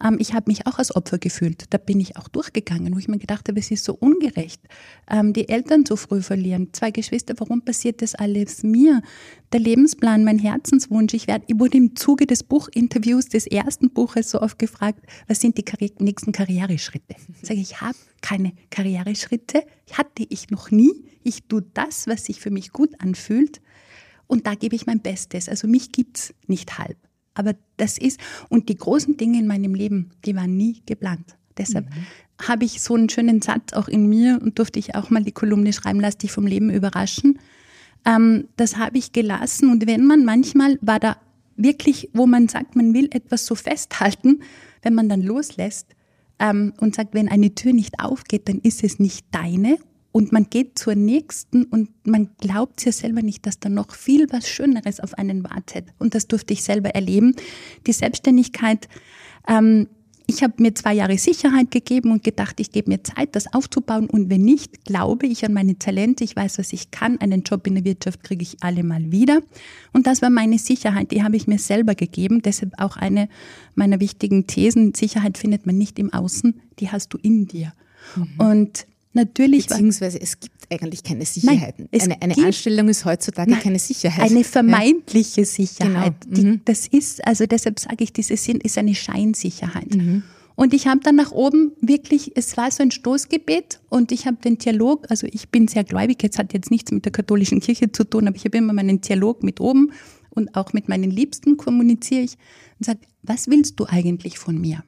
ähm, 0.03 0.17
ich 0.19 0.33
habe 0.33 0.49
mich 0.49 0.67
auch 0.67 0.77
als 0.79 0.95
Opfer 0.95 1.17
gefühlt. 1.17 1.65
Da 1.69 1.77
bin 1.77 1.99
ich 1.99 2.17
auch 2.17 2.27
durchgegangen, 2.27 2.93
wo 2.93 2.99
ich 2.99 3.07
mir 3.07 3.17
gedacht 3.17 3.47
habe, 3.47 3.59
es 3.59 3.71
ist 3.71 3.85
so 3.85 3.93
ungerecht. 3.93 4.61
Ähm, 5.09 5.33
die 5.33 5.49
Eltern 5.49 5.85
zu 5.85 5.95
früh 5.95 6.21
verlieren, 6.21 6.69
zwei 6.73 6.91
Geschwister, 6.91 7.33
warum 7.37 7.63
passiert 7.63 8.01
das 8.01 8.15
alles 8.15 8.63
mir? 8.63 9.01
Der 9.51 9.59
Lebensplan, 9.59 10.23
mein 10.23 10.39
Herzenswunsch. 10.39 11.13
Ich, 11.13 11.27
werd, 11.27 11.43
ich 11.47 11.59
wurde 11.59 11.77
im 11.77 11.95
Zuge 11.95 12.25
des 12.25 12.43
Buchinterviews 12.43 13.29
des 13.29 13.47
ersten 13.47 13.91
Buches 13.91 14.31
so 14.31 14.41
oft 14.41 14.59
gefragt, 14.59 14.99
was 15.27 15.39
sind 15.39 15.57
die 15.57 15.63
Karri 15.63 15.91
nächsten 15.99 16.31
Karriereschritte? 16.31 17.15
Ich 17.41 17.47
sage, 17.47 17.59
ich 17.59 17.81
habe 17.81 17.97
keine 18.21 18.53
Karriereschritte, 18.69 19.63
hatte 19.91 20.25
ich 20.29 20.49
noch 20.49 20.71
nie. 20.71 20.91
Ich 21.23 21.43
tue 21.43 21.63
das, 21.73 22.07
was 22.07 22.25
sich 22.25 22.41
für 22.41 22.51
mich 22.51 22.71
gut 22.71 22.89
anfühlt 22.99 23.61
und 24.27 24.47
da 24.47 24.55
gebe 24.55 24.75
ich 24.75 24.85
mein 24.85 24.99
Bestes. 24.99 25.47
Also 25.47 25.67
mich 25.67 25.91
gibt's 25.91 26.33
nicht 26.47 26.77
halb. 26.79 26.97
Aber 27.35 27.55
das 27.77 27.97
ist, 27.97 28.19
und 28.49 28.69
die 28.69 28.77
großen 28.77 29.17
Dinge 29.17 29.39
in 29.39 29.47
meinem 29.47 29.73
Leben, 29.73 30.11
die 30.25 30.35
waren 30.35 30.55
nie 30.55 30.81
geplant. 30.85 31.35
Deshalb 31.57 31.87
habe 32.41 32.65
ich 32.65 32.81
so 32.81 32.95
einen 32.95 33.09
schönen 33.09 33.41
Satz 33.41 33.73
auch 33.73 33.87
in 33.87 34.07
mir 34.07 34.39
und 34.41 34.57
durfte 34.59 34.79
ich 34.79 34.95
auch 34.95 35.09
mal 35.09 35.23
die 35.23 35.31
Kolumne 35.31 35.73
schreiben, 35.73 35.99
lass 35.99 36.17
dich 36.17 36.31
vom 36.31 36.47
Leben 36.47 36.69
überraschen. 36.69 37.39
Ähm, 38.05 38.47
das 38.57 38.77
habe 38.77 38.97
ich 38.97 39.11
gelassen 39.11 39.71
und 39.71 39.87
wenn 39.87 40.05
man 40.05 40.25
manchmal 40.25 40.77
war 40.81 40.99
da 40.99 41.17
wirklich, 41.55 42.09
wo 42.13 42.25
man 42.25 42.47
sagt, 42.47 42.75
man 42.75 42.93
will 42.93 43.07
etwas 43.11 43.45
so 43.45 43.55
festhalten, 43.55 44.41
wenn 44.81 44.93
man 44.93 45.09
dann 45.09 45.21
loslässt 45.21 45.87
ähm, 46.39 46.73
und 46.79 46.95
sagt, 46.95 47.13
wenn 47.13 47.29
eine 47.29 47.55
Tür 47.55 47.73
nicht 47.73 47.99
aufgeht, 47.99 48.49
dann 48.49 48.59
ist 48.59 48.83
es 48.83 48.99
nicht 48.99 49.25
deine 49.31 49.77
und 50.13 50.31
man 50.31 50.47
geht 50.49 50.77
zur 50.77 50.93
nächsten 50.93 51.63
und 51.63 51.89
man 52.05 52.29
glaubt 52.39 52.85
ja 52.85 52.91
selber 52.91 53.23
nicht, 53.23 53.47
dass 53.47 53.59
da 53.59 53.67
noch 53.67 53.95
viel 53.95 54.27
was 54.29 54.47
Schöneres 54.47 54.99
auf 54.99 55.15
einen 55.15 55.43
wartet. 55.43 55.87
Und 55.97 56.13
das 56.13 56.27
durfte 56.27 56.53
ich 56.53 56.63
selber 56.63 56.89
erleben. 56.89 57.35
Die 57.87 57.93
Selbstständigkeit, 57.93 58.87
ähm, 59.47 59.87
ich 60.27 60.43
habe 60.43 60.53
mir 60.61 60.75
zwei 60.75 60.93
Jahre 60.93 61.17
Sicherheit 61.17 61.71
gegeben 61.71 62.11
und 62.11 62.23
gedacht, 62.23 62.59
ich 62.59 62.71
gebe 62.71 62.91
mir 62.91 63.03
Zeit, 63.03 63.35
das 63.35 63.51
aufzubauen. 63.55 64.07
Und 64.07 64.29
wenn 64.29 64.43
nicht, 64.43 64.85
glaube 64.85 65.25
ich 65.25 65.45
an 65.45 65.53
meine 65.53 65.79
Talente. 65.79 66.23
Ich 66.23 66.35
weiß, 66.35 66.59
was 66.59 66.73
ich 66.73 66.91
kann. 66.91 67.19
Einen 67.19 67.41
Job 67.41 67.65
in 67.65 67.73
der 67.73 67.83
Wirtschaft 67.83 68.23
kriege 68.23 68.43
ich 68.43 68.57
alle 68.61 68.83
mal 68.83 69.11
wieder. 69.11 69.41
Und 69.93 70.05
das 70.05 70.21
war 70.21 70.29
meine 70.29 70.59
Sicherheit, 70.59 71.09
die 71.09 71.23
habe 71.23 71.37
ich 71.37 71.47
mir 71.47 71.57
selber 71.57 71.95
gegeben. 71.95 72.43
Deshalb 72.43 72.73
auch 72.77 72.97
eine 72.97 73.29
meiner 73.73 73.99
wichtigen 73.99 74.45
Thesen. 74.45 74.93
Sicherheit 74.93 75.39
findet 75.39 75.65
man 75.65 75.79
nicht 75.79 75.97
im 75.97 76.13
Außen, 76.13 76.61
die 76.77 76.91
hast 76.91 77.15
du 77.15 77.17
in 77.17 77.47
dir. 77.47 77.73
Mhm. 78.15 78.27
Und 78.37 78.85
Natürlich. 79.13 79.67
Beziehungsweise 79.67 80.19
es 80.19 80.39
gibt 80.39 80.71
eigentlich 80.71 81.03
keine 81.03 81.25
Sicherheiten. 81.25 81.87
Nein, 81.91 82.01
eine, 82.01 82.21
eine 82.21 82.45
Anstellung 82.47 82.89
ist 82.89 83.05
heutzutage 83.05 83.51
nein, 83.51 83.59
keine 83.61 83.79
Sicherheit. 83.79 84.31
Eine 84.31 84.43
vermeintliche. 84.43 85.45
Sicherheit. 85.45 86.15
Genau. 86.21 86.35
Die, 86.35 86.45
mhm. 86.45 86.61
Das 86.65 86.87
ist, 86.87 87.25
also 87.25 87.45
deshalb 87.45 87.79
sage 87.79 88.03
ich, 88.03 88.11
diese 88.11 88.35
Sinn 88.37 88.59
ist 88.59 88.77
eine 88.77 88.95
Scheinsicherheit. 88.95 89.93
Mhm. 89.95 90.23
Und 90.55 90.73
ich 90.73 90.87
habe 90.87 90.99
dann 91.01 91.15
nach 91.15 91.31
oben 91.31 91.71
wirklich, 91.81 92.31
es 92.35 92.57
war 92.57 92.69
so 92.69 92.83
ein 92.83 92.91
Stoßgebet 92.91 93.81
und 93.89 94.11
ich 94.11 94.27
habe 94.27 94.37
den 94.37 94.57
Dialog, 94.57 95.09
also 95.09 95.27
ich 95.31 95.49
bin 95.49 95.67
sehr 95.67 95.83
gläubig, 95.83 96.21
jetzt 96.21 96.37
hat 96.37 96.53
jetzt 96.53 96.69
nichts 96.69 96.91
mit 96.91 97.05
der 97.05 97.11
katholischen 97.11 97.59
Kirche 97.59 97.91
zu 97.91 98.03
tun, 98.03 98.27
aber 98.27 98.35
ich 98.35 98.45
habe 98.45 98.57
immer 98.57 98.73
meinen 98.73 99.01
Dialog 99.01 99.41
mit 99.41 99.59
oben 99.59 99.91
und 100.29 100.55
auch 100.55 100.73
mit 100.73 100.89
meinen 100.89 101.09
Liebsten 101.09 101.57
kommuniziere 101.57 102.21
ich 102.21 102.37
und 102.79 102.85
sage, 102.85 102.99
was 103.23 103.47
willst 103.47 103.79
du 103.79 103.85
eigentlich 103.87 104.37
von 104.37 104.59
mir? 104.59 104.83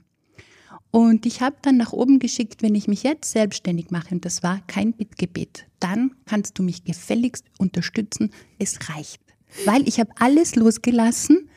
Und 0.96 1.26
ich 1.26 1.42
habe 1.42 1.58
dann 1.62 1.76
nach 1.76 1.92
oben 1.92 2.20
geschickt, 2.20 2.62
wenn 2.62 2.74
ich 2.74 2.88
mich 2.88 3.04
jetzt 3.04 3.30
selbstständig 3.30 3.92
mache, 3.92 4.16
und 4.16 4.24
das 4.24 4.44
war 4.44 4.62
kein 4.66 4.94
Bittgebet, 4.94 5.66
dann 5.82 6.12
kannst 6.26 6.58
du 6.58 6.64
mich 6.64 6.86
gefälligst 6.86 7.44
unterstützen. 7.58 8.30
Es 8.60 8.80
reicht. 8.88 9.20
Weil 9.66 9.86
ich 9.90 10.00
habe 10.00 10.12
alles 10.16 10.56
losgelassen 10.56 11.50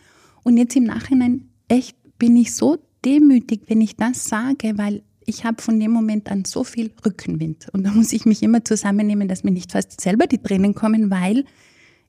und 0.42 0.56
jetzt 0.56 0.74
im 0.74 0.82
Nachhinein 0.82 1.50
echt 1.68 1.96
bin 2.18 2.36
ich 2.36 2.52
so 2.52 2.78
demütig, 3.04 3.60
wenn 3.68 3.80
ich 3.80 3.94
das 3.94 4.24
sage, 4.24 4.76
weil 4.76 5.04
ich 5.24 5.44
habe 5.44 5.62
von 5.62 5.78
dem 5.78 5.92
Moment 5.92 6.32
an 6.32 6.44
so 6.44 6.64
viel 6.64 6.90
Rückenwind. 7.06 7.68
Und 7.72 7.84
da 7.84 7.92
muss 7.92 8.12
ich 8.12 8.26
mich 8.26 8.42
immer 8.42 8.64
zusammennehmen, 8.64 9.28
dass 9.28 9.44
mir 9.44 9.52
nicht 9.52 9.70
fast 9.70 10.00
selber 10.00 10.26
die 10.26 10.38
Tränen 10.38 10.74
kommen, 10.74 11.12
weil 11.12 11.44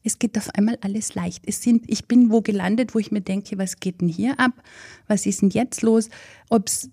es 0.04 0.18
geht 0.18 0.36
auf 0.36 0.50
einmal 0.56 0.80
alles 0.82 1.14
leicht. 1.14 1.44
Es 1.46 1.62
sind, 1.62 1.84
ich 1.88 2.08
bin 2.08 2.32
wo 2.32 2.42
gelandet, 2.42 2.96
wo 2.96 3.00
ich 3.00 3.12
mir 3.12 3.22
denke, 3.22 3.60
was 3.60 3.80
geht 3.80 4.02
denn 4.02 4.08
hier 4.08 4.40
ab? 4.40 4.54
Was 5.08 5.28
ist 5.28 5.44
denn 5.44 5.52
jetzt 5.52 5.84
los? 5.84 6.10
Ob 6.50 6.68
es 6.68 6.90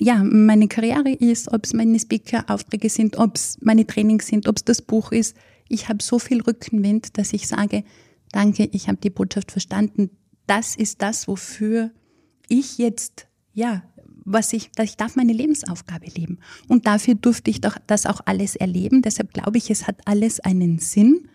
ja, 0.00 0.22
meine 0.22 0.68
Karriere 0.68 1.10
ist, 1.10 1.52
ob 1.52 1.64
es 1.64 1.72
meine 1.72 1.98
Speaker-Aufträge 1.98 2.88
sind, 2.88 3.16
ob 3.18 3.34
es 3.34 3.58
meine 3.60 3.86
Trainings 3.86 4.28
sind, 4.28 4.48
ob 4.48 4.56
es 4.56 4.64
das 4.64 4.82
Buch 4.82 5.12
ist. 5.12 5.36
Ich 5.68 5.88
habe 5.88 6.02
so 6.02 6.18
viel 6.18 6.40
Rückenwind, 6.40 7.18
dass 7.18 7.32
ich 7.32 7.48
sage, 7.48 7.84
danke, 8.32 8.68
ich 8.72 8.88
habe 8.88 8.98
die 8.98 9.10
Botschaft 9.10 9.50
verstanden. 9.50 10.10
Das 10.46 10.76
ist 10.76 11.02
das, 11.02 11.26
wofür 11.26 11.90
ich 12.48 12.78
jetzt, 12.78 13.26
ja, 13.52 13.82
was 14.24 14.52
ich, 14.52 14.70
ich 14.80 14.96
darf 14.96 15.16
meine 15.16 15.32
Lebensaufgabe 15.32 16.06
leben. 16.06 16.38
Und 16.68 16.86
dafür 16.86 17.14
durfte 17.14 17.50
ich 17.50 17.60
doch 17.60 17.76
das 17.86 18.06
auch 18.06 18.20
alles 18.24 18.56
erleben. 18.56 19.02
Deshalb 19.02 19.32
glaube 19.32 19.58
ich, 19.58 19.70
es 19.70 19.86
hat 19.86 19.96
alles 20.04 20.38
einen 20.40 20.78
Sinn. 20.78 21.28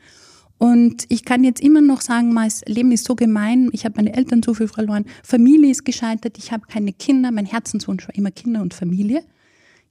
Und 0.64 1.08
ich 1.10 1.26
kann 1.26 1.44
jetzt 1.44 1.60
immer 1.60 1.82
noch 1.82 2.00
sagen, 2.00 2.32
mein 2.32 2.50
Leben 2.68 2.94
ist 2.94 3.04
so 3.04 3.16
gemein, 3.16 3.68
ich 3.74 3.84
habe 3.84 3.96
meine 3.98 4.14
Eltern 4.14 4.42
so 4.42 4.54
viel 4.54 4.70
verloren, 4.70 5.04
Familie 5.22 5.70
ist 5.70 5.84
gescheitert, 5.84 6.38
ich 6.38 6.54
habe 6.54 6.68
keine 6.68 6.94
Kinder, 6.94 7.34
mein 7.34 7.46
Herzenswunsch 7.46 8.08
war 8.08 8.16
immer 8.16 8.32
Kinder 8.32 8.62
und 8.62 8.74
Familie. 8.74 9.26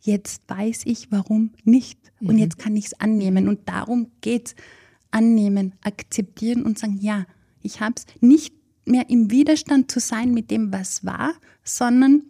Jetzt 0.01 0.49
weiß 0.49 0.85
ich, 0.87 1.13
warum 1.13 1.51
nicht. 1.65 1.99
Und 2.23 2.37
mhm. 2.37 2.39
jetzt 2.39 2.59
kann 2.59 2.75
ich 2.75 2.87
es 2.87 2.95
annehmen. 2.99 3.49
Und 3.49 3.69
darum 3.69 4.13
geht's 4.23 4.55
annehmen, 5.11 5.75
akzeptieren 5.83 6.63
und 6.63 6.79
sagen, 6.79 6.97
ja, 7.03 7.27
ich 7.61 7.83
habe 7.83 7.97
es 7.99 8.07
nicht 8.23 8.55
mehr 8.87 9.11
im 9.11 9.31
Widerstand 9.31 9.91
zu 9.91 10.01
sein 10.01 10.33
mit 10.33 10.51
dem, 10.51 10.73
was 10.73 11.05
war, 11.05 11.35
sondern 11.63 12.23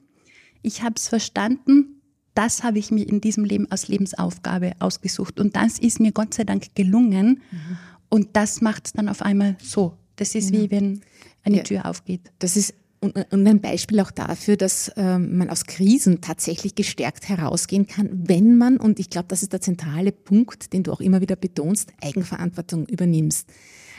ich 0.62 0.83
habe 0.83 0.96
es 0.96 1.07
verstanden, 1.07 2.02
das 2.35 2.64
habe 2.64 2.81
ich 2.81 2.90
mir 2.90 3.07
in 3.07 3.20
diesem 3.20 3.44
Leben 3.44 3.70
als 3.70 3.87
Lebensaufgabe 3.87 4.72
ausgesucht. 4.81 5.38
Und 5.38 5.55
das 5.55 5.78
ist 5.78 6.00
mir 6.00 6.11
Gott 6.11 6.35
sei 6.35 6.42
Dank 6.42 6.74
gelungen. 6.74 7.42
Mhm. 7.52 7.78
Und 8.12 8.37
das 8.37 8.61
macht 8.61 8.88
es 8.88 8.92
dann 8.92 9.09
auf 9.09 9.22
einmal 9.22 9.57
so. 9.59 9.96
Das 10.16 10.35
ist 10.35 10.51
ja. 10.51 10.61
wie 10.61 10.70
wenn 10.70 11.01
eine 11.44 11.57
ja. 11.57 11.62
Tür 11.62 11.87
aufgeht. 11.87 12.20
Das 12.40 12.59
ist 12.59 12.75
und, 13.01 13.16
ein 13.33 13.61
Beispiel 13.62 14.01
auch 14.01 14.11
dafür, 14.11 14.59
dass 14.59 14.92
ähm, 14.96 15.38
man 15.38 15.48
aus 15.48 15.64
Krisen 15.64 16.20
tatsächlich 16.20 16.75
gestärkt 16.75 17.31
herausgehen 17.31 17.87
kann, 17.87 18.11
wenn 18.12 18.59
man, 18.59 18.77
und 18.77 19.01
ich 19.01 19.09
glaube, 19.09 19.29
das 19.29 19.42
ist 19.42 19.55
der 19.55 19.62
zentrale 19.62 20.12
Punkt, 20.12 20.75
den 20.75 20.83
du 20.83 20.92
auch 20.92 21.01
immer 21.01 21.22
wieder 21.22 21.37
betonst, 21.37 21.90
Eigenverantwortung 22.03 22.85
übernimmst. 22.85 23.48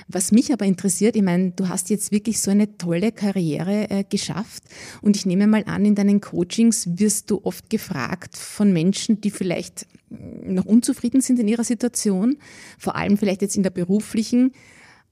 Was 0.07 0.31
mich 0.31 0.51
aber 0.51 0.65
interessiert, 0.65 1.15
ich 1.15 1.21
meine, 1.21 1.51
du 1.51 1.69
hast 1.69 1.89
jetzt 1.89 2.11
wirklich 2.11 2.41
so 2.41 2.51
eine 2.51 2.77
tolle 2.77 3.11
Karriere 3.11 3.89
äh, 3.89 4.03
geschafft 4.03 4.63
und 5.01 5.15
ich 5.15 5.25
nehme 5.25 5.47
mal 5.47 5.63
an, 5.65 5.85
in 5.85 5.95
deinen 5.95 6.21
Coachings 6.21 6.87
wirst 6.97 7.31
du 7.31 7.41
oft 7.43 7.69
gefragt 7.69 8.37
von 8.37 8.73
Menschen, 8.73 9.21
die 9.21 9.31
vielleicht 9.31 9.87
noch 10.09 10.65
unzufrieden 10.65 11.21
sind 11.21 11.39
in 11.39 11.47
ihrer 11.47 11.63
Situation, 11.63 12.37
vor 12.77 12.95
allem 12.95 13.17
vielleicht 13.17 13.41
jetzt 13.41 13.57
in 13.57 13.63
der 13.63 13.71
beruflichen. 13.71 14.51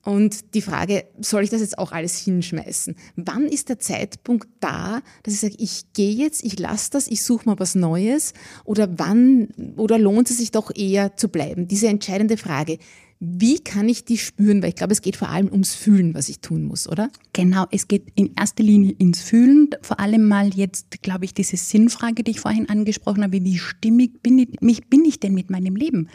Und 0.03 0.55
die 0.55 0.61
Frage, 0.61 1.05
soll 1.19 1.43
ich 1.43 1.51
das 1.51 1.61
jetzt 1.61 1.77
auch 1.77 1.91
alles 1.91 2.17
hinschmeißen? 2.17 2.95
Wann 3.17 3.45
ist 3.45 3.69
der 3.69 3.77
Zeitpunkt 3.77 4.47
da, 4.59 5.01
dass 5.21 5.35
ich 5.35 5.39
sage, 5.39 5.55
ich 5.59 5.93
gehe 5.93 6.13
jetzt, 6.13 6.43
ich 6.43 6.57
lasse 6.57 6.89
das, 6.91 7.07
ich 7.07 7.21
suche 7.21 7.47
mal 7.47 7.59
was 7.59 7.75
Neues? 7.75 8.33
Oder 8.65 8.97
wann, 8.97 9.49
oder 9.77 9.99
lohnt 9.99 10.31
es 10.31 10.37
sich 10.37 10.49
doch 10.49 10.71
eher 10.75 11.17
zu 11.17 11.29
bleiben? 11.29 11.67
Diese 11.67 11.87
entscheidende 11.87 12.37
Frage. 12.37 12.79
Wie 13.23 13.59
kann 13.59 13.87
ich 13.87 14.03
die 14.03 14.17
spüren? 14.17 14.63
Weil 14.63 14.69
ich 14.69 14.75
glaube, 14.75 14.93
es 14.93 15.03
geht 15.03 15.15
vor 15.15 15.29
allem 15.29 15.51
ums 15.51 15.75
Fühlen, 15.75 16.15
was 16.15 16.27
ich 16.27 16.39
tun 16.39 16.63
muss, 16.63 16.89
oder? 16.89 17.11
Genau, 17.33 17.67
es 17.69 17.87
geht 17.87 18.07
in 18.15 18.33
erster 18.35 18.63
Linie 18.63 18.95
ins 18.97 19.21
Fühlen. 19.21 19.69
Vor 19.83 19.99
allem 19.99 20.27
mal 20.27 20.49
jetzt, 20.55 21.03
glaube 21.03 21.25
ich, 21.25 21.35
diese 21.35 21.55
Sinnfrage, 21.55 22.23
die 22.23 22.31
ich 22.31 22.39
vorhin 22.39 22.67
angesprochen 22.67 23.23
habe, 23.23 23.43
wie 23.43 23.59
stimmig 23.59 24.23
bin 24.23 24.39
ich, 24.39 24.49
bin 24.87 25.05
ich 25.05 25.19
denn 25.19 25.35
mit 25.35 25.51
meinem 25.51 25.75
Leben? 25.75 26.09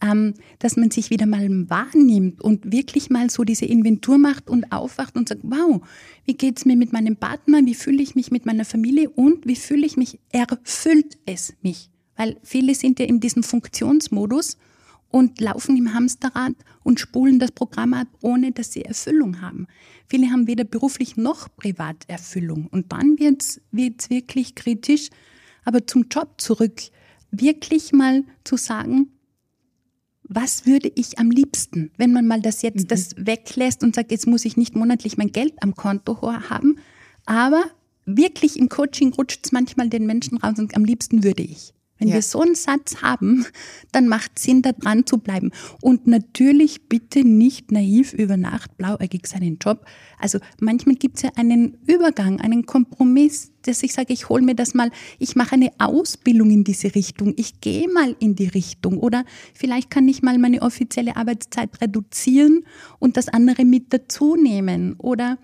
Ähm, 0.00 0.34
dass 0.60 0.76
man 0.76 0.92
sich 0.92 1.10
wieder 1.10 1.26
mal 1.26 1.48
wahrnimmt 1.68 2.40
und 2.40 2.70
wirklich 2.70 3.10
mal 3.10 3.28
so 3.28 3.42
diese 3.42 3.64
Inventur 3.64 4.18
macht 4.18 4.48
und 4.48 4.70
aufwacht 4.70 5.16
und 5.16 5.30
sagt, 5.30 5.40
wow, 5.42 5.80
wie 6.26 6.34
geht's 6.34 6.64
mir 6.64 6.76
mit 6.76 6.92
meinem 6.92 7.16
Partner? 7.16 7.62
Wie 7.64 7.74
fühle 7.74 8.04
ich 8.04 8.14
mich 8.14 8.30
mit 8.30 8.46
meiner 8.46 8.64
Familie? 8.64 9.10
Und 9.10 9.48
wie 9.48 9.56
fühle 9.56 9.84
ich 9.84 9.96
mich? 9.96 10.20
Erfüllt 10.30 11.18
es 11.26 11.54
mich? 11.60 11.90
Weil 12.14 12.36
viele 12.44 12.76
sind 12.76 13.00
ja 13.00 13.06
in 13.06 13.18
diesem 13.18 13.42
Funktionsmodus 13.42 14.58
und 15.12 15.40
laufen 15.40 15.76
im 15.76 15.94
Hamsterrad 15.94 16.54
und 16.82 16.98
spulen 16.98 17.38
das 17.38 17.52
Programm 17.52 17.94
ab, 17.94 18.08
ohne 18.22 18.50
dass 18.50 18.72
sie 18.72 18.84
Erfüllung 18.84 19.40
haben. 19.40 19.68
Viele 20.08 20.30
haben 20.30 20.48
weder 20.48 20.64
beruflich 20.64 21.16
noch 21.16 21.48
privat 21.56 22.04
Erfüllung. 22.08 22.66
Und 22.66 22.92
dann 22.92 23.18
wird 23.18 23.42
es 23.42 24.10
wirklich 24.10 24.54
kritisch. 24.56 25.10
Aber 25.64 25.86
zum 25.86 26.06
Job 26.10 26.40
zurück, 26.40 26.80
wirklich 27.30 27.92
mal 27.92 28.24
zu 28.42 28.56
sagen, 28.56 29.12
was 30.24 30.66
würde 30.66 30.90
ich 30.94 31.18
am 31.18 31.30
liebsten, 31.30 31.90
wenn 31.98 32.12
man 32.12 32.26
mal 32.26 32.40
das 32.40 32.62
jetzt 32.62 32.84
mhm. 32.84 32.88
das 32.88 33.14
weglässt 33.16 33.82
und 33.82 33.94
sagt, 33.94 34.10
jetzt 34.10 34.26
muss 34.26 34.44
ich 34.44 34.56
nicht 34.56 34.74
monatlich 34.74 35.18
mein 35.18 35.30
Geld 35.30 35.54
am 35.62 35.74
Konto 35.74 36.20
haben, 36.22 36.78
aber 37.26 37.62
wirklich 38.06 38.58
im 38.58 38.68
Coaching 38.68 39.12
rutscht 39.12 39.44
es 39.44 39.52
manchmal 39.52 39.88
den 39.88 40.06
Menschen 40.06 40.38
raus 40.38 40.58
und 40.58 40.74
am 40.74 40.84
liebsten 40.84 41.22
würde 41.22 41.42
ich. 41.42 41.74
Wenn 42.02 42.08
ja. 42.08 42.14
wir 42.14 42.22
so 42.22 42.40
einen 42.40 42.56
Satz 42.56 42.96
haben, 43.00 43.46
dann 43.92 44.08
macht 44.08 44.36
Sinn, 44.36 44.60
da 44.60 44.72
dran 44.72 45.06
zu 45.06 45.18
bleiben. 45.18 45.52
Und 45.80 46.08
natürlich 46.08 46.88
bitte 46.88 47.22
nicht 47.22 47.70
naiv 47.70 48.12
über 48.12 48.36
Nacht 48.36 48.76
blauäugig 48.76 49.28
seinen 49.28 49.58
Job. 49.58 49.86
Also 50.18 50.40
manchmal 50.58 50.96
gibt 50.96 51.18
es 51.18 51.22
ja 51.22 51.30
einen 51.36 51.78
Übergang, 51.86 52.40
einen 52.40 52.66
Kompromiss, 52.66 53.52
dass 53.62 53.84
ich 53.84 53.92
sage, 53.92 54.12
ich 54.12 54.28
hole 54.28 54.42
mir 54.42 54.56
das 54.56 54.74
mal, 54.74 54.90
ich 55.20 55.36
mache 55.36 55.54
eine 55.54 55.70
Ausbildung 55.78 56.50
in 56.50 56.64
diese 56.64 56.92
Richtung, 56.96 57.34
ich 57.36 57.60
gehe 57.60 57.88
mal 57.88 58.16
in 58.18 58.34
die 58.34 58.48
Richtung 58.48 58.98
oder 58.98 59.24
vielleicht 59.54 59.88
kann 59.88 60.08
ich 60.08 60.22
mal 60.22 60.38
meine 60.38 60.62
offizielle 60.62 61.14
Arbeitszeit 61.14 61.80
reduzieren 61.80 62.64
und 62.98 63.16
das 63.16 63.28
andere 63.28 63.64
mit 63.64 63.92
dazu 63.92 64.34
nehmen 64.34 64.94
oder 64.98 65.38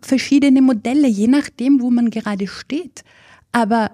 verschiedene 0.00 0.62
Modelle, 0.62 1.08
je 1.08 1.26
nachdem, 1.26 1.82
wo 1.82 1.90
man 1.90 2.08
gerade 2.08 2.46
steht. 2.46 3.04
Aber 3.52 3.90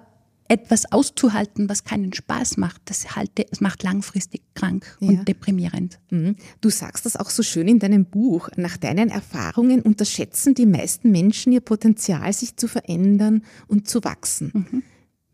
etwas 0.47 0.91
auszuhalten, 0.91 1.69
was 1.69 1.83
keinen 1.83 2.13
Spaß 2.13 2.57
macht, 2.57 2.81
das, 2.85 3.15
halte, 3.15 3.45
das 3.49 3.61
macht 3.61 3.81
langfristig 3.81 4.43
krank 4.53 4.97
ja. 4.99 5.09
und 5.09 5.27
deprimierend. 5.27 5.99
Mhm. 6.11 6.35
Du 6.61 6.69
sagst 6.69 7.05
das 7.05 7.15
auch 7.15 7.31
so 7.31 7.41
schön 7.41 7.67
in 7.67 7.79
deinem 7.79 8.05
Buch. 8.05 8.49
Nach 8.55 8.77
deinen 8.77 9.09
Erfahrungen 9.09 9.81
unterschätzen 9.81 10.53
die 10.53 10.67
meisten 10.67 11.11
Menschen 11.11 11.51
ihr 11.51 11.61
Potenzial, 11.61 12.31
sich 12.31 12.57
zu 12.57 12.67
verändern 12.67 13.43
und 13.67 13.89
zu 13.89 14.03
wachsen. 14.03 14.51
Mhm. 14.53 14.83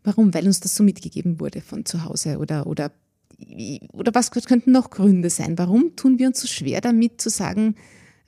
Warum? 0.02 0.34
Weil 0.34 0.46
uns 0.46 0.60
das 0.60 0.74
so 0.74 0.82
mitgegeben 0.82 1.40
wurde 1.40 1.60
von 1.60 1.84
zu 1.84 2.04
Hause 2.04 2.38
oder, 2.38 2.66
oder, 2.66 2.90
oder 3.92 4.14
was 4.14 4.30
könnten 4.30 4.72
noch 4.72 4.90
Gründe 4.90 5.28
sein? 5.28 5.58
Warum 5.58 5.94
tun 5.94 6.18
wir 6.18 6.28
uns 6.28 6.40
so 6.40 6.48
schwer 6.48 6.80
damit 6.80 7.20
zu 7.20 7.28
sagen, 7.28 7.76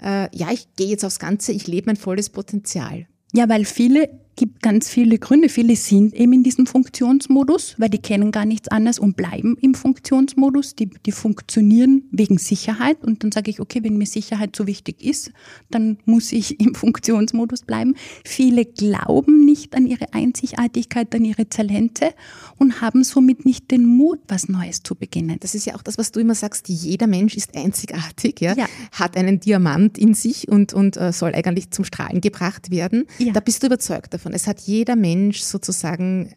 äh, 0.03 0.29
ja, 0.37 0.53
ich 0.53 0.69
gehe 0.77 0.89
jetzt 0.89 1.05
aufs 1.05 1.19
Ganze, 1.19 1.53
ich 1.53 1.67
lebe 1.67 1.87
mein 1.87 1.97
volles 1.97 2.29
Potenzial? 2.29 3.07
Ja, 3.33 3.49
weil 3.49 3.65
viele 3.65 4.24
gibt 4.37 4.63
ganz 4.63 4.89
viele 4.89 5.19
Gründe. 5.19 5.49
Viele 5.49 5.77
sind 5.77 6.15
eben 6.15 6.33
in 6.33 6.43
diesem 6.43 6.67
Funktionsmodus, 6.67 7.75
weil 7.79 7.89
die 7.89 7.99
kennen 7.99 8.33
gar 8.33 8.45
nichts 8.45 8.69
anderes 8.69 8.99
und 8.99 9.17
bleiben 9.17 9.57
im 9.61 9.75
Funktionsmodus. 9.75 10.75
Die, 10.75 10.89
die 10.89 11.13
funktionieren 11.13 12.05
wegen 12.11 12.39
Sicherheit. 12.39 13.03
Und 13.03 13.23
dann 13.23 13.33
sage 13.33 13.51
ich, 13.51 13.61
okay, 13.61 13.83
wenn 13.83 13.97
mir 13.97 14.07
Sicherheit 14.07 14.57
so 14.57 14.67
wichtig 14.67 15.05
ist, 15.05 15.33
dann 15.71 15.99
muss 16.05 16.33
ich 16.33 16.61
im 16.61 16.75
Funktionsmodus 16.85 17.63
bleiben. 17.63 17.95
Viele 18.25 18.65
glauben 18.65 19.45
nicht 19.45 19.75
an 19.75 19.87
ihre 19.87 20.13
Einzigartigkeit, 20.13 21.15
an 21.15 21.25
ihre 21.25 21.49
Talente 21.49 22.15
und 22.59 22.81
haben 22.81 23.05
somit 23.05 23.45
nicht 23.45 23.71
den 23.71 23.85
Mut, 23.85 24.21
was 24.29 24.49
Neues 24.49 24.83
zu 24.83 24.95
beginnen. 24.95 25.37
Das 25.41 25.55
ist 25.55 25.67
ja 25.67 25.75
auch 25.75 25.83
das, 25.83 25.99
was 25.99 26.13
du 26.13 26.21
immer 26.21 26.35
sagst, 26.35 26.69
jeder 26.69 27.07
Mensch 27.07 27.37
ist 27.37 27.57
einzigartig, 27.57 28.41
ja? 28.41 28.55
ja. 28.55 28.67
hat 28.93 29.17
einen 29.17 29.41
Diamant 29.41 29.99
in 29.99 30.15
sich 30.15 30.49
und, 30.49 30.73
und 30.73 30.97
äh, 30.97 31.13
soll 31.13 31.35
eigentlich 31.35 31.71
zum 31.71 31.85
Strahlen 31.85 32.21
gebracht 32.21 32.71
werden. 32.71 33.07
Ja. 33.19 33.33
Da 33.33 33.41
bist 33.41 33.63
du 33.63 33.67
überzeugt 33.67 34.15
davon. 34.15 34.24
Es 34.33 34.47
hat 34.47 34.61
jeder 34.61 34.97
Mensch 34.97 35.41
sozusagen 35.41 36.35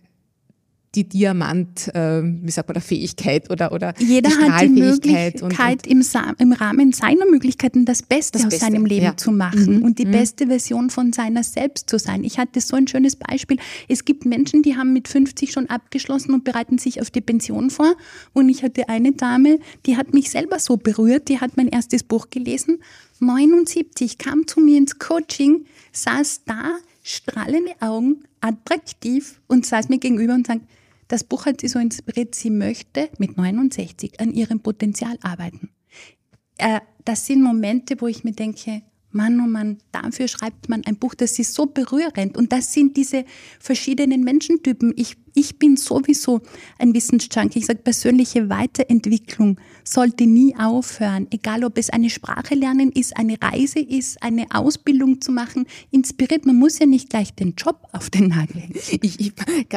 die 0.97 1.07
Diamant, 1.07 1.93
äh, 1.93 2.23
wie 2.23 2.49
sagt 2.49 2.69
man, 2.69 2.73
der 2.73 2.81
Fähigkeit 2.81 3.51
oder, 3.51 3.71
oder 3.71 3.93
Jeder 3.99 4.29
die 4.29 4.35
hat 4.35 4.63
die 4.63 4.69
Möglichkeit 4.69 5.41
und, 5.43 5.57
und 5.59 5.87
im, 5.87 6.03
im, 6.39 6.51
Rahmen 6.53 6.91
seiner 6.91 7.25
Möglichkeiten 7.25 7.85
das 7.85 8.01
Beste, 8.01 8.39
das 8.39 8.49
Beste 8.49 8.65
aus 8.65 8.71
seinem 8.71 8.85
Leben 8.85 9.05
ja. 9.05 9.17
zu 9.17 9.31
machen 9.31 9.77
mhm. 9.77 9.83
und 9.83 9.99
die 9.99 10.05
mhm. 10.05 10.11
beste 10.11 10.47
Version 10.47 10.89
von 10.89 11.13
seiner 11.13 11.43
selbst 11.43 11.89
zu 11.89 11.99
sein. 11.99 12.23
Ich 12.23 12.39
hatte 12.39 12.61
so 12.61 12.75
ein 12.75 12.87
schönes 12.87 13.15
Beispiel. 13.15 13.57
Es 13.87 14.05
gibt 14.05 14.25
Menschen, 14.25 14.63
die 14.63 14.75
haben 14.75 14.93
mit 14.93 15.07
50 15.07 15.51
schon 15.51 15.69
abgeschlossen 15.69 16.33
und 16.33 16.43
bereiten 16.43 16.79
sich 16.79 16.99
auf 16.99 17.11
die 17.11 17.21
Pension 17.21 17.69
vor. 17.69 17.93
Und 18.33 18.49
ich 18.49 18.63
hatte 18.63 18.89
eine 18.89 19.11
Dame, 19.11 19.59
die 19.85 19.97
hat 19.97 20.13
mich 20.13 20.31
selber 20.31 20.57
so 20.57 20.77
berührt, 20.77 21.27
die 21.27 21.39
hat 21.39 21.57
mein 21.57 21.67
erstes 21.67 22.01
Buch 22.01 22.29
gelesen. 22.31 22.79
79, 23.19 24.17
kam 24.17 24.47
zu 24.47 24.61
mir 24.61 24.77
ins 24.77 24.97
Coaching, 24.97 25.65
saß 25.91 26.41
da, 26.45 26.77
strahlende 27.07 27.73
Augen, 27.79 28.23
attraktiv 28.41 29.39
und 29.47 29.65
saß 29.65 29.89
mir 29.89 29.97
gegenüber 29.97 30.33
und 30.33 30.45
sagt, 30.45 30.61
das 31.07 31.23
Buch 31.23 31.45
hat 31.45 31.61
sie 31.61 31.69
so 31.69 31.79
inspiriert, 31.79 32.35
sie 32.35 32.49
möchte 32.49 33.09
mit 33.17 33.37
69 33.37 34.19
an 34.19 34.33
ihrem 34.33 34.59
Potenzial 34.59 35.17
arbeiten. 35.21 35.69
Äh, 36.57 36.81
das 37.05 37.25
sind 37.25 37.41
Momente, 37.41 37.95
wo 38.01 38.07
ich 38.07 38.25
mir 38.25 38.33
denke, 38.33 38.81
Mann, 39.11 39.39
oh 39.39 39.47
Mann, 39.47 39.77
dafür 39.91 40.27
schreibt 40.27 40.69
man 40.69 40.83
ein 40.85 40.97
Buch, 40.97 41.15
das 41.15 41.39
ist 41.39 41.53
so 41.53 41.65
berührend. 41.65 42.37
Und 42.37 42.51
das 42.51 42.73
sind 42.73 42.97
diese 42.97 43.25
verschiedenen 43.59 44.23
Menschentypen. 44.23 44.93
Ich 44.95 45.17
ich 45.37 45.59
bin 45.59 45.77
sowieso 45.77 46.41
ein 46.79 46.95
Wissensjunkie. 46.95 47.59
Ich 47.59 47.67
sage, 47.67 47.79
persönliche 47.79 48.49
Weiterentwicklung 48.49 49.59
sollte 49.83 50.25
nie 50.25 50.55
aufhören. 50.57 51.27
Egal, 51.29 51.63
ob 51.63 51.77
es 51.77 51.91
eine 51.91 52.09
Sprache 52.09 52.55
lernen 52.55 52.91
ist, 52.91 53.15
eine 53.15 53.37
Reise 53.39 53.79
ist, 53.79 54.21
eine 54.23 54.47
Ausbildung 54.49 55.21
zu 55.21 55.31
machen. 55.31 55.67
Inspiriert, 55.91 56.47
man 56.47 56.55
muss 56.55 56.79
ja 56.79 56.87
nicht 56.87 57.11
gleich 57.11 57.35
den 57.35 57.53
Job 57.55 57.87
auf 57.91 58.09
den 58.09 58.29
Nagel 58.29 58.61
hängen. 58.61 58.73
Ich, 58.75 59.19
ich, 59.19 59.33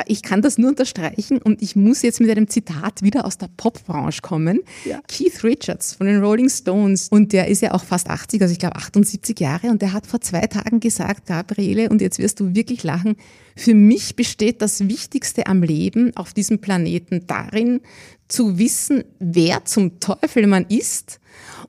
ich 0.06 0.22
kann 0.22 0.40
das 0.40 0.56
nur 0.56 0.70
unterstreichen 0.70 1.42
und 1.42 1.60
ich 1.60 1.76
muss 1.76 2.00
jetzt 2.00 2.20
mit 2.20 2.30
einem 2.30 2.48
Zitat 2.48 3.02
wieder 3.02 3.26
aus 3.26 3.36
der 3.36 3.50
Popbranche 3.54 4.22
kommen. 4.22 4.60
Ja. 4.86 5.02
Keith 5.08 5.44
Richards 5.44 5.92
von 5.92 6.06
den 6.06 6.24
Rolling 6.24 6.48
Stones. 6.48 7.08
Und 7.10 7.34
der 7.34 7.48
ist 7.48 7.60
ja 7.60 7.72
auch 7.72 7.84
fast 7.84 8.08
80, 8.08 8.40
also 8.40 8.52
ich 8.52 8.58
glaube 8.58 8.76
78 8.76 9.19
Jahre. 9.38 9.68
Und 9.68 9.82
der 9.82 9.92
hat 9.92 10.06
vor 10.06 10.20
zwei 10.20 10.46
Tagen 10.46 10.80
gesagt, 10.80 11.26
Gabriele, 11.26 11.88
und 11.88 12.00
jetzt 12.00 12.18
wirst 12.18 12.40
du 12.40 12.54
wirklich 12.54 12.82
lachen, 12.82 13.16
für 13.56 13.74
mich 13.74 14.16
besteht 14.16 14.62
das 14.62 14.88
Wichtigste 14.88 15.46
am 15.46 15.62
Leben 15.62 16.16
auf 16.16 16.32
diesem 16.32 16.60
Planeten 16.60 17.26
darin, 17.26 17.80
zu 18.28 18.58
wissen, 18.58 19.04
wer 19.18 19.64
zum 19.64 20.00
Teufel 20.00 20.46
man 20.46 20.64
ist 20.66 21.20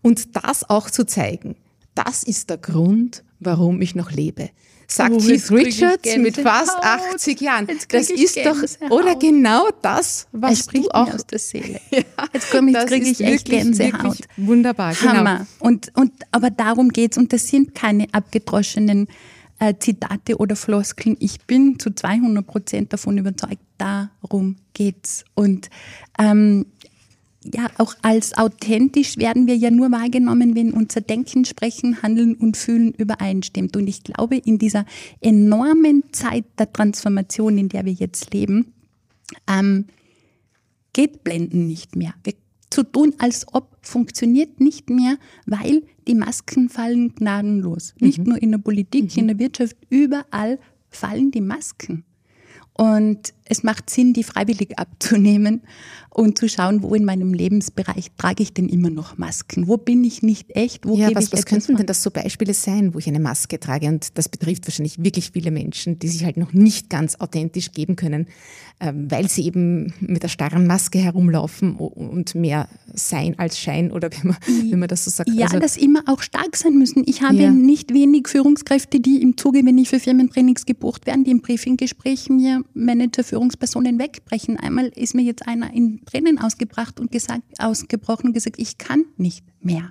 und 0.01 0.35
das 0.35 0.69
auch 0.69 0.89
zu 0.89 1.05
zeigen. 1.05 1.55
Das 1.95 2.23
ist 2.23 2.49
der 2.49 2.57
Grund, 2.57 3.23
warum 3.39 3.81
ich 3.81 3.95
noch 3.95 4.11
lebe. 4.11 4.49
Sagt 4.91 5.15
oh, 5.15 5.19
Keith 5.19 5.49
Richards 5.51 6.17
mit 6.17 6.35
fast 6.35 6.75
80 6.75 7.39
Jahren. 7.39 7.65
Das 7.87 8.09
ist 8.09 8.37
doch, 8.43 8.57
oder 8.89 9.15
genau 9.15 9.69
das, 9.81 10.27
was 10.33 10.67
du 10.67 10.89
auch 10.89 11.13
aus 11.13 11.25
der 11.25 11.39
Seele. 11.39 11.79
ja, 11.91 12.01
jetzt 12.33 12.51
komme 12.51 12.71
ich, 12.71 12.77
kriege 12.87 13.07
ich 13.09 13.21
echt 13.21 13.45
Gänsehaut. 13.49 14.17
Wunderbar, 14.35 14.93
genau. 14.93 15.13
Hammer. 15.13 15.47
Und, 15.59 15.95
und, 15.95 16.11
aber 16.31 16.49
darum 16.49 16.89
geht's 16.89 17.17
und 17.17 17.31
das 17.31 17.47
sind 17.47 17.73
keine 17.73 18.07
abgedroschenen 18.11 19.07
äh, 19.59 19.75
Zitate 19.79 20.35
oder 20.35 20.57
Floskeln. 20.57 21.15
Ich 21.21 21.39
bin 21.47 21.79
zu 21.79 21.91
200 21.91 22.45
Prozent 22.45 22.91
davon 22.91 23.17
überzeugt, 23.17 23.61
darum 23.77 24.57
geht's. 24.73 25.23
Und 25.35 25.69
ähm, 26.19 26.65
ja, 27.43 27.67
auch 27.77 27.95
als 28.01 28.37
authentisch 28.37 29.17
werden 29.17 29.47
wir 29.47 29.55
ja 29.55 29.71
nur 29.71 29.91
wahrgenommen, 29.91 30.55
wenn 30.55 30.73
unser 30.73 31.01
Denken, 31.01 31.45
Sprechen, 31.45 32.01
Handeln 32.03 32.35
und 32.35 32.55
Fühlen 32.55 32.93
übereinstimmt. 32.93 33.75
Und 33.75 33.87
ich 33.87 34.03
glaube, 34.03 34.37
in 34.37 34.59
dieser 34.59 34.85
enormen 35.21 36.03
Zeit 36.11 36.45
der 36.59 36.71
Transformation, 36.71 37.57
in 37.57 37.69
der 37.69 37.85
wir 37.85 37.93
jetzt 37.93 38.33
leben, 38.33 38.73
ähm, 39.47 39.85
geht 40.93 41.23
Blenden 41.23 41.67
nicht 41.67 41.95
mehr. 41.95 42.13
Wir 42.23 42.33
zu 42.69 42.83
tun, 42.83 43.13
als 43.17 43.45
ob 43.51 43.77
funktioniert 43.81 44.61
nicht 44.61 44.89
mehr, 44.89 45.17
weil 45.45 45.83
die 46.07 46.15
Masken 46.15 46.69
fallen 46.69 47.13
gnadenlos. 47.15 47.93
Mhm. 47.99 48.07
Nicht 48.07 48.25
nur 48.25 48.41
in 48.41 48.51
der 48.51 48.59
Politik, 48.59 49.15
mhm. 49.15 49.19
in 49.19 49.27
der 49.27 49.39
Wirtschaft, 49.39 49.75
überall 49.89 50.57
fallen 50.89 51.31
die 51.31 51.41
Masken. 51.41 52.05
Und 52.73 53.33
es 53.51 53.63
macht 53.63 53.89
Sinn, 53.89 54.13
die 54.13 54.23
freiwillig 54.23 54.79
abzunehmen 54.79 55.61
und 56.09 56.37
zu 56.37 56.47
schauen, 56.47 56.83
wo 56.83 56.95
in 56.95 57.03
meinem 57.03 57.33
Lebensbereich 57.33 58.11
trage 58.17 58.43
ich 58.43 58.53
denn 58.53 58.69
immer 58.69 58.89
noch 58.89 59.17
Masken? 59.17 59.67
Wo 59.67 59.77
bin 59.77 60.03
ich 60.03 60.23
nicht 60.23 60.55
echt? 60.55 60.85
Wo 60.85 60.95
ja, 60.95 61.07
gebe 61.07 61.19
was, 61.19 61.27
ich 61.27 61.33
was 61.33 61.45
könnten 61.45 61.75
denn 61.75 61.85
das 61.85 62.01
so 62.01 62.11
Beispiele 62.11 62.53
sein, 62.53 62.93
wo 62.93 62.99
ich 62.99 63.07
eine 63.07 63.19
Maske 63.19 63.59
trage? 63.59 63.87
Und 63.87 64.17
das 64.17 64.29
betrifft 64.29 64.67
wahrscheinlich 64.67 65.03
wirklich 65.03 65.31
viele 65.31 65.51
Menschen, 65.51 65.99
die 65.99 66.07
sich 66.07 66.23
halt 66.23 66.37
noch 66.37 66.53
nicht 66.53 66.89
ganz 66.89 67.15
authentisch 67.15 67.71
geben 67.71 67.97
können, 67.97 68.27
ähm, 68.79 69.11
weil 69.11 69.29
sie 69.29 69.45
eben 69.45 69.93
mit 69.99 70.23
der 70.23 70.29
starren 70.29 70.65
Maske 70.65 70.99
herumlaufen 70.99 71.75
und 71.75 72.35
mehr 72.35 72.69
sein 72.93 73.37
als 73.37 73.59
Schein 73.59 73.91
oder 73.91 74.09
wie 74.11 74.27
man, 74.27 74.37
wie 74.47 74.75
man 74.75 74.87
das 74.87 75.05
so 75.05 75.11
sagt. 75.11 75.29
Ja, 75.29 75.47
also, 75.47 75.59
dass 75.59 75.77
immer 75.77 76.03
auch 76.07 76.21
stark 76.21 76.55
sein 76.55 76.77
müssen. 76.77 77.03
Ich 77.05 77.21
habe 77.21 77.35
ja. 77.35 77.51
nicht 77.51 77.93
wenig 77.93 78.27
Führungskräfte, 78.27 78.99
die 78.99 79.21
im 79.21 79.37
Zuge, 79.37 79.65
wenn 79.65 79.77
ich 79.77 79.89
für 79.89 79.99
Firmentrainings 79.99 80.65
gebucht 80.65 81.05
werden, 81.05 81.23
die 81.23 81.31
im 81.31 81.41
Briefinggespräch 81.41 82.29
mir 82.29 82.63
Manager, 82.73 83.23
Führungspersonen 83.41 83.97
wegbrechen. 83.97 84.57
Einmal 84.57 84.87
ist 84.95 85.15
mir 85.15 85.23
jetzt 85.23 85.47
einer 85.47 85.73
in 85.73 86.05
Tränen 86.05 86.37
ausgebracht 86.37 86.99
und 86.99 87.11
gesagt, 87.11 87.41
ausgebrochen 87.57 88.27
und 88.27 88.33
gesagt, 88.33 88.57
ich 88.59 88.77
kann 88.77 89.05
nicht 89.17 89.43
mehr. 89.61 89.89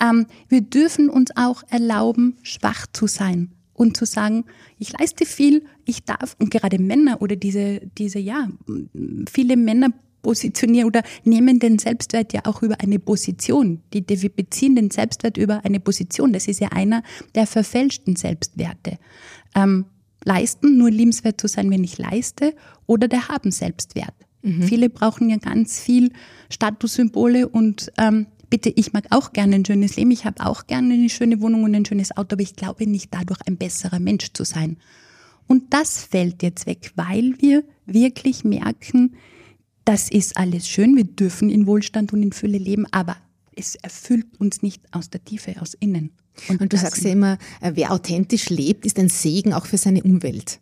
Ähm, 0.00 0.26
wir 0.48 0.62
dürfen 0.62 1.10
uns 1.10 1.30
auch 1.36 1.62
erlauben, 1.68 2.36
schwach 2.42 2.86
zu 2.92 3.06
sein 3.06 3.50
und 3.74 3.96
zu 3.96 4.06
sagen, 4.06 4.44
ich 4.78 4.98
leiste 4.98 5.26
viel, 5.26 5.64
ich 5.84 6.04
darf, 6.04 6.34
und 6.38 6.50
gerade 6.50 6.78
Männer 6.78 7.20
oder 7.20 7.36
diese, 7.36 7.82
diese, 7.98 8.18
ja, 8.18 8.48
viele 9.30 9.58
Männer 9.58 9.90
positionieren 10.22 10.86
oder 10.86 11.02
nehmen 11.24 11.58
den 11.58 11.78
Selbstwert 11.78 12.32
ja 12.32 12.40
auch 12.44 12.62
über 12.62 12.80
eine 12.80 12.98
Position. 12.98 13.82
Die, 13.92 14.00
die 14.00 14.28
beziehen 14.30 14.76
den 14.76 14.90
Selbstwert 14.90 15.36
über 15.36 15.62
eine 15.64 15.78
Position. 15.78 16.32
Das 16.32 16.48
ist 16.48 16.60
ja 16.60 16.68
einer 16.68 17.02
der 17.34 17.46
verfälschten 17.46 18.16
Selbstwerte. 18.16 18.98
Ähm, 19.54 19.84
leisten, 20.26 20.76
nur 20.76 20.90
liebenswert 20.90 21.40
zu 21.40 21.48
sein, 21.48 21.70
wenn 21.70 21.84
ich 21.84 21.96
leiste, 21.96 22.54
oder 22.86 23.08
der 23.08 23.28
haben 23.28 23.50
Selbstwert. 23.50 24.14
Mhm. 24.42 24.62
Viele 24.62 24.90
brauchen 24.90 25.30
ja 25.30 25.36
ganz 25.36 25.80
viel 25.80 26.12
Statussymbole 26.50 27.48
und 27.48 27.92
ähm, 27.96 28.26
bitte, 28.50 28.70
ich 28.74 28.92
mag 28.92 29.06
auch 29.10 29.32
gerne 29.32 29.56
ein 29.56 29.64
schönes 29.64 29.96
Leben, 29.96 30.10
ich 30.10 30.24
habe 30.24 30.44
auch 30.44 30.66
gerne 30.66 30.94
eine 30.94 31.08
schöne 31.08 31.40
Wohnung 31.40 31.64
und 31.64 31.74
ein 31.74 31.84
schönes 31.84 32.16
Auto, 32.16 32.34
aber 32.34 32.42
ich 32.42 32.56
glaube 32.56 32.86
nicht 32.86 33.14
dadurch 33.14 33.40
ein 33.46 33.56
besserer 33.56 34.00
Mensch 34.00 34.32
zu 34.32 34.44
sein. 34.44 34.76
Und 35.46 35.72
das 35.72 36.02
fällt 36.02 36.42
jetzt 36.42 36.66
weg, 36.66 36.92
weil 36.96 37.34
wir 37.38 37.64
wirklich 37.86 38.44
merken, 38.44 39.14
das 39.84 40.10
ist 40.10 40.36
alles 40.36 40.68
schön, 40.68 40.96
wir 40.96 41.04
dürfen 41.04 41.48
in 41.48 41.66
Wohlstand 41.66 42.12
und 42.12 42.22
in 42.22 42.32
Fülle 42.32 42.58
leben, 42.58 42.86
aber 42.90 43.16
es 43.54 43.76
erfüllt 43.76 44.40
uns 44.40 44.62
nicht 44.62 44.82
aus 44.92 45.08
der 45.08 45.24
Tiefe, 45.24 45.54
aus 45.60 45.74
innen. 45.74 46.10
Und, 46.48 46.60
und 46.60 46.72
du 46.72 46.76
sagst 46.76 47.02
ja 47.04 47.12
immer, 47.12 47.38
äh, 47.60 47.72
wer 47.74 47.92
authentisch 47.92 48.50
lebt, 48.50 48.86
ist 48.86 48.98
ein 48.98 49.08
Segen 49.08 49.52
auch 49.52 49.66
für 49.66 49.78
seine 49.78 50.02
Umwelt. 50.02 50.60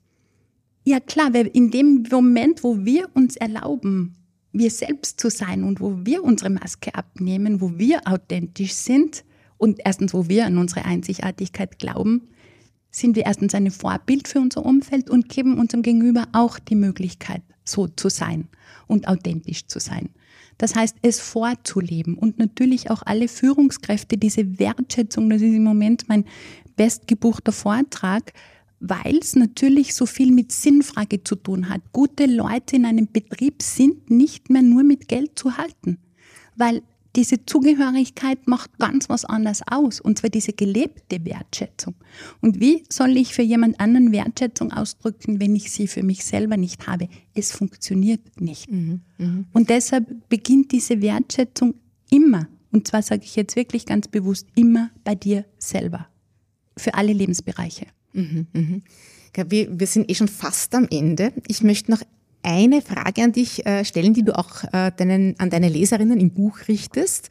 Ja 0.84 1.00
klar, 1.00 1.34
in 1.34 1.70
dem 1.70 2.04
Moment, 2.10 2.62
wo 2.62 2.84
wir 2.84 3.08
uns 3.14 3.36
erlauben, 3.36 4.16
wir 4.52 4.70
selbst 4.70 5.18
zu 5.18 5.30
sein 5.30 5.64
und 5.64 5.80
wo 5.80 6.04
wir 6.04 6.22
unsere 6.22 6.50
Maske 6.50 6.94
abnehmen, 6.94 7.60
wo 7.60 7.78
wir 7.78 8.06
authentisch 8.06 8.74
sind 8.74 9.24
und 9.56 9.80
erstens, 9.84 10.14
wo 10.14 10.28
wir 10.28 10.46
an 10.46 10.58
unsere 10.58 10.84
Einzigartigkeit 10.84 11.78
glauben, 11.78 12.28
sind 12.90 13.16
wir 13.16 13.26
erstens 13.26 13.54
ein 13.54 13.70
Vorbild 13.70 14.28
für 14.28 14.38
unser 14.38 14.64
Umfeld 14.64 15.10
und 15.10 15.28
geben 15.28 15.58
unserem 15.58 15.82
Gegenüber 15.82 16.28
auch 16.32 16.58
die 16.58 16.76
Möglichkeit, 16.76 17.42
so 17.64 17.88
zu 17.88 18.08
sein 18.08 18.48
und 18.86 19.08
authentisch 19.08 19.66
zu 19.66 19.80
sein. 19.80 20.10
Das 20.58 20.74
heißt, 20.74 20.96
es 21.02 21.20
vorzuleben 21.20 22.16
und 22.16 22.38
natürlich 22.38 22.90
auch 22.90 23.02
alle 23.04 23.28
Führungskräfte, 23.28 24.16
diese 24.16 24.58
Wertschätzung, 24.58 25.28
das 25.30 25.42
ist 25.42 25.54
im 25.54 25.64
Moment 25.64 26.08
mein 26.08 26.24
bestgebuchter 26.76 27.52
Vortrag, 27.52 28.32
weil 28.80 29.18
es 29.18 29.34
natürlich 29.34 29.94
so 29.94 30.06
viel 30.06 30.30
mit 30.30 30.52
Sinnfrage 30.52 31.24
zu 31.24 31.36
tun 31.36 31.68
hat. 31.68 31.80
Gute 31.92 32.26
Leute 32.26 32.76
in 32.76 32.84
einem 32.84 33.08
Betrieb 33.10 33.62
sind 33.62 34.10
nicht 34.10 34.50
mehr 34.50 34.62
nur 34.62 34.84
mit 34.84 35.08
Geld 35.08 35.38
zu 35.38 35.56
halten, 35.56 35.98
weil 36.56 36.82
diese 37.16 37.46
Zugehörigkeit 37.46 38.46
macht 38.46 38.78
ganz 38.78 39.08
was 39.08 39.24
anderes 39.24 39.62
aus, 39.66 40.00
und 40.00 40.18
zwar 40.18 40.30
diese 40.30 40.52
gelebte 40.52 41.24
Wertschätzung. 41.24 41.94
Und 42.40 42.60
wie 42.60 42.84
soll 42.88 43.16
ich 43.16 43.34
für 43.34 43.42
jemand 43.42 43.78
anderen 43.80 44.12
Wertschätzung 44.12 44.72
ausdrücken, 44.72 45.40
wenn 45.40 45.54
ich 45.54 45.70
sie 45.70 45.86
für 45.86 46.02
mich 46.02 46.24
selber 46.24 46.56
nicht 46.56 46.86
habe? 46.86 47.08
Es 47.34 47.52
funktioniert 47.52 48.40
nicht. 48.40 48.70
Mhm, 48.70 49.00
mh. 49.18 49.44
Und 49.52 49.70
deshalb 49.70 50.28
beginnt 50.28 50.72
diese 50.72 51.00
Wertschätzung 51.02 51.74
immer, 52.10 52.48
und 52.72 52.88
zwar 52.88 53.02
sage 53.02 53.22
ich 53.24 53.36
jetzt 53.36 53.56
wirklich 53.56 53.86
ganz 53.86 54.08
bewusst, 54.08 54.48
immer 54.56 54.90
bei 55.04 55.14
dir 55.14 55.44
selber. 55.58 56.08
Für 56.76 56.94
alle 56.94 57.12
Lebensbereiche. 57.12 57.86
Mhm, 58.12 58.46
mh. 58.52 58.80
Wir, 59.48 59.80
wir 59.80 59.86
sind 59.86 60.10
eh 60.10 60.14
schon 60.14 60.28
fast 60.28 60.74
am 60.74 60.86
Ende. 60.90 61.32
Ich 61.48 61.62
möchte 61.62 61.90
noch 61.90 62.02
eine 62.44 62.82
Frage 62.82 63.22
an 63.22 63.32
dich 63.32 63.66
äh, 63.66 63.84
stellen, 63.84 64.14
die 64.14 64.22
du 64.22 64.36
auch 64.36 64.64
äh, 64.72 64.92
deinen, 64.96 65.38
an 65.38 65.50
deine 65.50 65.68
Leserinnen 65.68 66.20
im 66.20 66.30
Buch 66.30 66.58
richtest. 66.68 67.30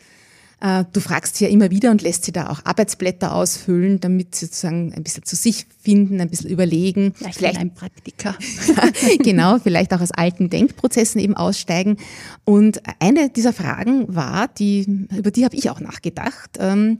Äh, 0.63 0.85
du 0.93 1.01
fragst 1.01 1.35
sie 1.35 1.43
ja 1.43 1.49
immer 1.51 1.71
wieder 1.71 1.91
und 1.91 2.01
lässt 2.01 2.23
sie 2.23 2.31
da 2.31 2.49
auch 2.49 2.61
Arbeitsblätter 2.63 3.35
ausfüllen, 3.35 3.99
damit 3.99 4.33
sie 4.33 4.45
sozusagen 4.45 4.93
ein 4.93 5.03
bisschen 5.03 5.23
zu 5.23 5.35
sich 5.35 5.65
finden, 5.81 6.21
ein 6.21 6.29
bisschen 6.29 6.49
überlegen. 6.49 7.13
Ich 7.19 7.35
vielleicht 7.35 7.59
ein 7.59 7.73
Praktiker. 7.73 8.35
genau, 9.23 9.59
vielleicht 9.59 9.93
auch 9.93 9.99
aus 9.99 10.11
alten 10.11 10.49
Denkprozessen 10.49 11.19
eben 11.19 11.35
aussteigen. 11.35 11.97
Und 12.45 12.81
eine 12.99 13.29
dieser 13.29 13.51
Fragen 13.51 14.15
war, 14.15 14.47
die, 14.47 15.07
über 15.15 15.31
die 15.31 15.43
habe 15.43 15.55
ich 15.55 15.69
auch 15.69 15.81
nachgedacht. 15.81 16.57
Ähm, 16.59 16.99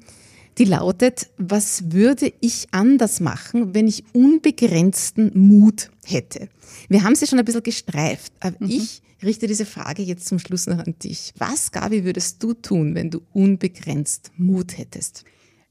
die 0.58 0.66
lautet, 0.66 1.30
was 1.38 1.92
würde 1.92 2.32
ich 2.42 2.68
anders 2.72 3.20
machen, 3.20 3.74
wenn 3.74 3.88
ich 3.88 4.04
unbegrenzten 4.14 5.32
Mut 5.34 5.90
hätte? 6.06 6.50
Wir 6.90 7.04
haben 7.04 7.16
sie 7.16 7.28
schon 7.28 7.40
ein 7.40 7.46
bisschen 7.46 7.64
gestreift, 7.64 8.34
aber 8.40 8.56
mhm. 8.60 8.70
ich 8.70 9.02
richte 9.24 9.48
diese 9.48 9.66
Frage 9.66 10.04
jetzt 10.04 10.28
zum 10.28 10.40
Schluss 10.40 10.68
noch 10.68 10.80
an 10.80 10.96
dich. 11.02 11.34
Was, 11.38 11.72
Gabi, 11.72 12.04
würdest 12.04 12.44
du 12.44 12.54
tun, 12.54 12.96
wenn 12.96 13.10
du 13.10 13.22
unbegrenzt 13.34 14.32
Mut 14.38 14.78
hättest? 14.78 15.24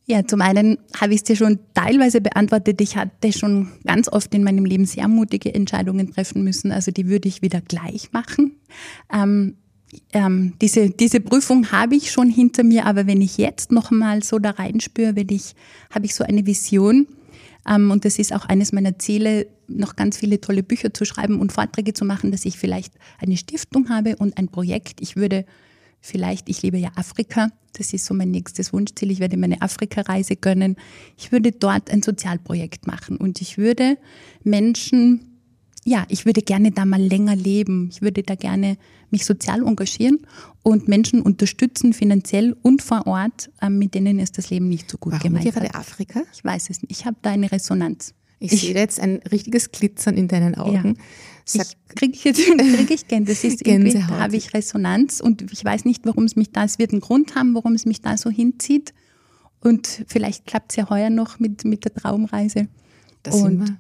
Ja, 0.05 0.27
zum 0.27 0.41
einen 0.41 0.79
habe 1.01 1.15
ich 1.15 1.21
es 1.21 1.25
dir 1.25 1.37
schon 1.37 1.61
teilweise 1.75 2.21
beantwortet. 2.21 2.81
Ich 2.81 2.97
hatte 2.97 3.33
schon 3.33 3.69
ganz 3.87 4.09
oft 4.09 4.35
in 4.35 4.43
meinem 4.43 4.65
Leben 4.65 4.85
sehr 4.85 5.07
mutige 5.07 5.55
Entscheidungen 5.55 6.13
treffen 6.13 6.43
müssen. 6.43 6.73
Also 6.73 6.91
die 6.91 7.07
würde 7.07 7.29
ich 7.29 7.41
wieder 7.41 7.61
gleich 7.61 8.11
machen. 8.13 8.57
Ähm, 9.13 9.59
ähm, 10.13 10.55
diese, 10.61 10.91
diese 10.91 11.21
Prüfung 11.21 11.71
habe 11.71 11.97
ich 11.97 12.11
schon 12.11 12.31
hinter 12.31 12.63
mir, 12.63 12.87
aber 12.87 13.07
wenn 13.07 13.21
ich 13.21 13.39
jetzt 13.39 13.73
noch 13.73 13.91
mal 13.91 14.23
so 14.23 14.39
da 14.39 14.51
reinspüre, 14.51 15.17
wenn 15.17 15.29
ich, 15.31 15.55
habe 15.91 16.07
ich 16.07 16.15
so 16.15 16.25
eine 16.25 16.47
Vision, 16.47 17.07
ähm, 17.69 17.91
und 17.91 18.05
das 18.05 18.19
ist 18.19 18.33
auch 18.33 18.47
eines 18.47 18.73
meiner 18.73 18.99
Ziele, 18.99 19.47
noch 19.69 19.97
ganz 19.97 20.17
viele 20.19 20.41
tolle 20.41 20.63
Bücher 20.63 20.93
zu 20.93 21.05
schreiben 21.05 21.41
und 21.41 21.53
Vorträge 21.53 21.95
zu 21.95 22.05
machen, 22.05 22.31
dass 22.31 22.45
ich 22.45 22.59
vielleicht 22.59 22.95
eine 23.21 23.37
Stiftung 23.37 23.89
habe 23.89 24.17
und 24.17 24.37
ein 24.39 24.49
Projekt. 24.49 25.01
Ich 25.01 25.17
würde 25.17 25.45
vielleicht, 26.01 26.49
ich 26.49 26.63
liebe 26.63 26.79
ja 26.79 26.91
Afrika, 26.97 27.51
das 27.75 27.93
ist 27.93 28.05
so 28.05 28.13
mein 28.13 28.31
nächstes 28.31 28.73
Wunschziel, 28.73 29.11
ich 29.11 29.21
werde 29.21 29.37
meine 29.37 29.63
Afrika-Reise 29.63 30.37
gönnen. 30.37 30.77
Ich 31.17 31.33
würde 31.33 31.53
dort 31.53 31.91
ein 31.91 32.03
Sozialprojekt 32.03 32.87
machen 32.87 33.17
und 33.17 33.41
ich 33.41 33.57
würde 33.57 33.97
Menschen 34.43 35.33
ja, 35.85 36.05
ich 36.09 36.27
würde 36.27 36.43
gerne 36.43 36.71
da 36.71 36.85
mal 36.85 37.01
länger 37.01 37.35
leben. 37.35 37.89
Ich 37.91 38.03
würde 38.03 38.23
da 38.23 38.35
gerne 38.37 38.77
mich 39.13 39.25
sozial 39.25 39.63
engagieren 39.67 40.19
und 40.63 40.89
Menschen 40.89 41.23
unterstützen, 41.23 41.93
finanziell 41.93 42.57
und 42.63 42.83
vor 42.83 43.07
Ort, 43.07 43.51
ähm, 43.61 43.79
mit 43.79 43.95
denen 43.95 44.19
ist 44.19 44.39
das 44.39 44.51
Leben 44.51 44.69
nicht 44.69 44.91
so 44.91 44.99
gut 44.99 45.13
Warum 45.13 45.35
gemeint 45.35 45.53
gerade 45.53 45.75
Afrika? 45.75 46.23
Ich 46.33 46.45
weiß 46.45 46.71
es 46.71 46.83
nicht. 46.83 46.91
Ich 46.91 47.07
habe 47.07 47.17
da 47.23 47.31
eine 47.31 47.51
Resonanz. 47.51 48.15
Ich, 48.39 48.53
ich 48.53 48.61
sehe 48.63 48.75
jetzt 48.75 48.99
ein 48.99 49.21
richtiges 49.31 49.71
Glitzern 49.71 50.17
in 50.17 50.27
deinen 50.27 50.57
Augen. 50.57 50.97
Ja. 50.97 51.05
Sag, 51.45 51.67
ich 51.67 51.95
kriege 51.95 52.15
ich 52.15 52.25
jetzt 52.25 52.41
krieg 52.75 52.91
ich 52.91 53.07
Gänsehaut. 53.07 53.37
Das 53.37 53.45
ist 53.45 53.67
irgendwie, 53.67 53.93
da 53.93 54.09
habe 54.09 54.37
ich 54.37 54.53
Resonanz 54.53 55.21
und 55.21 55.53
ich 55.53 55.65
weiß 55.65 55.85
nicht, 55.85 56.05
warum 56.07 56.25
es 56.25 56.35
mich 56.35 56.51
da, 56.51 56.65
es 56.65 56.79
wird 56.79 56.93
einen 56.93 57.01
Grund 57.01 57.37
haben, 57.37 57.55
warum 57.55 57.75
es 57.75 57.87
mich 57.87 58.01
da 58.01 58.17
so 58.17 58.31
hinzieht. 58.31 58.93
Und 59.61 60.05
vielleicht 60.09 60.47
klappt 60.47 60.73
es 60.73 60.77
ja 60.77 60.91
heuer 60.91 61.11
noch 61.11 61.39
mit, 61.39 61.65
mit 61.65 61.85
der 61.85 61.95
Traumreise. 61.95 62.67
Das 63.23 63.37
und 63.37 63.79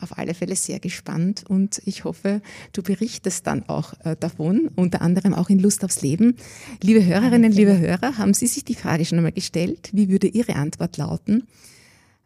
auf 0.00 0.18
alle 0.18 0.34
Fälle 0.34 0.56
sehr 0.56 0.80
gespannt 0.80 1.44
und 1.48 1.80
ich 1.84 2.04
hoffe, 2.04 2.42
du 2.72 2.82
berichtest 2.82 3.46
dann 3.46 3.68
auch 3.68 3.94
äh, 4.04 4.16
davon, 4.18 4.70
unter 4.76 5.02
anderem 5.02 5.34
auch 5.34 5.50
in 5.50 5.58
Lust 5.58 5.84
aufs 5.84 6.02
Leben. 6.02 6.36
Liebe 6.82 7.04
Hörerinnen, 7.04 7.52
liebe 7.52 7.78
Hörer, 7.78 8.18
haben 8.18 8.34
Sie 8.34 8.46
sich 8.46 8.64
die 8.64 8.74
Frage 8.74 9.04
schon 9.04 9.18
einmal 9.18 9.32
gestellt? 9.32 9.90
Wie 9.92 10.08
würde 10.08 10.26
Ihre 10.26 10.56
Antwort 10.56 10.96
lauten? 10.96 11.46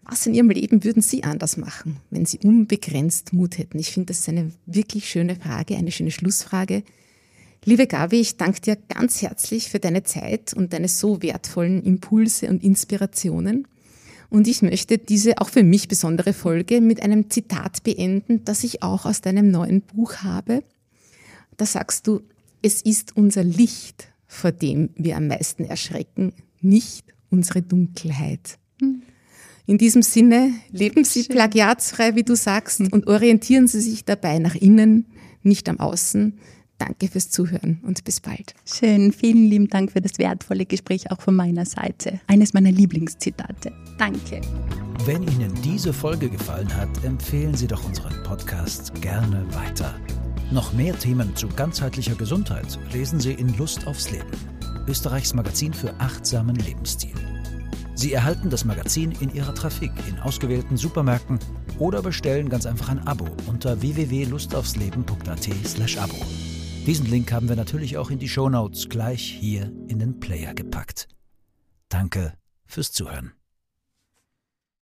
Was 0.02 0.26
in 0.26 0.34
Ihrem 0.34 0.50
Leben 0.50 0.84
würden 0.84 1.02
Sie 1.02 1.24
anders 1.24 1.56
machen, 1.56 1.96
wenn 2.10 2.26
Sie 2.26 2.38
unbegrenzt 2.38 3.32
Mut 3.32 3.58
hätten? 3.58 3.78
Ich 3.78 3.90
finde, 3.90 4.08
das 4.08 4.20
ist 4.20 4.28
eine 4.28 4.52
wirklich 4.66 5.08
schöne 5.08 5.36
Frage, 5.36 5.76
eine 5.76 5.90
schöne 5.90 6.10
Schlussfrage. 6.10 6.82
Liebe 7.64 7.86
Gabi, 7.86 8.20
ich 8.20 8.36
danke 8.36 8.60
dir 8.60 8.76
ganz 8.76 9.22
herzlich 9.22 9.70
für 9.70 9.78
deine 9.78 10.02
Zeit 10.02 10.52
und 10.52 10.74
deine 10.74 10.88
so 10.88 11.22
wertvollen 11.22 11.82
Impulse 11.82 12.50
und 12.50 12.62
Inspirationen. 12.62 13.66
Und 14.34 14.48
ich 14.48 14.62
möchte 14.62 14.98
diese 14.98 15.38
auch 15.38 15.48
für 15.48 15.62
mich 15.62 15.86
besondere 15.86 16.32
Folge 16.32 16.80
mit 16.80 17.00
einem 17.00 17.30
Zitat 17.30 17.84
beenden, 17.84 18.44
das 18.44 18.64
ich 18.64 18.82
auch 18.82 19.06
aus 19.06 19.20
deinem 19.20 19.52
neuen 19.52 19.80
Buch 19.82 20.24
habe. 20.24 20.64
Da 21.56 21.66
sagst 21.66 22.08
du, 22.08 22.20
es 22.60 22.82
ist 22.82 23.16
unser 23.16 23.44
Licht, 23.44 24.08
vor 24.26 24.50
dem 24.50 24.90
wir 24.96 25.18
am 25.18 25.28
meisten 25.28 25.62
erschrecken, 25.62 26.32
nicht 26.60 27.14
unsere 27.30 27.62
Dunkelheit. 27.62 28.58
Hm. 28.80 29.02
In 29.66 29.78
diesem 29.78 30.02
Sinne, 30.02 30.50
leben 30.72 31.04
Sie 31.04 31.22
plagiatsfrei, 31.22 32.16
wie 32.16 32.24
du 32.24 32.34
sagst, 32.34 32.80
und 32.80 33.06
orientieren 33.06 33.68
Sie 33.68 33.80
sich 33.80 34.04
dabei 34.04 34.40
nach 34.40 34.56
innen, 34.56 35.06
nicht 35.44 35.68
am 35.68 35.78
Außen. 35.78 36.40
Danke 36.84 37.08
fürs 37.08 37.30
Zuhören 37.30 37.80
und 37.82 38.04
bis 38.04 38.20
bald. 38.20 38.54
Schön, 38.66 39.10
vielen 39.10 39.48
lieben 39.48 39.68
Dank 39.68 39.92
für 39.92 40.02
das 40.02 40.18
wertvolle 40.18 40.66
Gespräch 40.66 41.10
auch 41.10 41.22
von 41.22 41.34
meiner 41.34 41.64
Seite. 41.64 42.20
Eines 42.26 42.52
meiner 42.52 42.70
Lieblingszitate. 42.70 43.72
Danke. 43.96 44.42
Wenn 45.06 45.22
Ihnen 45.22 45.54
diese 45.62 45.94
Folge 45.94 46.28
gefallen 46.28 46.70
hat, 46.76 46.90
empfehlen 47.02 47.54
Sie 47.54 47.66
doch 47.66 47.82
unseren 47.86 48.22
Podcast 48.24 49.00
gerne 49.00 49.46
weiter. 49.54 49.98
Noch 50.50 50.74
mehr 50.74 50.98
Themen 50.98 51.34
zu 51.34 51.48
ganzheitlicher 51.48 52.16
Gesundheit 52.16 52.78
lesen 52.92 53.18
Sie 53.18 53.32
in 53.32 53.56
Lust 53.56 53.86
aufs 53.86 54.10
Leben, 54.10 54.28
Österreichs 54.86 55.32
Magazin 55.32 55.72
für 55.72 55.98
achtsamen 56.00 56.56
Lebensstil. 56.56 57.14
Sie 57.94 58.12
erhalten 58.12 58.50
das 58.50 58.66
Magazin 58.66 59.12
in 59.20 59.34
Ihrer 59.34 59.54
Trafik 59.54 59.92
in 60.06 60.18
ausgewählten 60.18 60.76
Supermärkten 60.76 61.38
oder 61.78 62.02
bestellen 62.02 62.50
ganz 62.50 62.66
einfach 62.66 62.90
ein 62.90 63.06
Abo 63.06 63.28
unter 63.46 63.80
www.lustaufsleben.at/abo. 63.80 66.53
Diesen 66.86 67.06
Link 67.06 67.32
haben 67.32 67.48
wir 67.48 67.56
natürlich 67.56 67.96
auch 67.96 68.10
in 68.10 68.18
die 68.18 68.28
Show 68.28 68.50
Notes 68.50 68.90
gleich 68.90 69.22
hier 69.22 69.72
in 69.88 69.98
den 69.98 70.20
Player 70.20 70.52
gepackt. 70.52 71.08
Danke 71.88 72.34
fürs 72.66 72.92
Zuhören. 72.92 73.32